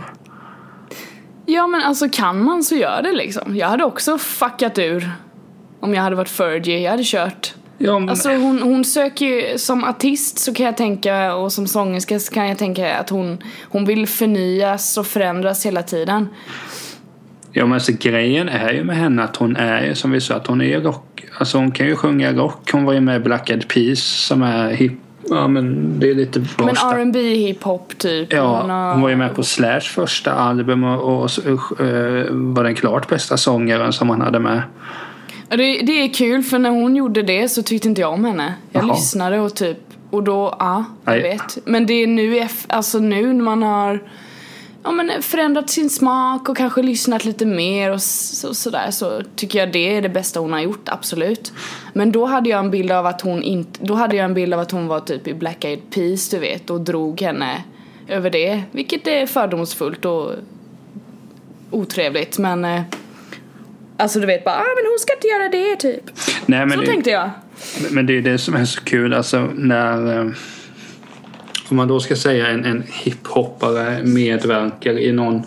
Ja 1.45 1.67
men 1.67 1.81
alltså 1.81 2.09
kan 2.09 2.43
man 2.43 2.63
så 2.63 2.75
gör 2.75 3.01
det 3.01 3.11
liksom. 3.11 3.55
Jag 3.55 3.67
hade 3.67 3.83
också 3.83 4.17
fuckat 4.17 4.77
ur 4.77 5.11
om 5.79 5.93
jag 5.93 6.01
hade 6.01 6.15
varit 6.15 6.29
Fergie. 6.29 6.79
Jag 6.79 6.91
hade 6.91 7.03
kört. 7.05 7.53
Ja, 7.77 7.99
men... 7.99 8.09
Alltså 8.09 8.29
hon, 8.29 8.61
hon 8.61 8.85
söker 8.85 9.25
ju, 9.25 9.57
som 9.57 9.83
artist 9.83 10.39
så 10.39 10.53
kan 10.53 10.65
jag 10.65 10.77
tänka 10.77 11.35
och 11.35 11.51
som 11.51 11.67
sångerska 11.67 12.19
så 12.19 12.33
kan 12.33 12.47
jag 12.47 12.57
tänka 12.57 12.97
att 12.97 13.09
hon, 13.09 13.37
hon 13.69 13.85
vill 13.85 14.07
förnyas 14.07 14.97
och 14.97 15.07
förändras 15.07 15.65
hela 15.65 15.83
tiden. 15.83 16.27
Ja 17.51 17.65
men 17.65 17.73
alltså 17.73 17.91
grejen 17.99 18.49
är 18.49 18.73
ju 18.73 18.83
med 18.83 18.97
henne 18.97 19.23
att 19.23 19.35
hon 19.35 19.55
är 19.55 19.85
ju 19.85 19.95
som 19.95 20.11
vi 20.11 20.21
sa 20.21 20.35
att 20.35 20.47
hon 20.47 20.61
är 20.61 20.81
rock. 20.81 21.25
Alltså 21.37 21.57
hon 21.57 21.71
kan 21.71 21.87
ju 21.87 21.95
sjunga 21.95 22.33
rock. 22.33 22.71
Hon 22.71 22.83
var 22.83 22.93
ju 22.93 23.01
med 23.01 23.15
i 23.15 23.19
Black 23.19 23.49
Eyed 23.49 23.67
Peas 23.67 23.99
som 23.99 24.41
är 24.43 24.69
hip. 24.69 24.93
Ja 25.29 25.47
men 25.47 25.93
det 25.99 26.09
är 26.09 26.15
lite. 26.15 26.39
Men 26.57 26.69
R&B 26.69 27.19
hiphop 27.19 27.97
typ. 27.97 28.33
Ja 28.33 28.61
hon, 28.61 28.69
har... 28.69 28.93
hon, 28.93 29.01
var 29.01 29.09
ju 29.09 29.15
med 29.15 29.35
på 29.35 29.43
Slash 29.43 29.79
första 29.79 30.31
album 30.31 30.83
och, 30.83 31.23
och, 31.23 31.23
och 31.23 31.81
uh, 31.81 32.25
var 32.31 32.63
den 32.63 32.75
klart 32.75 33.09
bästa 33.09 33.37
sångaren 33.37 33.93
som 33.93 34.09
han 34.09 34.21
hade 34.21 34.39
med. 34.39 34.61
Det, 35.49 35.81
det 35.81 35.91
är 36.03 36.13
kul 36.13 36.43
för 36.43 36.59
när 36.59 36.69
hon 36.69 36.95
gjorde 36.95 37.21
det 37.21 37.49
så 37.49 37.63
tyckte 37.63 37.87
inte 37.87 38.01
jag 38.01 38.13
om 38.13 38.25
henne. 38.25 38.53
Jag 38.71 38.83
Jaha. 38.83 38.93
lyssnade 38.93 39.39
och 39.39 39.55
typ, 39.55 39.77
och 40.09 40.23
då, 40.23 40.55
ja, 40.59 40.85
jag 41.05 41.11
Nej. 41.11 41.21
vet. 41.21 41.57
Men 41.65 41.85
det 41.85 41.93
är 41.93 42.07
nu, 42.07 42.47
alltså 42.67 42.99
nu 42.99 43.33
när 43.33 43.43
man 43.43 43.63
har 43.63 43.99
ja, 44.83 44.91
men 44.91 45.21
förändrat 45.21 45.69
sin 45.69 45.89
smak 45.89 46.49
och 46.49 46.57
kanske 46.57 46.81
lyssnat 46.81 47.25
lite 47.25 47.45
mer 47.45 47.91
och 47.91 48.01
så, 48.01 48.53
sådär 48.53 48.91
så 48.91 49.21
tycker 49.35 49.59
jag 49.59 49.71
det 49.71 49.95
är 49.97 50.01
det 50.01 50.09
bästa 50.09 50.39
hon 50.39 50.53
har 50.53 50.59
gjort, 50.59 50.89
absolut. 50.89 51.53
Men 51.93 52.11
då 52.11 52.25
hade 52.25 52.49
jag 52.49 52.59
en 52.59 52.71
bild 52.71 52.91
av 52.91 53.05
att 53.05 53.21
hon 53.21 53.43
inte, 53.43 53.79
då 53.85 53.93
hade 53.93 54.15
jag 54.15 54.25
en 54.25 54.33
bild 54.33 54.53
av 54.53 54.59
att 54.59 54.71
hon 54.71 54.87
var 54.87 54.99
typ 54.99 55.27
i 55.27 55.33
Black 55.33 55.65
Eyed 55.65 55.89
Peas 55.89 56.29
du 56.29 56.39
vet 56.39 56.69
och 56.69 56.81
drog 56.81 57.21
henne 57.21 57.63
över 58.07 58.29
det, 58.29 58.63
vilket 58.71 59.07
är 59.07 59.25
fördomsfullt 59.25 60.05
och 60.05 60.31
otrevligt 61.71 62.37
men 62.37 62.65
eh, 62.65 62.81
Alltså 63.99 64.19
du 64.19 64.25
vet 64.25 64.43
bara, 64.45 64.55
ah, 64.55 64.63
men 64.75 64.91
hon 64.91 64.99
ska 64.99 65.13
inte 65.13 65.27
göra 65.27 65.49
det 65.49 65.75
typ. 65.75 66.03
Nej, 66.45 66.59
men 66.65 66.71
Så 66.71 66.81
det, 66.81 66.87
tänkte 66.87 67.09
jag. 67.09 67.29
Men 67.91 68.05
det 68.05 68.17
är 68.17 68.21
det 68.21 68.37
som 68.37 68.55
är 68.55 68.65
så 68.65 68.81
kul. 68.81 69.13
Alltså 69.13 69.39
när... 69.55 70.19
eh, 70.19 70.31
Om 71.69 71.77
man 71.77 71.87
då 71.87 71.99
ska 71.99 72.15
säga 72.15 72.47
en, 72.47 72.65
en 72.65 72.83
hiphoppare 72.87 74.03
medverkar 74.03 74.99
i 74.99 75.11
någon 75.11 75.41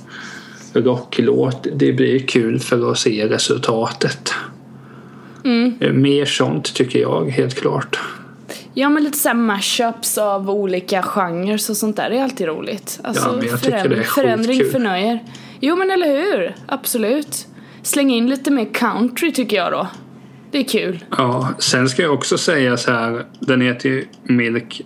rocklåt. 0.73 1.67
Det 1.75 1.93
blir 1.93 2.19
kul 2.27 2.59
för 2.61 2.91
att 2.93 2.99
se 2.99 3.29
resultatet. 3.29 4.35
Mm. 5.45 5.75
Eh, 5.81 5.93
Mer 5.93 6.25
sånt 6.25 6.75
tycker 6.75 6.99
jag 6.99 7.31
helt 7.31 7.55
klart. 7.55 7.99
Ja 8.75 8.89
men 8.89 9.05
lite 9.05 9.19
såhär 9.19 9.35
mashups 9.37 10.19
av 10.19 10.51
olika 10.51 11.03
genrer 11.03 11.55
och 11.55 11.61
sånt 11.77 11.97
där, 11.97 12.11
det 12.11 12.19
är 12.19 12.23
alltid 12.23 12.47
roligt. 12.47 13.01
Alltså 13.05 13.29
Ja, 13.29 13.37
men 13.37 13.47
jag 13.47 13.63
tycker 13.63 13.89
det 13.89 13.97
är 13.97 14.03
förändring 14.03 14.59
skitkul. 14.59 14.73
förnöjer. 14.73 15.19
Jo 15.61 15.77
men 15.77 15.91
eller 15.91 16.07
hur, 16.07 16.57
absolut. 16.67 17.47
Släng 17.83 18.11
in 18.11 18.31
lite 18.31 18.51
mer 18.51 18.65
country 18.75 19.33
tycker 19.33 19.57
jag 19.57 19.73
då. 19.73 19.89
Det 20.51 20.59
är 20.59 20.65
kul. 20.65 21.05
Ja, 21.19 21.49
sen 21.59 21.89
ska 21.89 22.03
jag 22.03 22.15
också 22.15 22.39
säga 22.39 22.77
så 22.77 22.91
här. 22.93 23.25
Den 23.41 23.61
heter 23.61 23.89
ju 23.89 24.05
Milk, 24.25 24.81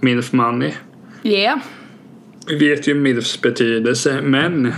Milf 0.00 0.32
Money. 0.32 0.72
Yeah. 1.22 1.58
Vi 2.46 2.68
vet 2.68 2.86
ju 2.88 2.94
Milfs 2.94 3.40
betydelse 3.40 4.20
men 4.22 4.72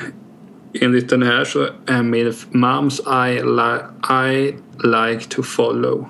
enligt 0.81 1.09
den 1.09 1.23
här 1.23 1.45
så 1.45 1.67
är 1.87 2.03
Milf 2.03 2.47
Moms 2.51 3.01
I, 3.01 3.43
li- 3.43 4.23
I 4.33 4.55
like 4.87 5.25
to 5.29 5.43
follow. 5.43 6.09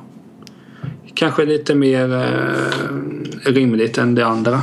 Kanske 1.14 1.44
lite 1.44 1.74
mer 1.74 2.14
eh, 2.14 3.50
rimligt 3.52 3.98
än 3.98 4.14
det 4.14 4.26
andra. 4.26 4.62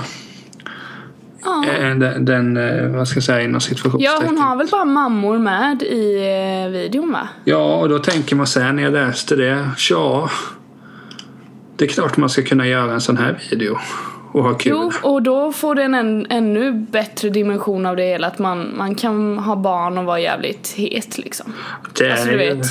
Ja. 1.48 1.66
Eh, 1.74 1.96
Den, 1.96 2.26
den 2.26 2.58
eh, 2.58 2.88
vad 2.98 3.08
ska 3.08 3.18
jag 3.18 3.24
säga 3.24 3.42
inom 3.42 3.54
Ja 3.54 3.60
situationstecken. 3.60 4.28
hon 4.28 4.38
har 4.38 4.56
väl 4.56 4.68
bara 4.72 4.86
mammor 4.86 5.38
med 5.38 5.84
i 5.84 6.16
eh, 6.66 6.72
videon 6.72 7.12
va? 7.12 7.28
Ja, 7.44 7.76
och 7.78 7.90
då 7.90 8.00
tänker 8.00 8.36
man 8.36 8.48
sen 8.48 8.76
när 8.76 8.84
jag 8.84 8.94
läste 8.94 9.36
det. 9.36 9.70
Ja, 9.90 10.30
det 11.78 11.86
är 11.86 11.90
klart 11.90 12.18
man 12.18 12.30
ska 12.30 12.42
kunna 12.42 12.68
göra 12.68 12.94
en 12.94 13.02
sån 13.02 13.18
här 13.18 13.40
video 13.50 13.78
och 14.32 14.44
ha 14.44 14.54
kul. 14.54 14.72
Jo, 14.76 14.92
och 15.04 15.22
då 15.22 15.52
får 15.52 15.76
den 15.76 15.94
en 15.94 16.28
ännu 16.30 16.72
bättre 16.72 17.30
dimension 17.30 17.86
av 17.86 17.96
det 17.96 18.04
hela. 18.04 18.28
Att 18.28 18.40
man, 18.40 18.74
man 18.78 18.96
kan 18.96 19.38
ha 19.38 19.56
barn 19.56 19.98
och 19.98 20.06
vara 20.06 20.20
jävligt 20.20 20.74
het 20.78 21.18
liksom. 21.18 21.54
det 21.98 22.12
alltså, 22.12 22.30
du 22.30 22.38
vet. 22.38 22.66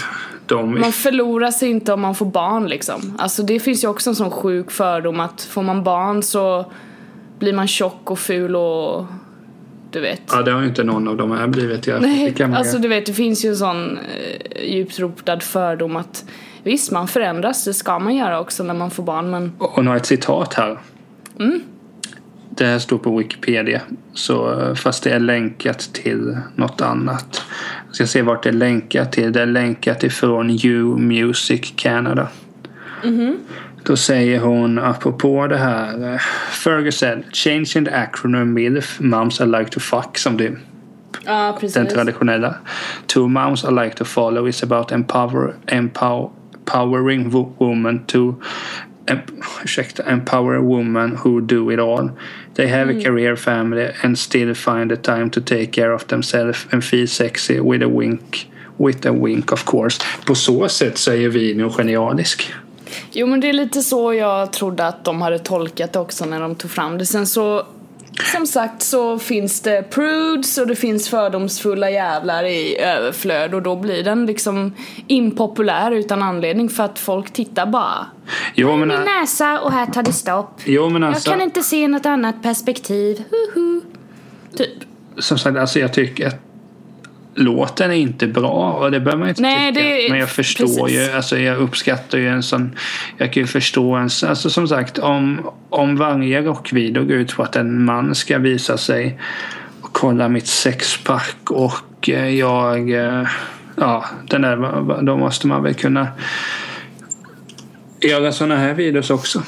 de 0.46 0.80
Man 0.80 0.92
förlorar 0.92 1.50
sig 1.50 1.70
inte 1.70 1.92
om 1.92 2.00
man 2.00 2.14
får 2.14 2.26
barn 2.26 2.66
liksom. 2.66 3.16
Alltså 3.18 3.42
det 3.42 3.60
finns 3.60 3.84
ju 3.84 3.88
också 3.88 4.10
en 4.10 4.16
sån 4.16 4.30
sjuk 4.30 4.70
fördom 4.70 5.20
att 5.20 5.42
får 5.42 5.62
man 5.62 5.84
barn 5.84 6.22
så 6.22 6.72
blir 7.38 7.52
man 7.52 7.66
tjock 7.66 8.10
och 8.10 8.18
ful 8.18 8.56
och 8.56 9.06
du 9.90 10.00
vet. 10.00 10.22
Ja, 10.30 10.42
det 10.42 10.52
har 10.52 10.60
ju 10.60 10.68
inte 10.68 10.84
någon 10.84 11.08
av 11.08 11.16
dem 11.16 11.30
här 11.30 11.46
blivit. 11.46 11.82
Det 11.82 12.00
Nej, 12.00 12.34
alltså 12.42 12.78
du 12.78 12.88
vet 12.88 13.06
det 13.06 13.12
finns 13.12 13.44
ju 13.44 13.48
en 13.48 13.56
sån 13.56 13.98
eh, 13.98 14.74
djupt 14.74 14.98
rotad 14.98 15.42
fördom 15.42 15.96
att 15.96 16.24
visst 16.62 16.92
man 16.92 17.08
förändras, 17.08 17.64
det 17.64 17.74
ska 17.74 17.98
man 17.98 18.16
göra 18.16 18.40
också 18.40 18.64
när 18.64 18.74
man 18.74 18.90
får 18.90 19.02
barn 19.02 19.30
men 19.30 19.52
Och 19.58 19.70
hon 19.70 19.86
har 19.86 19.96
ett 19.96 20.06
citat 20.06 20.54
här. 20.54 20.78
Mm. 21.38 21.62
Det 22.50 22.64
här 22.64 22.78
står 22.78 22.98
på 22.98 23.16
Wikipedia. 23.16 23.80
Så, 24.14 24.60
eh, 24.60 24.74
fast 24.74 25.04
det 25.04 25.10
är 25.10 25.20
länkat 25.20 25.78
till 25.78 26.38
något 26.54 26.80
annat. 26.80 27.42
Jag 27.86 27.94
ska 27.94 28.06
se 28.06 28.22
vart 28.22 28.42
det 28.42 28.48
är 28.48 28.52
länkat 28.52 29.12
till. 29.12 29.32
Det 29.32 29.42
är 29.42 29.46
länkat 29.46 30.04
ifrån 30.04 30.58
U 30.64 30.82
Music 30.84 31.72
Canada. 31.76 32.28
Mhm. 33.04 33.36
Då 33.86 33.96
säger 33.96 34.38
hon 34.40 34.78
apropå 34.78 35.46
det 35.46 35.56
här. 35.56 36.12
eh, 36.12 36.18
Fergus 36.50 36.98
said 36.98 37.22
changing 37.32 37.84
the 37.84 37.90
acronym 37.90 38.52
MILF 38.54 39.00
Moms 39.00 39.40
I 39.40 39.44
like 39.46 39.70
to 39.70 39.80
fuck 39.80 40.18
som 40.18 40.36
det 40.36 40.52
ja 41.24 41.46
den 41.52 41.60
precis. 41.60 41.92
traditionella. 41.94 42.54
Two 43.06 43.28
moms 43.28 43.64
I 43.64 43.70
like 43.70 43.96
to 43.96 44.04
follow 44.04 44.48
is 44.48 44.62
about 44.62 44.92
empower, 44.92 45.54
empower, 45.66 46.30
empowering 46.58 47.30
wo- 47.30 47.52
women 47.58 48.04
to 48.06 48.34
em, 49.06 49.18
ursäkta, 49.64 50.02
empower 50.10 50.54
a 50.54 50.60
woman 50.62 51.18
who 51.24 51.40
do 51.40 51.72
it 51.72 51.78
all. 51.80 52.10
They 52.54 52.66
have 52.68 52.84
Mm. 52.92 52.98
a 53.00 53.04
career 53.04 53.36
family 53.36 53.88
and 54.02 54.18
still 54.18 54.54
find 54.54 54.90
the 54.90 54.96
time 54.96 55.30
to 55.30 55.40
take 55.40 55.66
care 55.66 55.92
of 55.94 56.04
themselves 56.06 56.66
and 56.70 56.84
feel 56.84 57.06
sexy 57.06 57.60
with 57.60 57.82
a 57.82 57.88
wink. 57.88 58.50
With 58.78 59.06
a 59.06 59.12
wink 59.12 59.52
of 59.52 59.64
course. 59.64 60.00
På 60.26 60.34
så 60.34 60.68
sätt 60.68 60.98
så 60.98 61.10
är 61.10 61.16
ju 61.16 61.28
videon 61.28 61.70
genialisk. 61.70 62.52
Jo 63.12 63.26
men 63.26 63.40
det 63.40 63.48
är 63.48 63.52
lite 63.52 63.82
så 63.82 64.14
jag 64.14 64.52
trodde 64.52 64.86
att 64.86 65.04
de 65.04 65.22
hade 65.22 65.38
tolkat 65.38 65.92
det 65.92 65.98
också 65.98 66.24
när 66.24 66.40
de 66.40 66.54
tog 66.54 66.70
fram 66.70 66.98
det. 66.98 67.06
Sen 67.06 67.26
så 67.26 67.66
som 68.32 68.46
sagt 68.46 68.82
så 68.82 69.18
finns 69.18 69.60
det 69.60 69.90
prudes 69.90 70.58
och 70.58 70.66
det 70.66 70.76
finns 70.76 71.08
fördomsfulla 71.08 71.90
jävlar 71.90 72.44
i 72.44 72.78
överflöd 72.78 73.54
och 73.54 73.62
då 73.62 73.76
blir 73.76 74.04
den 74.04 74.26
liksom 74.26 74.74
impopulär 75.06 75.92
utan 75.92 76.22
anledning 76.22 76.68
för 76.68 76.82
att 76.82 76.98
folk 76.98 77.32
tittar 77.32 77.66
bara 77.66 78.06
Jo 78.54 78.76
men, 78.76 78.88
Min 78.88 79.00
näsa 79.20 79.60
och 79.60 79.72
här 79.72 79.86
tar 79.86 80.02
det 80.02 80.12
stopp. 80.12 80.60
jo, 80.64 80.88
men 80.88 81.02
Jag 81.02 81.14
alltså, 81.14 81.30
kan 81.30 81.40
inte 81.40 81.62
se 81.62 81.88
något 81.88 82.06
annat 82.06 82.42
perspektiv. 82.42 83.24
Huhu. 83.30 83.80
Typ. 84.56 84.72
som 85.18 85.38
sagt, 85.38 85.58
alltså 85.58 85.78
jag 85.78 85.92
tycker 85.92 86.26
att 86.26 86.40
låten 87.36 87.90
är 87.90 87.94
inte 87.94 88.26
bra 88.26 88.72
och 88.72 88.90
det 88.90 89.00
behöver 89.00 89.20
man 89.20 89.28
inte 89.28 89.42
Nej, 89.42 89.74
tycka. 89.74 89.86
det 89.86 90.10
Men 90.10 90.18
jag 90.18 90.28
förstår 90.28 90.86
precis. 90.86 91.08
ju, 91.08 91.16
alltså 91.16 91.38
jag 91.38 91.58
uppskattar 91.58 92.18
ju 92.18 92.28
en 92.28 92.42
sån, 92.42 92.76
jag 93.16 93.32
kan 93.32 93.42
ju 93.42 93.46
förstå 93.46 93.94
en 93.94 94.02
alltså 94.26 94.50
som 94.50 94.68
sagt 94.68 94.98
om, 94.98 95.50
om 95.70 95.96
varje 95.96 96.42
rockvideo 96.42 97.04
går 97.04 97.16
ut 97.16 97.36
på 97.36 97.42
att 97.42 97.56
en 97.56 97.84
man 97.84 98.14
ska 98.14 98.38
visa 98.38 98.78
sig 98.78 99.20
och 99.80 99.92
kolla 99.92 100.28
mitt 100.28 100.46
sexpack 100.46 101.50
och 101.50 102.08
eh, 102.08 102.28
jag, 102.28 102.90
eh, 102.90 103.28
ja, 103.76 104.04
den 104.28 104.42
där, 104.42 105.02
då 105.02 105.16
måste 105.16 105.46
man 105.46 105.62
väl 105.62 105.74
kunna 105.74 106.08
göra 108.00 108.32
såna 108.32 108.56
här 108.56 108.74
videos 108.74 109.10
också. 109.10 109.42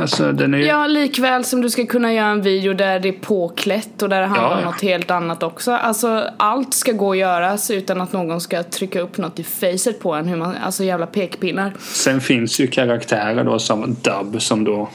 Alltså 0.00 0.32
den 0.32 0.54
är 0.54 0.58
Ja, 0.58 0.86
likväl 0.86 1.44
som 1.44 1.60
du 1.60 1.70
ska 1.70 1.86
kunna 1.86 2.12
göra 2.12 2.26
en 2.28 2.42
video 2.42 2.74
där 2.74 3.00
det 3.00 3.08
är 3.08 3.12
påklätt 3.12 4.02
och 4.02 4.08
där 4.08 4.20
det 4.20 4.26
handlar 4.26 4.48
Ja, 4.50 4.54
om 4.56 4.60
ja. 4.62 4.70
något 4.70 4.80
helt 4.82 5.10
annat 5.10 5.42
också. 5.42 5.72
Alltså 5.72 6.24
allt 6.36 6.74
ska 6.74 6.92
gå 6.92 7.10
att 7.12 7.18
göras 7.18 7.70
utan 7.70 8.00
att 8.00 8.12
någon 8.12 8.40
ska 8.40 8.62
trycka 8.62 9.00
upp 9.00 9.18
något 9.18 9.38
i 9.38 9.44
facet 9.44 10.00
på 10.00 10.14
en. 10.14 10.28
Hur 10.28 10.36
man, 10.36 10.54
alltså 10.64 10.84
jävla 10.84 11.06
pekpinnar. 11.06 11.72
Sen 11.78 12.20
finns 12.20 12.60
ju 12.60 12.66
karaktärer 12.66 13.44
då 13.44 13.58
som 13.58 13.96
Dub 14.02 14.42
som 14.42 14.64
då 14.64 14.88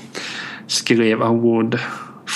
skrev 0.67 1.03
I 1.07 1.13
would 1.23 1.79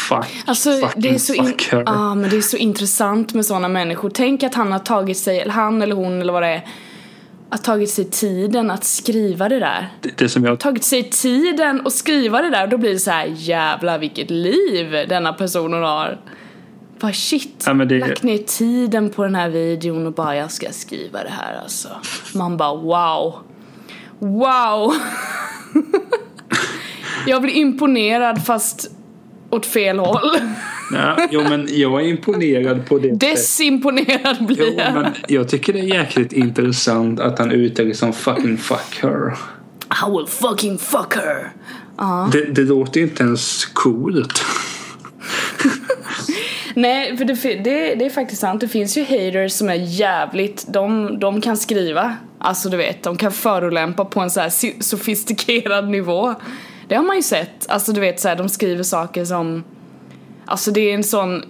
fuck, 0.09 0.25
Alltså 0.45 0.69
det 0.95 1.09
är, 1.09 1.17
så 1.17 1.33
in- 1.33 1.53
ah, 1.85 2.15
men 2.15 2.29
det 2.29 2.37
är 2.37 2.41
så 2.41 2.57
intressant 2.57 3.33
med 3.33 3.45
sådana 3.45 3.67
människor. 3.67 4.09
Tänk 4.13 4.43
att 4.43 4.55
han 4.55 4.71
har 4.71 4.79
tagit 4.79 5.17
sig, 5.17 5.39
eller 5.39 5.51
han 5.51 5.81
eller 5.81 5.95
hon 5.95 6.21
eller 6.21 6.33
vad 6.33 6.43
det 6.43 6.47
är, 6.49 6.61
har 7.53 7.57
tagit 7.57 7.89
sig 7.89 8.05
tiden 8.05 8.71
att 8.71 8.83
skriva 8.83 9.49
det 9.49 9.59
där. 9.59 9.89
Det, 10.01 10.17
det 10.17 10.29
som 10.29 10.43
jag 10.45 10.59
Tagit 10.59 10.83
sig 10.83 11.09
tiden 11.09 11.81
att 11.87 11.93
skriva 11.93 12.41
det 12.41 12.49
där, 12.49 12.67
då 12.67 12.77
blir 12.77 12.93
det 12.93 12.99
så 12.99 13.11
här 13.11 13.25
jävla 13.35 13.97
vilket 13.97 14.29
liv 14.29 14.91
denna 15.09 15.33
personen 15.33 15.83
har. 15.83 16.21
Bara 16.99 17.13
shit, 17.13 17.63
Ja, 17.65 17.73
det- 17.73 17.99
lagt 17.99 18.23
ner 18.23 18.37
tiden 18.37 19.09
på 19.09 19.23
den 19.23 19.35
här 19.35 19.49
videon 19.49 20.07
och 20.07 20.13
bara 20.13 20.35
jag 20.35 20.51
ska 20.51 20.67
skriva 20.71 21.23
det 21.23 21.29
här 21.29 21.61
alltså. 21.63 21.89
Man 22.35 22.57
bara 22.57 22.75
wow. 22.75 23.35
Wow! 24.19 24.93
jag 27.27 27.41
blir 27.41 27.53
imponerad 27.53 28.45
fast 28.45 28.91
åt 29.53 29.65
fel 29.65 29.99
håll. 29.99 30.29
ja, 30.91 31.27
jo, 31.31 31.43
men 31.43 31.67
jag 31.71 32.01
är 32.01 32.05
imponerad 32.05 32.85
på 32.85 32.97
det. 32.97 33.11
Desimponerad 33.11 34.45
blir 34.45 34.57
Jo, 34.59 34.73
jag. 34.77 34.93
men 34.93 35.05
jag 35.27 35.49
tycker 35.49 35.73
det 35.73 35.79
är 35.79 35.83
jäkligt 35.83 36.33
intressant 36.33 37.19
att 37.19 37.39
han 37.39 37.51
uttrycker 37.51 37.93
som 37.93 38.13
fucking 38.13 38.57
fuck 38.57 38.99
her. 39.01 39.37
I 40.07 40.11
will 40.17 40.27
fucking 40.27 40.77
fuck 40.77 41.13
her. 41.15 41.51
Det, 42.31 42.45
det 42.45 42.61
låter 42.61 42.99
ju 42.99 43.05
inte 43.05 43.23
ens 43.23 43.65
coolt. 43.65 44.43
Nej, 46.75 47.17
för 47.17 47.25
det, 47.25 47.33
det, 47.63 47.95
det 47.95 48.05
är 48.05 48.09
faktiskt 48.09 48.41
sant. 48.41 48.61
Det 48.61 48.67
finns 48.67 48.97
ju 48.97 49.03
haters 49.03 49.51
som 49.51 49.69
är 49.69 49.75
jävligt, 49.75 50.65
de, 50.67 51.19
de 51.19 51.41
kan 51.41 51.57
skriva. 51.57 52.15
Alltså 52.39 52.69
du 52.69 52.77
vet, 52.77 53.03
de 53.03 53.17
kan 53.17 53.31
förolämpa 53.31 54.05
på 54.05 54.19
en 54.19 54.29
så 54.29 54.39
här 54.39 54.81
sofistikerad 54.83 55.89
nivå. 55.89 56.35
Det 56.87 56.95
har 56.95 57.03
man 57.03 57.15
ju 57.15 57.21
sett. 57.21 57.69
Alltså 57.69 57.93
du 57.93 58.01
vet 58.01 58.19
såhär, 58.19 58.35
de 58.35 58.49
skriver 58.49 58.83
saker 58.83 59.25
som 59.25 59.63
Alltså 60.45 60.71
det 60.71 60.81
är 60.81 60.93
en 60.93 61.03
sån 61.03 61.43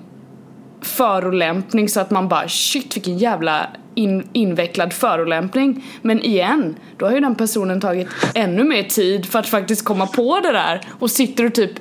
förolämpning 0.82 1.90
så 1.90 2.00
att 2.00 2.12
man 2.12 2.28
bara 2.28 2.48
shit 2.48 2.96
vilken 2.96 3.18
jävla 3.18 3.68
in, 3.96 4.28
invecklad 4.34 4.94
förolämpning. 4.94 5.86
Men 6.02 6.22
igen, 6.22 6.76
då 6.98 7.06
har 7.06 7.14
ju 7.14 7.20
den 7.20 7.36
personen 7.36 7.82
tagit 7.82 8.08
ännu 8.36 8.64
mer 8.64 8.84
tid 8.84 9.26
för 9.26 9.40
att 9.40 9.50
faktiskt 9.50 9.86
komma 9.86 10.08
på 10.08 10.40
det 10.40 10.52
där 10.52 10.82
och 11.00 11.12
sitter 11.12 11.46
och 11.46 11.54
typ 11.54 11.72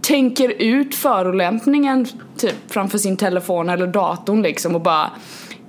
tänker 0.00 0.62
ut 0.62 0.94
förolämpningen 0.94 2.06
typ 2.36 2.54
framför 2.68 2.98
sin 2.98 3.16
telefon 3.16 3.68
eller 3.68 3.86
datorn 3.86 4.42
liksom 4.42 4.74
och 4.74 4.80
bara 4.80 5.10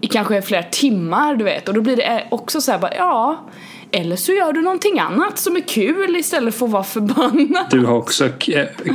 i 0.02 0.08
kanske 0.08 0.42
flera 0.42 0.64
timmar 0.64 1.36
du 1.36 1.44
vet 1.44 1.68
och 1.68 1.74
då 1.74 1.82
blir 1.82 1.98
det 1.98 2.28
också 2.32 2.62
så 2.62 2.72
här 2.72 2.80
bara 2.80 2.96
ja 2.96 3.50
eller 3.96 4.16
så 4.16 4.32
gör 4.32 4.54
du 4.54 4.62
någonting 4.62 5.00
annat 5.00 5.38
som 5.38 5.56
är 5.56 5.62
kul 5.62 6.16
istället 6.16 6.56
för 6.56 6.66
att 6.66 6.72
vara 6.72 6.84
förbannad. 6.84 7.66
Du 7.70 7.86
har 7.86 7.96
också 7.96 8.30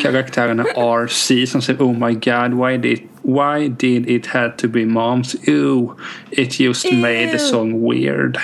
karaktärerna 0.03 0.65
RC 0.65 1.47
som 1.47 1.63
säger 1.63 1.81
Oh 1.81 2.07
my 2.07 2.15
god, 2.15 2.67
why 2.67 2.79
did, 2.79 2.99
why 3.23 3.69
did 3.69 4.11
it 4.11 4.27
have 4.27 4.53
to 4.57 4.69
be 4.69 4.87
moms? 4.87 5.35
Ew, 5.35 5.89
it 6.31 6.61
just 6.61 6.85
Ew. 6.85 7.01
made 7.01 7.33
the 7.33 7.39
song 7.39 7.91
weird. 7.91 8.39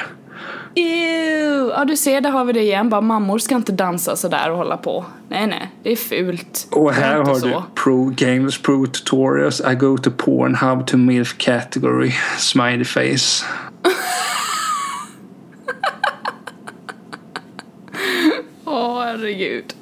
Ew! 0.75 1.71
Ja 1.77 1.85
du 1.85 1.97
ser, 1.97 2.21
där 2.21 2.31
har 2.31 2.45
vi 2.45 2.53
det 2.53 2.63
igen. 2.63 2.89
Bara 2.89 3.01
mammor 3.01 3.39
ska 3.39 3.55
inte 3.55 3.73
dansa 3.73 4.17
sådär 4.17 4.51
och 4.51 4.57
hålla 4.57 4.77
på. 4.77 5.05
Nej 5.29 5.47
nej, 5.47 5.71
det 5.83 5.93
är 5.93 5.97
fult. 5.97 6.69
Och 6.71 6.93
här 6.93 7.17
har 7.17 7.35
så. 7.35 7.47
du 7.47 7.63
Pro 7.75 8.13
Games 8.17 8.59
Pro 8.59 8.87
Tutorials. 8.87 9.61
I 9.61 9.75
go 9.75 9.99
to 9.99 10.11
Pornhub 10.11 10.87
to 10.87 10.97
MILF 10.97 11.39
category. 11.39 12.13
Smiley 12.39 12.85
face. 12.85 13.45
Åh 18.75 18.81
oh, 18.81 19.03
herregud. 19.03 19.75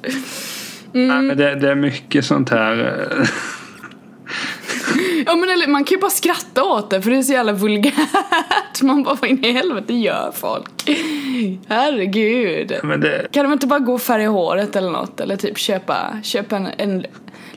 Mm. 0.93 1.07
Nej, 1.07 1.21
men 1.21 1.37
det, 1.37 1.55
det, 1.55 1.71
är 1.71 1.75
mycket 1.75 2.25
sånt 2.25 2.49
här. 2.49 3.07
Eh, 3.11 3.27
Ja 5.25 5.35
men 5.35 5.49
eller, 5.49 5.67
man 5.67 5.83
kan 5.83 5.95
ju 5.95 6.01
bara 6.01 6.11
skratta 6.11 6.63
åt 6.63 6.89
det 6.89 7.01
för 7.01 7.11
det 7.11 7.17
är 7.17 7.21
så 7.21 7.33
jävla 7.33 7.51
vulgärt. 7.51 8.81
Man 8.81 9.03
bara 9.03 9.17
vad 9.21 9.29
in 9.29 9.45
i 9.45 9.51
helvete 9.51 9.93
gör 9.93 10.31
folk? 10.35 10.89
Herregud. 11.67 12.67
Det... 13.01 13.31
Kan 13.31 13.43
de 13.43 13.53
inte 13.53 13.67
bara 13.67 13.79
gå 13.79 13.93
och 13.93 14.01
färga 14.01 14.29
håret 14.29 14.75
eller 14.75 14.91
något? 14.91 15.19
Eller 15.19 15.35
typ 15.35 15.57
köpa, 15.57 16.17
köpa 16.23 16.55
en, 16.55 16.67
en 16.77 17.05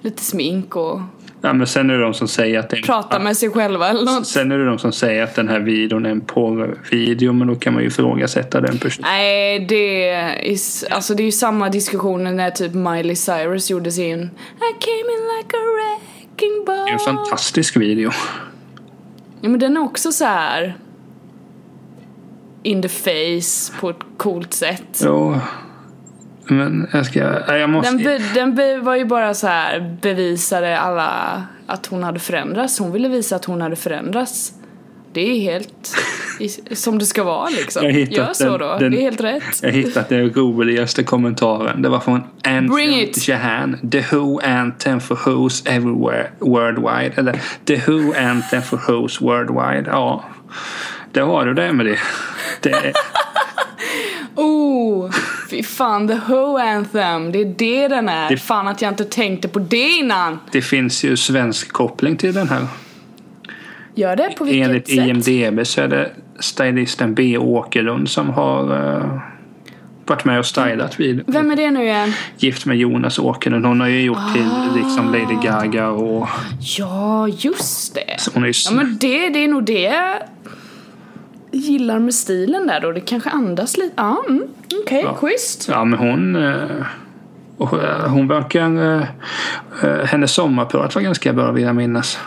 lite 0.00 0.24
smink 0.24 0.76
och 0.76 1.00
Ja, 1.42 1.52
men 1.52 1.66
sen 1.66 1.90
är 1.90 1.94
det 1.94 2.02
de 2.02 2.14
som 2.14 2.28
säger 2.28 2.58
att 2.58 2.72
är 2.72 2.82
Prata 2.82 3.18
med 3.18 3.36
sig 3.36 3.50
själva 3.50 3.88
eller 3.88 4.04
något. 4.04 4.26
Sen 4.26 4.52
är 4.52 4.58
det 4.58 4.66
de 4.66 4.78
som 4.78 4.92
säger 4.92 5.22
att 5.22 5.34
den 5.34 5.48
här 5.48 5.60
videon 5.60 6.06
är 6.06 6.10
en 6.10 6.20
porrvideo 6.20 7.32
men 7.32 7.48
då 7.48 7.54
kan 7.54 7.74
man 7.74 7.82
ju 7.82 7.88
ifrågasätta 7.88 8.60
den 8.60 8.78
personen. 8.78 9.10
Nej, 9.10 9.66
det 9.68 10.08
är, 10.08 10.56
alltså 10.90 11.14
det 11.14 11.22
är 11.22 11.24
ju 11.24 11.32
samma 11.32 11.68
diskussioner 11.68 12.32
när 12.32 12.50
typ 12.50 12.74
Miley 12.74 13.16
Cyrus 13.16 13.70
gjorde 13.70 13.92
sin 13.92 14.18
I 14.18 14.72
came 14.80 15.12
in 15.12 15.28
like 15.38 15.56
a 15.56 15.60
wrecking 15.76 16.64
ball. 16.66 16.84
Det 16.84 16.90
är 16.90 16.92
en 16.92 16.98
fantastisk 16.98 17.76
video. 17.76 18.10
Ja 19.40 19.48
men 19.48 19.60
den 19.60 19.76
är 19.76 19.80
också 19.80 20.12
så 20.12 20.24
här 20.24 20.76
in 22.62 22.82
the 22.82 22.88
face 22.88 23.80
på 23.80 23.90
ett 23.90 23.96
coolt 24.16 24.54
sätt. 24.54 25.02
Jo. 25.04 25.40
Men 26.48 26.88
jag 26.92 27.06
ska, 27.06 27.18
jag 27.56 27.70
måste... 27.70 27.90
Den, 27.90 28.04
be, 28.04 28.18
den 28.34 28.54
be, 28.54 28.78
var 28.78 28.96
ju 28.96 29.04
bara 29.04 29.34
så 29.34 29.46
här 29.46 29.98
bevisade 30.02 30.78
alla 30.78 31.42
att 31.66 31.86
hon 31.86 32.02
hade 32.02 32.18
förändrats. 32.18 32.78
Hon 32.78 32.92
ville 32.92 33.08
visa 33.08 33.36
att 33.36 33.44
hon 33.44 33.60
hade 33.60 33.76
förändrats. 33.76 34.52
Det 35.12 35.20
är 35.20 35.40
helt 35.40 35.96
som 36.72 36.98
det 36.98 37.06
ska 37.06 37.24
vara 37.24 37.48
liksom. 37.48 37.90
Gör 37.90 38.32
så 38.32 38.44
den, 38.44 38.58
då, 38.58 38.78
den, 38.78 38.92
det 38.92 38.98
är 38.98 39.00
helt 39.00 39.20
rätt. 39.20 39.62
Jag 39.62 39.68
har 39.68 39.72
hittat 39.76 40.08
den 40.08 40.30
roligaste 40.30 41.04
kommentaren. 41.04 41.82
Det 41.82 41.88
var 41.88 42.00
från 42.00 42.22
Anthem 42.44 43.08
Jahan. 43.26 43.90
The 43.90 44.04
Who 44.10 44.40
Anthem 44.40 45.00
for 45.00 45.16
Who's 45.16 45.68
Everywhere 45.68 46.30
Worldwide. 46.38 47.12
Eller 47.16 47.40
The 47.64 47.76
Who 47.76 48.12
Anthem 48.18 48.62
for 48.62 48.76
Who's 48.76 49.22
Worldwide. 49.22 49.90
Ja, 49.90 50.24
det 51.12 51.20
har 51.20 51.46
du 51.46 51.54
det 51.54 51.72
med 51.72 51.86
det. 51.86 51.98
det 52.60 52.92
oh, 54.34 55.10
fy 55.50 55.62
fan. 55.62 56.08
The 56.08 56.14
Who 56.14 56.58
Anthem. 56.58 57.32
Det 57.32 57.40
är 57.40 57.44
det 57.44 57.88
den 57.88 58.08
är. 58.08 58.28
Det... 58.28 58.36
Fan 58.36 58.68
att 58.68 58.82
jag 58.82 58.92
inte 58.92 59.04
tänkte 59.04 59.48
på 59.48 59.58
det 59.58 59.88
innan. 59.88 60.38
Det 60.52 60.62
finns 60.62 61.04
ju 61.04 61.16
svensk 61.16 61.72
koppling 61.72 62.16
till 62.16 62.34
den 62.34 62.48
här. 62.48 62.66
Gör 63.94 64.16
det? 64.16 64.34
På 64.38 64.44
vilket 64.44 64.68
Enligt 64.68 64.88
sätt? 64.88 65.28
IMDB 65.28 65.66
så 65.66 65.80
är 65.80 65.88
det 65.88 66.10
stylisten 66.38 67.14
B. 67.14 67.38
Åkerlund 67.38 68.08
som 68.08 68.30
har 68.30 68.72
uh, 68.72 69.20
varit 70.06 70.24
med 70.24 70.38
och 70.38 70.46
stylat 70.46 71.00
vid. 71.00 71.24
Vem 71.26 71.50
är 71.50 71.56
det 71.56 71.70
nu 71.70 71.84
igen? 71.84 72.12
Gift 72.38 72.66
med 72.66 72.76
Jonas 72.76 73.18
Åkerlund. 73.18 73.66
Hon 73.66 73.80
har 73.80 73.88
ju 73.88 74.02
gjort 74.02 74.18
ah. 74.20 74.32
till 74.32 74.82
liksom 74.82 75.12
Lady 75.12 75.48
Gaga 75.48 75.88
och... 75.88 76.28
Ja, 76.78 77.28
just 77.28 77.94
det. 77.94 78.20
Så 78.20 78.30
hon 78.34 78.44
är 78.44 78.52
ja, 78.70 78.76
men 78.76 78.96
det, 79.00 79.28
det 79.28 79.44
är 79.44 79.48
nog 79.48 79.64
det 79.64 80.22
gillar 81.50 81.98
med 81.98 82.14
stilen 82.14 82.66
där 82.66 82.80
då. 82.80 82.92
Det 82.92 83.00
kanske 83.00 83.30
andas 83.30 83.76
lite. 83.76 83.94
Ah, 83.96 84.16
mm, 84.28 84.42
Okej, 84.66 84.80
okay, 84.82 85.00
ja. 85.00 85.14
schysst. 85.14 85.68
Ja, 85.68 85.84
men 85.84 85.98
hon... 85.98 86.36
Uh, 86.36 86.84
hon 88.08 88.28
verkar... 88.28 88.70
Uh, 88.70 90.04
hennes 90.04 90.32
sommarprat 90.32 90.94
var 90.94 91.02
ganska 91.02 91.32
bra 91.32 91.52
vill 91.52 91.64
jag 91.64 91.76
minnas. 91.76 92.18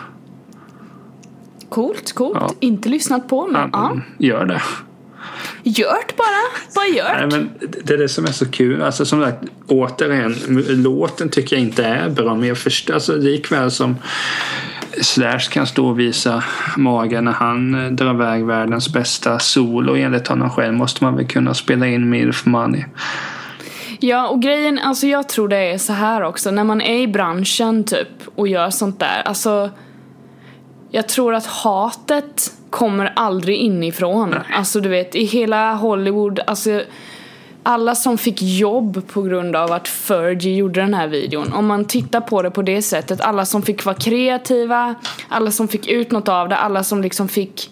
Coolt, 1.68 2.12
coolt. 2.12 2.38
Ja. 2.40 2.50
Inte 2.60 2.88
lyssnat 2.88 3.28
på 3.28 3.46
men 3.46 3.70
ja. 3.72 3.96
Gör 4.18 4.44
det. 4.44 4.62
Gjort 5.62 6.16
bara, 6.16 6.74
bara 6.74 6.86
gjort. 6.86 7.30
Nej, 7.30 7.40
men 7.40 7.68
det 7.84 7.94
är 7.94 7.98
det 7.98 8.08
som 8.08 8.24
är 8.24 8.32
så 8.32 8.46
kul. 8.46 8.82
Alltså 8.82 9.04
som 9.04 9.22
sagt, 9.22 9.38
återigen, 9.66 10.34
låten 10.68 11.28
tycker 11.28 11.56
jag 11.56 11.62
inte 11.62 11.84
är 11.84 12.08
bra 12.08 12.34
men 12.34 12.48
jag 12.48 12.58
förstår, 12.58 12.94
alltså 12.94 13.16
likväl 13.16 13.70
som 13.70 13.96
Slash 15.02 15.38
kan 15.38 15.66
stå 15.66 15.88
och 15.88 15.98
visa 15.98 16.44
magen 16.76 17.24
när 17.24 17.32
han 17.32 17.84
eh, 17.84 17.90
drar 17.90 18.14
iväg 18.14 18.44
världens 18.44 18.92
bästa 18.92 19.38
solo 19.38 19.96
enligt 19.96 20.28
honom 20.28 20.50
själv 20.50 20.74
måste 20.74 21.04
man 21.04 21.16
väl 21.16 21.26
kunna 21.26 21.54
spela 21.54 21.86
in 21.86 22.10
Milf 22.10 22.46
Money. 22.46 22.84
Ja, 24.00 24.28
och 24.28 24.42
grejen, 24.42 24.78
alltså 24.78 25.06
jag 25.06 25.28
tror 25.28 25.48
det 25.48 25.56
är 25.56 25.78
så 25.78 25.92
här 25.92 26.22
också, 26.22 26.50
när 26.50 26.64
man 26.64 26.80
är 26.80 26.98
i 26.98 27.06
branschen 27.06 27.84
typ 27.84 28.08
och 28.34 28.48
gör 28.48 28.70
sånt 28.70 29.00
där, 29.00 29.22
alltså 29.24 29.70
jag 30.90 31.08
tror 31.08 31.34
att 31.34 31.46
hatet 31.46 32.52
kommer 32.70 33.12
aldrig 33.16 33.56
inifrån. 33.56 34.30
Nej. 34.30 34.40
Alltså 34.54 34.80
du 34.80 34.88
vet, 34.88 35.14
i 35.14 35.24
hela 35.24 35.74
Hollywood, 35.74 36.40
alltså 36.46 36.82
alla 37.62 37.94
som 37.94 38.18
fick 38.18 38.42
jobb 38.42 39.02
på 39.08 39.22
grund 39.22 39.56
av 39.56 39.72
att 39.72 39.88
Fergie 39.88 40.56
gjorde 40.56 40.80
den 40.80 40.94
här 40.94 41.08
videon. 41.08 41.52
Om 41.52 41.66
man 41.66 41.84
tittar 41.84 42.20
på 42.20 42.42
det 42.42 42.50
på 42.50 42.62
det 42.62 42.82
sättet, 42.82 43.20
alla 43.20 43.44
som 43.44 43.62
fick 43.62 43.84
vara 43.84 43.96
kreativa, 43.96 44.94
alla 45.28 45.50
som 45.50 45.68
fick 45.68 45.88
ut 45.88 46.10
något 46.10 46.28
av 46.28 46.48
det, 46.48 46.56
alla 46.56 46.84
som 46.84 47.02
liksom 47.02 47.28
fick 47.28 47.70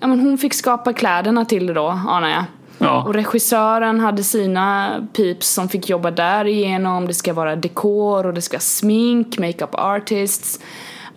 Ja 0.00 0.06
men 0.06 0.20
hon 0.20 0.38
fick 0.38 0.54
skapa 0.54 0.92
kläderna 0.92 1.44
till 1.44 1.66
det 1.66 1.72
då, 1.72 1.86
anar 1.86 2.28
jag. 2.28 2.44
Ja. 2.78 3.02
Och 3.02 3.14
regissören 3.14 4.00
hade 4.00 4.24
sina 4.24 4.90
peeps 5.12 5.48
som 5.48 5.68
fick 5.68 5.88
jobba 5.88 6.10
där 6.10 6.44
igenom. 6.44 7.06
Det 7.06 7.14
ska 7.14 7.32
vara 7.32 7.56
dekor 7.56 8.26
och 8.26 8.34
det 8.34 8.42
ska 8.42 8.58
smink, 8.58 9.38
makeup 9.38 9.74
artists. 9.74 10.60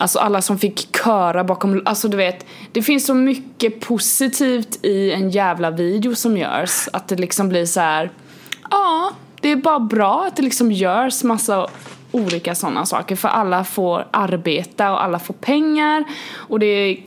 Alltså 0.02 0.20
alla 0.20 0.42
som 0.42 0.60
fick 0.60 0.98
köra 1.04 1.44
bakom, 1.44 1.82
alltså 1.86 2.08
du 2.08 2.18
vet 2.18 2.46
Det 2.72 2.82
finns 2.82 3.06
så 3.06 3.14
mycket 3.14 3.80
positivt 3.80 4.86
i 4.86 5.12
en 5.12 5.30
jävla 5.30 5.72
video 5.72 6.16
som 6.16 6.38
görs 6.38 6.88
Att 6.94 7.08
det 7.08 7.16
liksom 7.16 7.50
blir 7.50 7.66
så 7.66 7.80
här. 7.80 8.12
Ja, 8.70 9.12
det 9.42 9.52
är 9.52 9.56
bara 9.56 9.80
bra 9.80 10.26
att 10.28 10.36
det 10.36 10.42
liksom 10.42 10.72
görs 10.72 11.24
massa 11.24 11.68
olika 12.12 12.56
sådana 12.56 12.86
saker 12.86 13.16
för 13.16 13.28
alla 13.28 13.64
får 13.64 14.08
arbeta 14.12 14.92
och 14.92 15.04
alla 15.04 15.20
får 15.20 15.34
pengar 15.34 16.04
och 16.34 16.60
det 16.60 16.66
är 16.66 16.98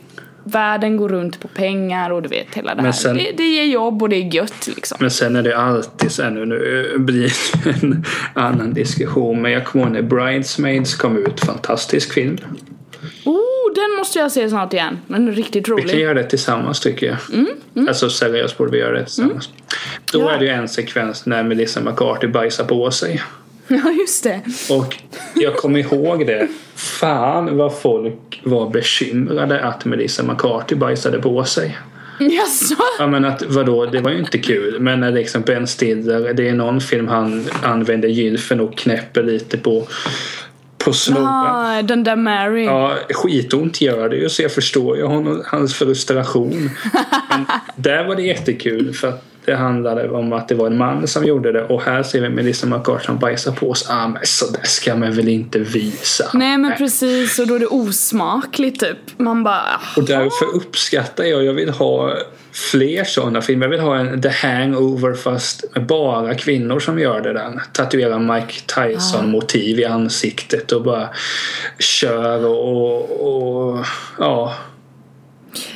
världen 0.43 0.97
går 0.97 1.09
runt 1.09 1.39
på 1.39 1.47
pengar 1.47 2.09
och 2.09 2.21
du 2.21 2.29
vet 2.29 2.55
hela 2.55 2.75
det 2.75 2.81
här. 2.81 2.91
Sen, 2.91 3.17
det, 3.17 3.31
det 3.37 3.47
ger 3.47 3.63
jobb 3.63 4.01
och 4.01 4.09
det 4.09 4.15
är 4.15 4.35
gött 4.35 4.67
liksom. 4.75 4.97
Men 5.01 5.11
sen 5.11 5.35
är 5.35 5.43
det 5.43 5.57
alltid 5.57 6.11
så 6.11 6.29
nu, 6.29 6.45
nu 6.45 6.93
blir 6.97 7.33
det 7.63 7.69
en 7.83 8.05
annan 8.33 8.73
diskussion. 8.73 9.41
Men 9.41 9.51
jag 9.51 9.65
kommer 9.65 9.85
ihåg 9.85 9.93
när 9.93 10.01
Bridesmaids 10.01 10.95
kom 10.95 11.17
ut, 11.17 11.39
fantastisk 11.39 12.13
film. 12.13 12.37
Den 13.75 13.97
måste 13.97 14.19
jag 14.19 14.31
se 14.31 14.49
snart 14.49 14.73
igen. 14.73 14.99
Den 15.07 15.27
är 15.27 15.31
riktigt 15.31 15.69
rolig. 15.69 15.83
Vi 15.83 15.89
kan 15.89 15.99
göra 15.99 16.13
det 16.13 16.23
tillsammans 16.23 16.79
tycker 16.79 17.07
jag. 17.07 17.17
Mm, 17.33 17.47
mm. 17.75 17.87
Alltså 17.87 18.09
seriöst 18.09 18.57
borde 18.57 18.71
vi 18.71 18.77
göra 18.77 18.97
det 18.97 19.03
tillsammans. 19.03 19.47
Mm. 19.47 19.57
Då 20.11 20.21
ja. 20.21 20.31
är 20.31 20.39
det 20.39 20.45
ju 20.45 20.51
en 20.51 20.69
sekvens 20.69 21.25
när 21.25 21.43
Melissa 21.43 21.81
McCarthy 21.81 22.27
bajsar 22.27 22.63
på 22.63 22.91
sig. 22.91 23.21
Ja, 23.67 23.91
just 23.91 24.23
det. 24.23 24.41
Och 24.69 24.95
jag 25.35 25.55
kommer 25.55 25.79
ihåg 25.79 26.27
det. 26.27 26.47
Fan 26.75 27.57
vad 27.57 27.79
folk 27.79 28.41
var 28.43 28.69
bekymrade 28.69 29.63
att 29.63 29.85
Melissa 29.85 30.23
McCarthy 30.23 30.75
bajsade 30.75 31.21
på 31.21 31.43
sig. 31.43 31.77
Jaså? 32.19 32.75
Ja 32.99 33.07
men 33.07 33.25
att 33.25 33.43
vadå, 33.45 33.85
det 33.85 34.01
var 34.01 34.11
ju 34.11 34.19
inte 34.19 34.37
kul. 34.37 34.79
Men 34.79 34.99
när 34.99 35.11
liksom 35.11 35.41
Ben 35.41 35.67
Stiller, 35.67 36.33
det 36.33 36.49
är 36.49 36.53
någon 36.53 36.81
film 36.81 37.07
han 37.07 37.45
använder 37.63 38.07
gylfen 38.07 38.59
och 38.59 38.77
knäpper 38.77 39.23
lite 39.23 39.57
på 39.57 39.87
på 40.85 40.93
snubben. 40.93 41.25
Ah, 41.25 41.81
den 41.81 42.03
där 42.03 42.15
Mary. 42.15 42.65
Ja, 42.65 42.95
skitont 43.09 43.81
gör 43.81 44.09
det 44.09 44.15
ju 44.15 44.29
så 44.29 44.41
jag 44.41 44.51
förstår 44.51 44.97
ju 44.97 45.03
honom, 45.03 45.43
hans 45.45 45.73
frustration. 45.73 46.69
Men 47.29 47.45
där 47.75 48.07
var 48.07 48.15
det 48.15 48.21
jättekul 48.21 48.93
för 48.93 49.07
att 49.07 49.23
det 49.45 49.55
handlade 49.55 50.09
om 50.09 50.33
att 50.33 50.47
det 50.47 50.55
var 50.55 50.67
en 50.67 50.77
man 50.77 51.07
som 51.07 51.25
gjorde 51.25 51.51
det 51.51 51.63
och 51.63 51.81
här 51.81 52.03
ser 52.03 52.21
vi 52.21 52.29
Melissa 52.29 52.67
McCarthy 52.67 53.05
som 53.05 53.17
bajsar 53.17 53.51
på 53.51 53.73
sig. 53.73 53.95
Ah, 53.95 54.07
men 54.07 54.21
så 54.23 54.51
där 54.51 54.63
ska 54.63 54.95
man 54.95 55.15
väl 55.15 55.27
inte 55.27 55.59
visa. 55.59 56.29
Nej 56.33 56.57
men 56.57 56.73
precis 56.77 57.39
och 57.39 57.47
då 57.47 57.55
är 57.55 57.59
det 57.59 57.67
osmakligt 57.67 58.79
typ. 58.79 58.97
Man 59.17 59.43
bara... 59.43 59.55
Aha. 59.55 59.79
Och 59.97 60.03
därför 60.03 60.55
uppskattar 60.55 61.23
jag, 61.23 61.45
jag 61.45 61.53
vill 61.53 61.69
ha 61.69 62.17
fler 62.55 63.03
sådana 63.03 63.41
filmer. 63.41 63.65
Jag 63.65 63.71
vill 63.71 63.79
ha 63.79 63.97
en 63.97 64.21
The 64.21 64.29
Hangover 64.29 65.13
fast 65.13 65.65
med 65.73 65.85
bara 65.85 66.35
kvinnor 66.35 66.79
som 66.79 66.99
gör 66.99 67.21
det 67.21 67.33
där. 67.33 67.61
Tatuera 67.73 68.19
Mike 68.19 68.53
Tyson-motiv 68.75 69.79
i 69.79 69.85
ansiktet 69.85 70.71
och 70.71 70.83
bara 70.83 71.09
kör 71.79 72.45
och, 72.45 73.01
och, 73.11 73.71
och 73.71 73.85
ja. 74.19 74.53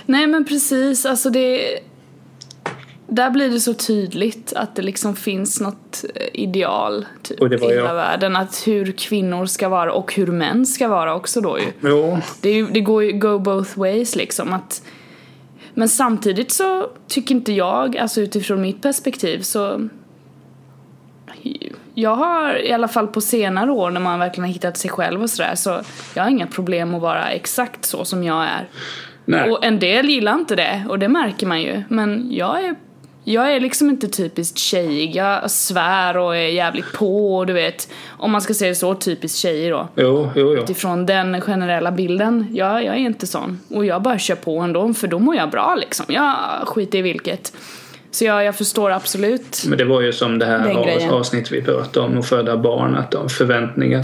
Nej 0.05 0.27
men 0.27 0.45
precis, 0.45 1.05
alltså 1.05 1.30
det 1.30 1.80
där 3.07 3.30
blir 3.30 3.49
det 3.49 3.59
så 3.59 3.73
tydligt 3.73 4.53
att 4.53 4.75
det 4.75 4.82
liksom 4.82 5.15
finns 5.15 5.61
något 5.61 6.05
eh, 6.15 6.27
ideal 6.34 7.05
typ, 7.23 7.41
Och 7.41 7.49
det 7.49 7.57
var 7.57 7.71
i 7.71 7.75
hela 7.75 7.93
världen. 7.93 8.36
Att 8.36 8.67
hur 8.67 8.91
kvinnor 8.91 9.45
ska 9.45 9.69
vara 9.69 9.93
och 9.93 10.13
hur 10.13 10.27
män 10.27 10.65
ska 10.65 10.88
vara 10.88 11.15
också 11.15 11.41
då 11.41 11.59
ju. 11.59 11.89
Jo, 11.89 12.19
Det, 12.41 12.61
det 12.61 12.82
går 12.82 13.03
ju 13.03 13.11
go 13.11 13.39
both 13.39 13.80
ways 13.80 14.15
liksom. 14.15 14.53
Att, 14.53 14.82
men 15.80 15.89
samtidigt 15.89 16.51
så 16.51 16.89
tycker 17.07 17.36
inte 17.36 17.53
jag, 17.53 17.97
alltså 17.97 18.21
utifrån 18.21 18.61
mitt 18.61 18.82
perspektiv 18.82 19.41
så 19.41 19.89
jag 21.93 22.15
har 22.15 22.65
i 22.65 22.73
alla 22.73 22.88
fall 22.88 23.07
på 23.07 23.21
senare 23.21 23.71
år 23.71 23.91
när 23.91 24.01
man 24.01 24.19
verkligen 24.19 24.45
har 24.45 24.53
hittat 24.53 24.77
sig 24.77 24.91
själv 24.91 25.21
och 25.21 25.30
sådär 25.30 25.55
så 25.55 25.82
jag 26.13 26.23
har 26.23 26.30
inga 26.30 26.47
problem 26.47 26.95
att 26.95 27.01
vara 27.01 27.30
exakt 27.30 27.86
så 27.86 28.05
som 28.05 28.23
jag 28.23 28.43
är. 28.43 28.67
nej. 29.25 29.51
Och 29.51 29.65
en 29.65 29.80
del 29.80 30.09
gillar 30.09 30.34
inte 30.34 30.55
det 30.55 30.86
och 30.89 30.99
det 30.99 31.07
märker 31.07 31.47
man 31.47 31.61
ju. 31.61 31.84
Men 31.89 32.27
jag 32.32 32.63
är, 32.63 32.75
jag 33.30 33.55
är 33.55 33.59
liksom 33.59 33.89
inte 33.89 34.07
typiskt 34.07 34.57
tjejig. 34.57 35.15
Jag 35.15 35.51
svär 35.51 36.17
och 36.17 36.38
är 36.38 36.47
jävligt 36.47 36.93
på 36.93 37.38
och 37.38 37.45
du 37.45 37.53
vet. 37.53 37.89
Om 38.07 38.32
man 38.32 38.41
ska 38.41 38.53
säga 38.53 38.75
så, 38.75 38.95
typiskt 38.95 39.38
tjejig 39.38 39.71
då. 39.71 39.88
Jo, 39.95 40.30
jo, 40.36 40.53
jo. 40.55 40.63
Utifrån 40.63 41.05
den 41.05 41.41
generella 41.41 41.91
bilden. 41.91 42.47
Jag, 42.51 42.84
jag 42.84 42.95
är 42.95 42.99
inte 42.99 43.27
sån. 43.27 43.59
Och 43.69 43.86
jag 43.86 44.01
bara 44.01 44.19
kör 44.19 44.36
på 44.36 44.59
ändå 44.59 44.93
för 44.93 45.07
då 45.07 45.19
mår 45.19 45.36
jag 45.36 45.49
bra 45.49 45.75
liksom. 45.75 46.05
Jag 46.09 46.36
skiter 46.65 46.97
i 46.97 47.01
vilket. 47.01 47.53
Så 48.11 48.25
jag, 48.25 48.43
jag 48.43 48.55
förstår 48.55 48.91
absolut. 48.91 49.63
Men 49.67 49.77
det 49.77 49.86
var 49.86 50.01
ju 50.01 50.13
som 50.13 50.39
det 50.39 50.45
här 50.45 51.09
avsnittet 51.11 51.51
vi 51.51 51.61
pratade 51.61 52.05
om, 52.05 52.19
att 52.19 52.30
föda 52.30 52.57
barn, 52.57 52.95
att 52.95 53.11
de 53.11 53.30
förväntningar. 53.30 54.03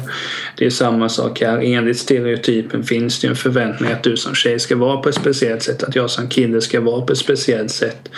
Det 0.57 0.65
är 0.65 0.69
samma 0.69 1.09
sak 1.09 1.41
här. 1.41 1.59
Enligt 1.63 1.97
stereotypen 1.97 2.84
finns 2.84 3.19
det 3.19 3.28
ju 3.28 3.30
en 3.30 3.36
förväntning 3.36 3.91
att 3.91 4.03
du 4.03 4.17
som 4.17 4.36
tjej 4.36 4.59
ska 4.59 4.76
vara 4.76 4.97
på 4.97 5.09
ett 5.09 5.15
speciellt 5.15 5.63
sätt, 5.63 5.84
att 5.84 5.95
jag 5.95 6.09
som 6.09 6.30
kille 6.30 6.61
ska 6.61 6.82
vara 6.82 7.01
på 7.01 7.13
ett 7.13 7.19
speciellt 7.19 7.71
sätt. 7.71 8.09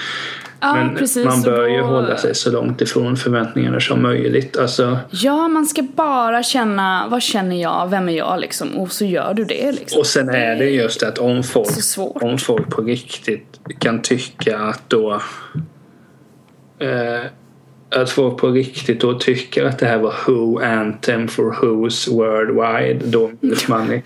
Ja, 0.60 0.74
Men 0.76 0.96
precis. 0.96 1.26
man 1.26 1.42
bör 1.42 1.68
ju 1.68 1.82
och- 1.82 1.88
hålla 1.88 2.18
sig 2.18 2.36
så 2.36 2.52
långt 2.52 2.82
ifrån 2.82 3.18
förväntningarna 3.18 3.80
som 3.80 4.02
möjligt. 4.02 4.58
Alltså, 4.58 4.98
Ja, 5.10 5.48
man 5.48 5.66
ska 5.66 5.82
bara 5.82 6.44
känna, 6.44 7.08
vad 7.12 7.22
känner 7.22 7.62
jag, 7.62 7.88
vem 7.90 8.10
är 8.10 8.14
jag 8.18 8.40
liksom? 8.40 8.78
Och 8.78 8.92
så 8.92 9.06
gör 9.06 9.34
du 9.34 9.44
det 9.46 9.72
liksom. 9.72 10.00
och 10.00 10.06
sen 10.06 10.30
är 10.30 10.56
det 10.56 10.70
just 10.70 11.04
att 11.04 11.18
om 11.18 11.44
folk, 11.44 11.68
om 11.98 12.38
folk 12.38 12.70
på 12.70 12.82
riktigt 12.82 13.60
kan 13.80 14.02
tycka 14.02 14.58
att 14.60 14.82
då 14.90 15.22
eh, 16.80 17.26
att 17.96 18.10
folk 18.10 18.38
på 18.38 18.48
riktigt 18.50 19.02
då 19.02 19.14
tycker 19.14 19.66
att 19.66 19.80
det 19.80 19.86
här 19.86 19.98
var 19.98 20.14
Who 20.28 20.60
Anthem 20.64 21.28
for 21.28 21.52
Who's 21.52 22.10
Worldwide 22.16 23.06
då 23.06 23.32
Money. 23.68 24.02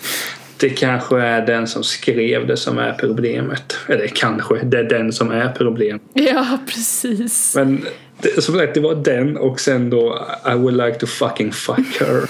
Det 0.62 0.70
kanske 0.70 1.22
är 1.22 1.46
den 1.46 1.68
som 1.68 1.84
skrev 1.84 2.48
det 2.48 2.58
som 2.58 2.78
är 2.78 2.94
problemet. 2.94 3.78
Eller 3.88 4.08
kanske, 4.08 4.56
det 4.64 4.80
är 4.80 4.84
den 4.84 5.14
som 5.14 5.32
är 5.32 5.50
problemet. 5.50 6.02
Ja, 6.14 6.58
precis. 6.68 7.56
Men 7.56 7.86
det, 8.22 8.42
som 8.42 8.56
sagt, 8.56 8.74
det 8.74 8.80
var 8.80 8.96
den 8.96 9.38
och 9.38 9.60
sen 9.60 9.90
då 9.90 10.28
I 10.52 10.54
would 10.56 10.78
like 10.78 11.00
to 11.00 11.06
fucking 11.06 11.52
fuck 11.52 12.00
her. 12.00 12.22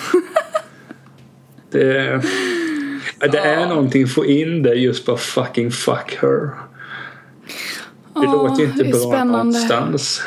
det, 1.71 2.21
det 3.31 3.37
är 3.39 3.67
någonting 3.67 4.03
att 4.03 4.11
få 4.11 4.25
in 4.25 4.63
det 4.63 4.73
just 4.75 5.05
bara 5.05 5.17
fucking 5.17 5.71
fuck 5.71 6.17
her. 6.21 6.29
Det 6.39 6.49
Ja, 8.13 8.21
låter 8.31 8.63
inte 8.63 8.83
bra 8.83 8.99
spännande. 8.99 9.37
någonstans. 9.37 10.21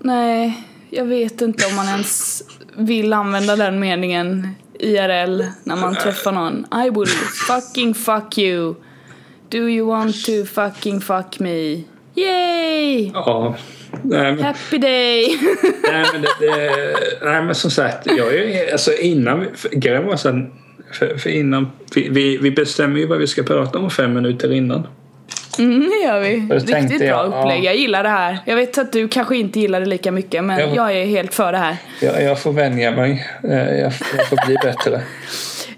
Nej, 0.00 0.64
jag 0.90 1.04
vet 1.04 1.40
inte 1.40 1.66
om 1.66 1.74
man 1.76 1.86
ens 1.88 2.42
vill 2.76 3.12
använda 3.12 3.56
den 3.56 3.80
meningen 3.80 4.48
IRL 4.78 5.44
när 5.64 5.76
man 5.76 5.94
träffar 5.94 6.32
någon. 6.32 6.66
I 6.86 6.90
will 6.90 7.06
fucking 7.46 7.94
fuck 7.94 8.38
you. 8.38 8.74
Do 9.48 9.68
you 9.68 9.88
want 9.88 10.24
to 10.24 10.44
fucking 10.44 11.00
fuck 11.00 11.40
me? 11.40 11.84
Yay! 12.14 13.10
Ja. 13.14 13.54
Nej 14.02 14.32
men, 14.32 14.44
Happy 14.44 14.78
day! 14.78 15.38
nej, 15.82 16.06
men, 16.12 16.22
det, 16.22 16.28
det, 16.40 16.96
nej, 17.22 17.42
men 17.42 17.54
som 17.54 17.70
sagt, 17.70 18.06
jag 18.06 18.34
är, 18.34 18.72
alltså 18.72 18.92
innan, 18.92 19.46
grejen 19.72 20.06
var 20.06 20.16
så 20.16 20.30
här, 20.30 20.50
för, 20.92 21.16
för 21.16 21.30
innan, 21.30 21.70
vi, 21.94 22.08
vi, 22.08 22.36
vi 22.36 22.50
bestämmer 22.50 23.00
ju 23.00 23.06
vad 23.06 23.18
vi 23.18 23.26
ska 23.26 23.42
prata 23.42 23.78
om 23.78 23.90
fem 23.90 24.14
minuter 24.14 24.52
innan. 24.52 24.86
Mm, 25.58 25.80
det 25.90 26.06
gör 26.06 26.20
vi. 26.20 26.46
Jag 26.50 26.56
Riktigt 26.82 26.98
bra 26.98 27.06
jag, 27.08 27.26
upplägg. 27.26 27.58
ja. 27.58 27.64
Jag 27.64 27.76
gillar 27.76 28.02
det 28.02 28.08
här. 28.08 28.38
Jag 28.44 28.56
vet 28.56 28.78
att 28.78 28.92
du 28.92 29.08
kanske 29.08 29.36
inte 29.36 29.60
gillar 29.60 29.80
det 29.80 29.86
lika 29.86 30.12
mycket 30.12 30.44
men 30.44 30.58
Ja. 30.58 30.66
jag 30.74 30.92
är 31.02 31.06
helt 31.06 31.34
för 31.34 31.52
det 31.52 31.58
här. 31.58 31.76
Jag, 32.00 32.22
jag 32.22 32.40
får 32.40 32.52
vänja 32.52 32.90
mig. 32.90 33.26
Eh, 33.44 33.50
Jag, 33.80 33.92
jag 34.16 34.28
får 34.28 34.46
bli 34.46 34.56
bättre. 34.62 35.00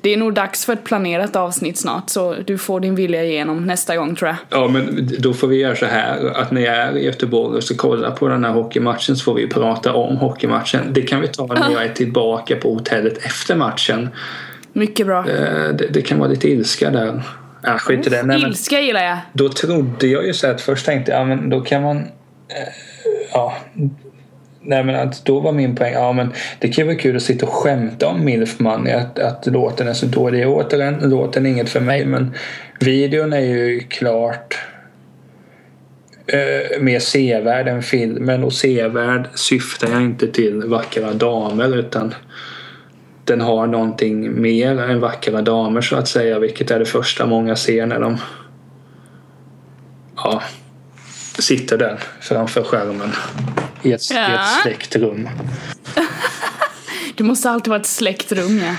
Det 0.01 0.13
är 0.13 0.17
nog 0.17 0.35
dags 0.35 0.65
för 0.67 0.73
ett 0.73 0.85
planerat 0.85 1.37
avsnitt 1.37 1.79
snart 1.79 2.11
så 2.11 2.35
du 2.47 2.59
får 2.59 2.81
din 2.81 2.95
vilja 2.95 3.25
igenom 3.25 3.67
nästa 3.67 3.97
gång 3.97 4.15
tror 4.17 4.29
jag. 4.29 4.37
Ja, 4.61 4.69
men 4.69 5.11
då 5.19 5.33
får 5.35 5.49
vi 5.49 5.57
göra 5.57 5.77
så 5.77 5.87
här 5.87 6.33
att 6.37 6.51
när 6.51 6.61
jag 6.61 6.75
är 6.77 6.97
i 6.97 7.05
Göteborg 7.05 7.57
och 7.57 7.65
så 7.65 7.77
kollar 7.77 8.11
på 8.11 8.29
den 8.29 8.45
här 8.45 8.53
hockeymatchen 8.53 9.17
så 9.17 9.25
får 9.25 9.35
vi 9.35 9.47
prata 9.47 9.93
om 9.93 10.17
hockeymatchen. 10.17 10.81
Det 10.93 11.03
kan 11.03 11.21
vi 11.21 11.29
ta 11.29 11.47
när 11.47 11.71
jag 11.73 11.85
är 11.85 11.89
tillbaka 11.89 12.57
på 12.57 12.75
hotellet 12.75 13.19
efter 13.19 13.57
matchen. 13.57 14.09
Mycket 14.73 15.07
bra. 15.07 15.19
Eh, 15.31 15.69
Det, 15.75 15.87
det 15.91 16.03
kan 16.03 16.19
vara 16.19 16.29
lite 16.29 16.49
ilska 16.51 16.91
där. 16.91 17.23
Ja, 17.67 17.79
skit 17.79 18.07
i 18.07 18.11
det. 18.11 18.23
Nej, 18.23 18.39
men 18.39 18.51
Ilska 18.51 18.81
gillar 18.81 19.05
jag. 19.05 19.19
då 19.33 19.49
trodde 19.49 20.07
jag 20.07 20.27
ju 20.27 20.33
så 20.35 20.47
att 20.47 20.61
först 20.61 20.87
tänkte 20.87 21.13
jag, 21.13 21.21
ja 21.21 21.25
men 21.25 21.51
då 21.51 21.61
kan 21.61 21.83
man... 21.83 21.97
eh, 21.97 22.05
Ja. 23.33 23.57
Nej 24.61 24.85
men 24.85 24.95
att 24.97 25.25
då 25.25 25.41
var 25.41 25.53
min 25.53 25.77
poäng, 25.77 25.93
ja 25.93 26.13
men 26.13 26.33
det 26.59 26.69
kan 26.69 26.83
ju 26.83 26.87
vara 26.87 26.99
kul 27.03 27.17
att 27.17 27.23
sitta 27.23 27.47
och 27.47 27.53
skämta 27.53 28.07
om 28.07 28.25
Milf 28.25 28.59
Money, 28.59 28.93
att, 28.93 29.19
att 29.19 29.47
låten 29.47 29.89
är 29.89 29.93
så 29.93 30.07
dålig. 30.07 30.49
Återigen, 30.49 30.99
låten 31.11 31.47
är 31.47 31.51
inget 31.51 31.69
för 31.69 31.81
mig 31.81 32.05
men 32.05 32.35
videon 32.81 33.33
är 33.33 33.41
ju 33.41 33.81
klart 33.81 34.59
eh, 36.27 36.81
mer 36.81 36.99
sevärd 36.99 37.69
än 37.69 37.83
filmen 37.83 38.45
och 38.45 38.53
sevärd 38.53 39.29
syftar 39.35 39.89
jag 39.89 40.03
inte 40.03 40.27
till 40.27 40.63
vackra 40.65 41.13
damer 41.13 41.79
utan 41.79 42.15
den 43.27 43.41
har 43.41 43.67
någonting 43.67 44.41
mer 44.43 44.79
än 44.81 45.01
vackra 45.01 45.43
damer 45.43 45.81
så 45.81 45.97
att 45.97 46.09
säga 46.09 46.39
vilket 46.39 46.71
är 46.71 46.79
det 46.79 46.85
första 46.87 47.27
många 47.27 47.57
ser 47.57 47.87
när 47.87 48.01
de 48.01 48.17
ja, 50.17 50.43
sitter 51.39 51.79
där 51.79 52.01
framför 52.21 52.63
skärmen 52.63 53.13
i 53.83 53.93
ett, 53.93 54.11
i 54.11 54.15
Ja. 54.15 54.35
ett 54.35 54.63
släckt 54.63 54.97
rum. 54.97 55.29
Det 57.17 57.25
måste 57.25 57.51
alltid 57.51 57.69
vara 57.69 57.81
ett 57.81 57.87
släckt 57.87 58.33
rum 58.33 58.59
ja. 58.59 58.75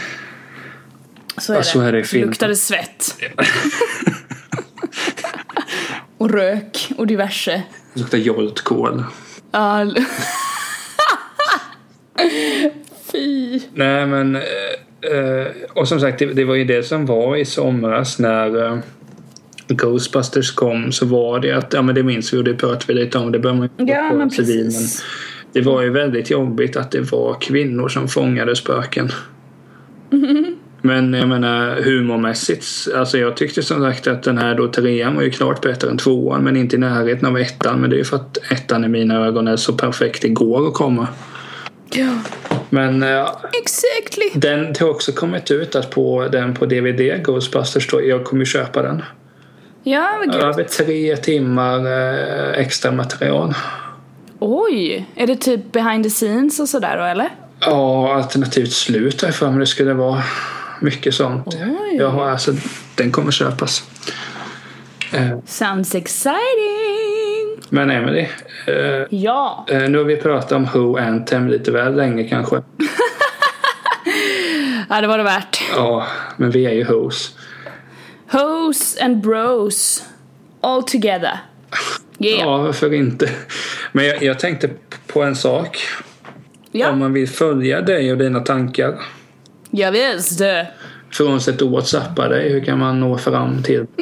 Så 1.38 1.54
är 1.54 1.56
Ja, 1.56 1.60
det. 1.62 1.68
så 1.68 1.82
är 1.82 1.92
det 1.92 2.00
i 2.00 2.04
film. 2.04 2.28
Luktar 2.30 2.48
det 2.48 2.56
svett. 2.56 3.16
och 6.18 6.30
rök 6.30 6.92
och 6.98 7.08
diverse. 7.08 7.64
Det 7.94 8.00
luktar 8.00 8.18
joltkol. 8.18 9.04
Ja, 9.52 9.86
Nej 13.74 14.08
men 14.08 14.36
eh, 14.36 14.42
eh, 15.12 15.48
och 15.74 15.88
som 15.88 16.00
sagt 16.00 16.20
det, 16.20 16.26
det 16.26 16.46
var 16.46 16.56
ju 16.56 16.64
det 16.64 16.84
som 16.84 17.06
var 17.06 17.36
i 17.36 17.46
somras 17.46 18.20
när 18.20 18.66
eh, 18.66 18.78
Ghostbusters 19.68 20.52
kom 20.52 20.92
så 20.92 21.06
var 21.06 21.40
det 21.40 21.52
att, 21.52 21.74
ja 21.74 21.82
men 21.82 21.96
det 21.96 22.04
minns 22.04 22.34
vi 22.34 22.38
och 22.38 22.44
det 22.44 22.54
pratade 22.54 22.86
vi 22.88 22.94
lite 22.94 23.18
om, 23.18 23.32
det 23.32 23.40
bör 23.40 23.54
man 23.54 23.70
ju 23.78 23.86
Ja 23.86 24.14
men 24.14 24.30
precis. 24.30 25.04
Det 25.54 25.62
var 25.62 25.82
ju 25.82 25.90
väldigt 25.90 26.30
jobbigt 26.30 26.76
att 26.76 26.92
det 26.92 27.12
var 27.12 27.42
kvinnor 27.42 27.88
som 27.90 28.08
fångade 28.08 28.56
spöken. 28.56 29.10
Men 30.82 31.14
jag 31.14 31.28
menar 31.30 31.82
humormässigt, 31.82 32.66
alltså 32.96 33.18
jag 33.18 33.38
tyckte 33.38 33.64
som 33.64 33.82
sagt 33.82 34.08
att 34.08 34.24
den 34.24 34.38
här 34.38 34.56
då 34.56 34.68
trean 34.68 35.16
var 35.16 35.24
ju 35.24 35.30
klart 35.30 35.62
bättre 35.62 35.90
än 35.90 35.98
tvåan 35.98 36.44
men 36.44 36.58
inte 36.58 36.76
i 36.76 36.80
närheten 36.80 37.28
av 37.28 37.38
ettan. 37.38 37.82
Men 37.82 37.90
det 37.90 37.96
är 37.96 37.98
ju 37.98 38.04
för 38.04 38.16
att 38.16 38.38
ettan 38.52 38.84
i 38.84 38.88
mina 38.88 39.26
ögon 39.26 39.48
är 39.48 39.56
så 39.56 39.74
perfekt 39.74 40.22
det 40.22 40.30
går 40.30 40.68
att 40.68 40.74
komma. 40.74 41.08
Ja, 41.92 42.14
Men 42.70 43.04
eh, 43.04 43.28
exactly. 43.64 44.30
den 44.40 44.76
har 44.80 44.90
också 44.90 45.12
kommit 45.12 45.52
ut 45.52 45.76
att 45.76 45.90
på 45.90 46.28
den 46.32 46.54
på 46.54 46.66
DVD, 46.66 47.24
Ghostbusters, 47.24 47.88
då, 47.88 48.04
jag 48.04 48.26
kommer 48.26 48.40
ju 48.42 48.46
köpa 48.46 48.82
den. 48.82 49.04
Ja, 49.84 50.18
men 50.20 50.32
gud. 50.32 50.42
Över 50.42 50.64
tre 50.64 51.18
timmar 51.18 51.86
eh, 51.86 52.60
extra 52.60 52.92
material. 52.92 53.54
Oj, 54.40 55.06
är 55.16 55.28
det 55.28 55.36
typ 55.36 55.72
behind 55.72 56.04
the 56.04 56.10
scenes 56.10 56.60
och 56.60 56.70
sådär 56.70 56.98
då 56.98 57.04
eller? 57.04 57.30
Ja, 57.60 58.14
alternativt 58.16 58.72
slut 58.72 59.22
har 59.22 59.28
jag 59.28 59.36
för 59.36 59.50
mig 59.50 59.60
det 59.60 59.66
skulle 59.66 59.94
vara. 59.94 60.24
Mycket 60.82 61.14
sånt. 61.14 61.48
Oj. 61.48 61.96
Jag 61.98 62.10
har 62.10 62.30
alltså, 62.30 62.54
den 62.96 63.12
kommer 63.12 63.32
köpas. 63.32 63.84
Eh, 65.14 65.38
Sounds 65.46 65.96
exciting! 65.96 67.07
Men 67.70 67.90
Emily, 67.92 68.28
eh, 68.68 69.06
Ja. 69.10 69.66
eh, 69.70 69.90
nu 69.90 69.98
har 69.98 70.06
vi 70.06 70.16
pratat 70.16 70.52
om 70.52 70.66
Who 70.74 70.98
Anthem 70.98 71.48
lite 71.48 71.72
väl 71.72 71.96
länge 71.96 72.24
kanske. 72.24 72.62
Ja, 74.90 75.02
det 75.02 75.08
var 75.08 75.18
det 75.18 75.24
värt. 75.24 75.62
Ja, 75.76 76.08
men 76.38 76.52
vi 76.52 76.66
är 76.66 76.72
ju 76.72 76.84
Who's. 76.84 77.32
Hoes 78.32 78.98
and 79.02 79.22
bros. 79.22 80.04
All 80.62 80.84
together. 80.84 81.40
Yeah. 82.20 82.40
Ja, 82.40 82.58
varför 82.58 82.94
inte? 82.94 83.30
Men 83.92 84.06
jag, 84.06 84.24
jag 84.24 84.40
tänkte 84.40 84.70
på 85.08 85.24
en 85.24 85.36
sak. 85.36 85.80
Ja, 86.72 86.90
Om 86.92 87.00
man 87.00 87.14
vill 87.14 87.30
följa 87.30 87.82
dig 87.82 88.12
och 88.12 88.18
dina 88.18 88.40
tankar. 88.40 88.96
ja 89.72 89.92
visst. 89.92 90.42
Frånsett 91.12 91.62
att 91.62 91.70
whatsappa 91.72 92.28
dig, 92.28 92.50
hur 92.50 92.64
kan 92.66 92.80
man 92.80 93.00
nå 93.00 93.18
fram 93.18 93.64
till? 93.64 93.86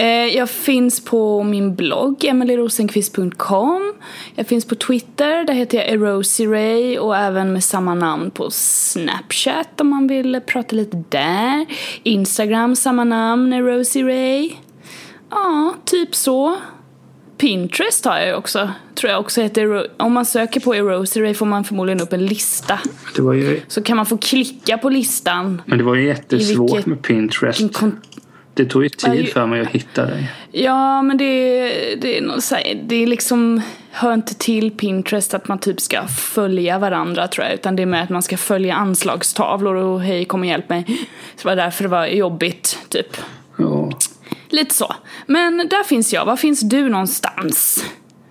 Eh, 0.00 0.06
jag 0.36 0.50
finns 0.50 1.04
på 1.04 1.42
min 1.42 1.74
blogg, 1.74 2.24
emilyrosenqvist.com. 2.24 3.92
Jag 4.34 4.46
finns 4.46 4.64
på 4.64 4.74
Twitter, 4.74 5.44
där 5.44 5.54
heter 5.54 5.78
jag 5.78 5.88
Erosiray 5.88 6.98
och 6.98 7.16
även 7.16 7.52
med 7.52 7.64
samma 7.64 7.94
namn 7.94 8.30
på 8.30 8.50
Snapchat 8.50 9.80
om 9.80 9.88
man 9.88 10.06
vill 10.06 10.40
prata 10.46 10.76
lite 10.76 11.02
där. 11.08 11.66
Instagram, 12.02 12.76
samma 12.76 13.04
namn, 13.04 13.52
Erosiray. 13.52 14.50
Ja, 15.30 15.74
typ 15.84 16.14
så. 16.14 16.56
Pinterest 17.38 18.04
har 18.04 18.18
jag 18.18 18.38
också. 18.38 18.70
Tror 18.94 19.10
jag 19.12 19.20
också 19.20 19.40
heter, 19.42 19.86
om 20.02 20.12
man 20.12 20.24
söker 20.26 20.60
på 20.60 20.74
Erosiray 20.74 21.34
får 21.34 21.46
man 21.46 21.64
förmodligen 21.64 22.00
upp 22.00 22.12
en 22.12 22.26
lista. 22.26 22.78
Det 23.16 23.22
var 23.22 23.32
ju, 23.32 23.60
Så 23.68 23.82
kan 23.82 23.96
man 23.96 24.06
få 24.06 24.16
klicka 24.18 24.78
på 24.78 24.88
listan. 24.88 25.62
men 25.66 25.78
det 25.78 25.84
var 25.84 25.94
ju 25.94 26.06
jättesvårt 26.06 26.70
vilket- 26.70 26.86
med 26.86 27.02
Pinterest. 27.02 27.60
Det 28.58 28.64
tog 28.64 28.82
ju 28.82 28.88
tid 28.88 29.28
för 29.28 29.46
mig 29.46 29.60
att 29.60 29.68
hitta 29.68 30.06
dig. 30.06 30.30
Ja, 30.52 31.02
men 31.02 31.18
det, 31.18 31.24
det 32.00 32.18
är 32.18 32.88
det 32.88 33.02
är 33.02 33.06
liksom 33.06 33.62
hör 33.90 34.14
inte 34.14 34.34
till 34.34 34.70
Pinterest 34.70 35.34
att 35.34 35.48
man 35.48 35.58
typ 35.58 35.80
ska 35.80 36.06
följa 36.06 36.78
varandra 36.78 37.28
tror 37.28 37.46
jag, 37.46 37.54
utan 37.54 37.76
det 37.76 37.82
är 37.82 37.86
mer 37.86 38.02
att 38.02 38.10
man 38.10 38.22
ska 38.22 38.36
följa 38.36 38.74
anslagstavlor 38.74 39.74
och 39.74 40.00
hej 40.00 40.24
kom 40.24 40.40
och 40.40 40.46
hjälp 40.46 40.68
mig. 40.68 40.84
Så 41.36 41.48
det 41.48 41.48
var 41.48 41.56
därför 41.56 41.84
det 41.84 41.88
var 41.88 42.06
jobbigt, 42.06 42.78
typ. 42.88 43.16
Ja. 43.56 43.90
Lite 44.48 44.74
så. 44.74 44.94
Men 45.26 45.56
där 45.56 45.84
finns 45.84 46.12
jag. 46.12 46.24
Var 46.24 46.36
finns 46.36 46.60
du 46.60 46.88
någonstans? 46.88 47.84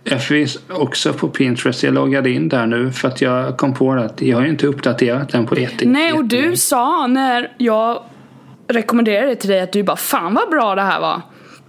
Jag 0.03 0.23
finns 0.23 0.57
också 0.69 1.13
på 1.13 1.27
Pinterest. 1.27 1.83
Jag 1.83 1.93
loggade 1.93 2.29
in 2.29 2.49
där 2.49 2.67
nu 2.67 2.91
för 2.91 3.07
att 3.07 3.21
jag 3.21 3.57
kom 3.57 3.73
på 3.73 3.91
att 3.91 4.21
jag 4.21 4.37
har 4.37 4.43
ju 4.43 4.49
inte 4.49 4.67
uppdaterat 4.67 5.29
den 5.29 5.45
på 5.45 5.55
ett 5.55 5.81
Nej, 5.81 6.13
och 6.13 6.25
du 6.25 6.55
sa 6.55 7.07
när 7.07 7.51
jag 7.57 8.03
rekommenderade 8.67 9.27
det 9.27 9.35
till 9.35 9.49
dig 9.49 9.61
att 9.61 9.71
du 9.71 9.83
bara 9.83 9.97
fan 9.97 10.33
vad 10.33 10.49
bra 10.49 10.75
det 10.75 10.81
här 10.81 10.99
var. 10.99 11.21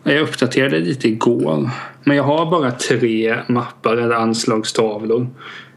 Jag 0.02 0.20
uppdaterade 0.22 0.78
lite 0.78 1.08
igår. 1.08 1.70
Men 2.04 2.16
jag 2.16 2.24
har 2.24 2.50
bara 2.50 2.70
tre 2.70 3.38
mappar 3.46 3.96
eller 3.96 4.14
anslagstavlor. 4.14 5.28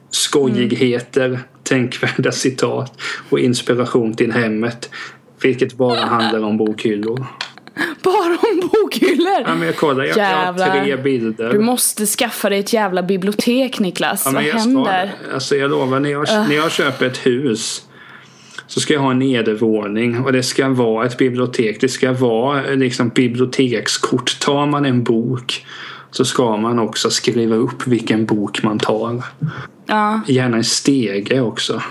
Skojigheter, 0.09 1.39
tänkvärda 1.63 2.31
citat 2.31 3.01
och 3.29 3.39
inspiration 3.39 4.13
till 4.13 4.31
hemmet. 4.31 4.89
Vilket 5.41 5.73
bara 5.73 5.99
handlar 5.99 6.43
om 6.43 6.57
bokhyllor. 6.57 7.25
Bara 8.03 8.37
om 8.51 8.69
bokhyllor. 8.73 9.41
Ja, 9.45 9.55
men 9.55 9.61
jag 9.61 9.75
kollar, 9.75 10.03
jag, 10.03 10.17
jag 10.17 10.25
har 10.25 10.45
Jävlar. 10.45 10.83
tre 10.83 10.95
bilder. 10.95 11.51
Du 11.51 11.59
måste 11.59 12.05
skaffa 12.05 12.49
dig 12.49 12.59
ett 12.59 12.73
jävla 12.73 13.03
bibliotek 13.03 13.79
Niklas. 13.79 14.23
Ja, 14.25 14.31
vad 14.31 14.43
händer? 14.43 15.11
ska, 15.23 15.33
alltså 15.33 15.55
jag 15.55 15.71
lovar, 15.71 15.99
när 15.99 16.09
jag, 16.09 16.27
när 16.29 16.55
jag 16.55 16.71
köper 16.71 17.05
ett 17.05 17.25
hus 17.25 17.83
så 18.71 18.79
ska 18.79 18.93
jag 18.93 19.01
ha 19.01 19.11
en 19.11 19.19
nedervåning 19.19 20.19
och 20.19 20.33
det 20.33 20.43
ska 20.43 20.69
vara 20.69 21.05
ett 21.05 21.17
bibliotek. 21.17 21.81
Det 21.81 21.89
ska 21.89 22.13
vara 22.13 22.65
eh, 22.65 22.77
liksom 22.77 23.09
bibliotekskort. 23.09 24.39
Tar 24.39 24.65
man 24.65 24.85
en 24.85 25.03
bok 25.03 25.65
så 26.11 26.25
ska 26.25 26.57
man 26.57 26.79
också 26.79 27.09
skriva 27.09 27.55
upp 27.55 27.87
vilken 27.87 28.25
bok 28.25 28.63
man 28.63 28.79
tar. 28.79 29.23
Ja, 29.85 30.21
Gärna 30.27 30.57
en 30.57 30.63
stege 30.63 31.41
också. 31.41 31.81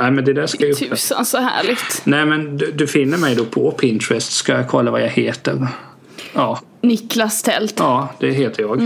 Nej 0.00 0.10
men 0.10 0.24
det 0.24 0.32
där 0.32 0.46
ska 0.46 0.66
jag 0.66 0.72
upp. 0.72 0.90
tusan 0.90 1.24
så 1.24 1.38
härligt. 1.38 2.02
Nej 2.04 2.26
men 2.26 2.56
du, 2.56 2.72
du 2.72 2.86
finner 2.86 3.18
mig 3.18 3.36
då 3.36 3.44
på 3.44 3.70
Pinterest. 3.70 4.32
Ska 4.32 4.52
jag 4.52 4.68
kolla 4.68 4.90
vad 4.90 5.02
jag 5.02 5.08
heter. 5.08 5.66
Ja, 6.34 6.60
Niklas 6.80 7.42
Tält. 7.42 7.74
ja 7.78 8.08
det 8.20 8.30
heter 8.30 8.62
jag. 8.62 8.80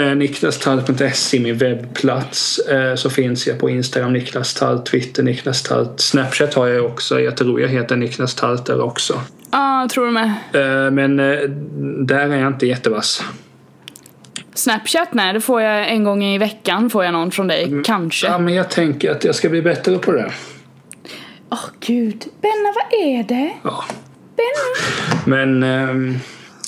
Eh, 0.00 0.16
Niklastalt.se 0.16 1.40
min 1.40 1.58
webbplats. 1.58 2.58
Eh, 2.58 2.94
så 2.94 3.10
finns 3.10 3.46
jag 3.46 3.58
på 3.58 3.70
Instagram 3.70 4.12
Niklas 4.12 4.54
Talt, 4.54 4.86
Twitter 4.86 5.22
Niklas 5.22 5.62
Talt. 5.62 6.00
Snapchat 6.00 6.54
har 6.54 6.66
jag 6.66 6.84
också. 6.84 7.20
Jag 7.20 7.36
tror 7.36 7.60
jag 7.60 7.68
heter 7.68 7.96
Niklas 7.96 8.34
Talt 8.34 8.66
där 8.66 8.80
också. 8.80 9.20
Ja, 9.50 9.88
tror 9.92 10.06
du 10.06 10.12
med. 10.12 10.32
Eh, 10.52 10.90
men 10.90 11.16
där 12.06 12.30
är 12.30 12.36
jag 12.36 12.46
inte 12.46 12.66
jättevass. 12.66 13.22
Snapchat, 14.54 15.08
nej, 15.12 15.32
det 15.32 15.40
får 15.40 15.62
jag 15.62 15.88
en 15.88 16.04
gång 16.04 16.24
i 16.24 16.38
veckan 16.38 16.90
får 16.90 17.04
jag 17.04 17.12
någon 17.12 17.30
från 17.30 17.46
dig. 17.46 17.82
Kanske. 17.84 18.26
Ja 18.26 18.38
men 18.38 18.54
jag 18.54 18.70
tänker 18.70 19.10
att 19.10 19.24
jag 19.24 19.34
ska 19.34 19.48
bli 19.48 19.62
bättre 19.62 19.98
på 19.98 20.12
det. 20.12 20.32
Åh 21.50 21.64
gud. 21.80 22.24
Benna, 22.40 22.72
vad 22.74 23.00
är 23.00 23.22
det? 23.22 23.50
Ja. 23.62 23.84
Benna? 24.36 25.20
Men 25.24 25.62
ehm, 25.62 26.18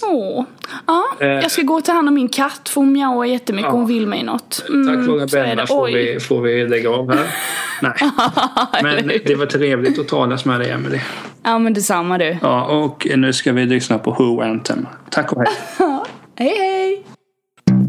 Åh. 0.02 0.44
Ja, 0.86 1.04
Eh. 1.20 1.26
jag 1.28 1.50
ska 1.50 1.62
gå 1.62 1.74
och 1.74 1.84
ta 1.84 1.92
hand 1.92 2.08
om 2.08 2.14
min 2.14 2.28
katt 2.28 2.68
för 2.68 2.80
hon 2.80 2.92
mjauar 2.92 3.24
jättemycket. 3.24 3.68
Ja. 3.68 3.76
Hon 3.76 3.86
vill 3.86 4.06
mig 4.06 4.22
något. 4.22 4.64
tack 4.66 4.68
Mm, 4.68 5.06
så 5.06 5.18
är 5.18 5.26
Benna 5.26 5.66
får 5.66 5.84
Oj. 5.84 5.92
vi, 6.14 6.20
får 6.20 6.40
vi 6.42 6.68
lägga 6.68 6.90
av 6.90 7.12
här. 7.14 7.26
Nej. 7.82 7.92
Men 8.82 9.08
det 9.24 9.34
var 9.34 9.46
trevligt 9.46 9.98
att 9.98 10.08
talas 10.08 10.44
med 10.44 10.60
dig 10.60 10.70
Emelie. 10.70 11.02
Ja, 11.42 11.58
men 11.58 11.74
detsamma 11.74 12.18
du. 12.18 12.36
Ja, 12.42 12.64
och 12.64 13.06
nu 13.16 13.32
ska 13.32 13.52
vi 13.52 13.66
lyssna 13.66 13.98
på 13.98 14.10
Who 14.10 14.40
Anthem. 14.42 14.86
Tack 15.10 15.32
och 15.32 15.42
hej. 15.42 15.54
Hej, 16.38 16.56
hej! 16.58 17.04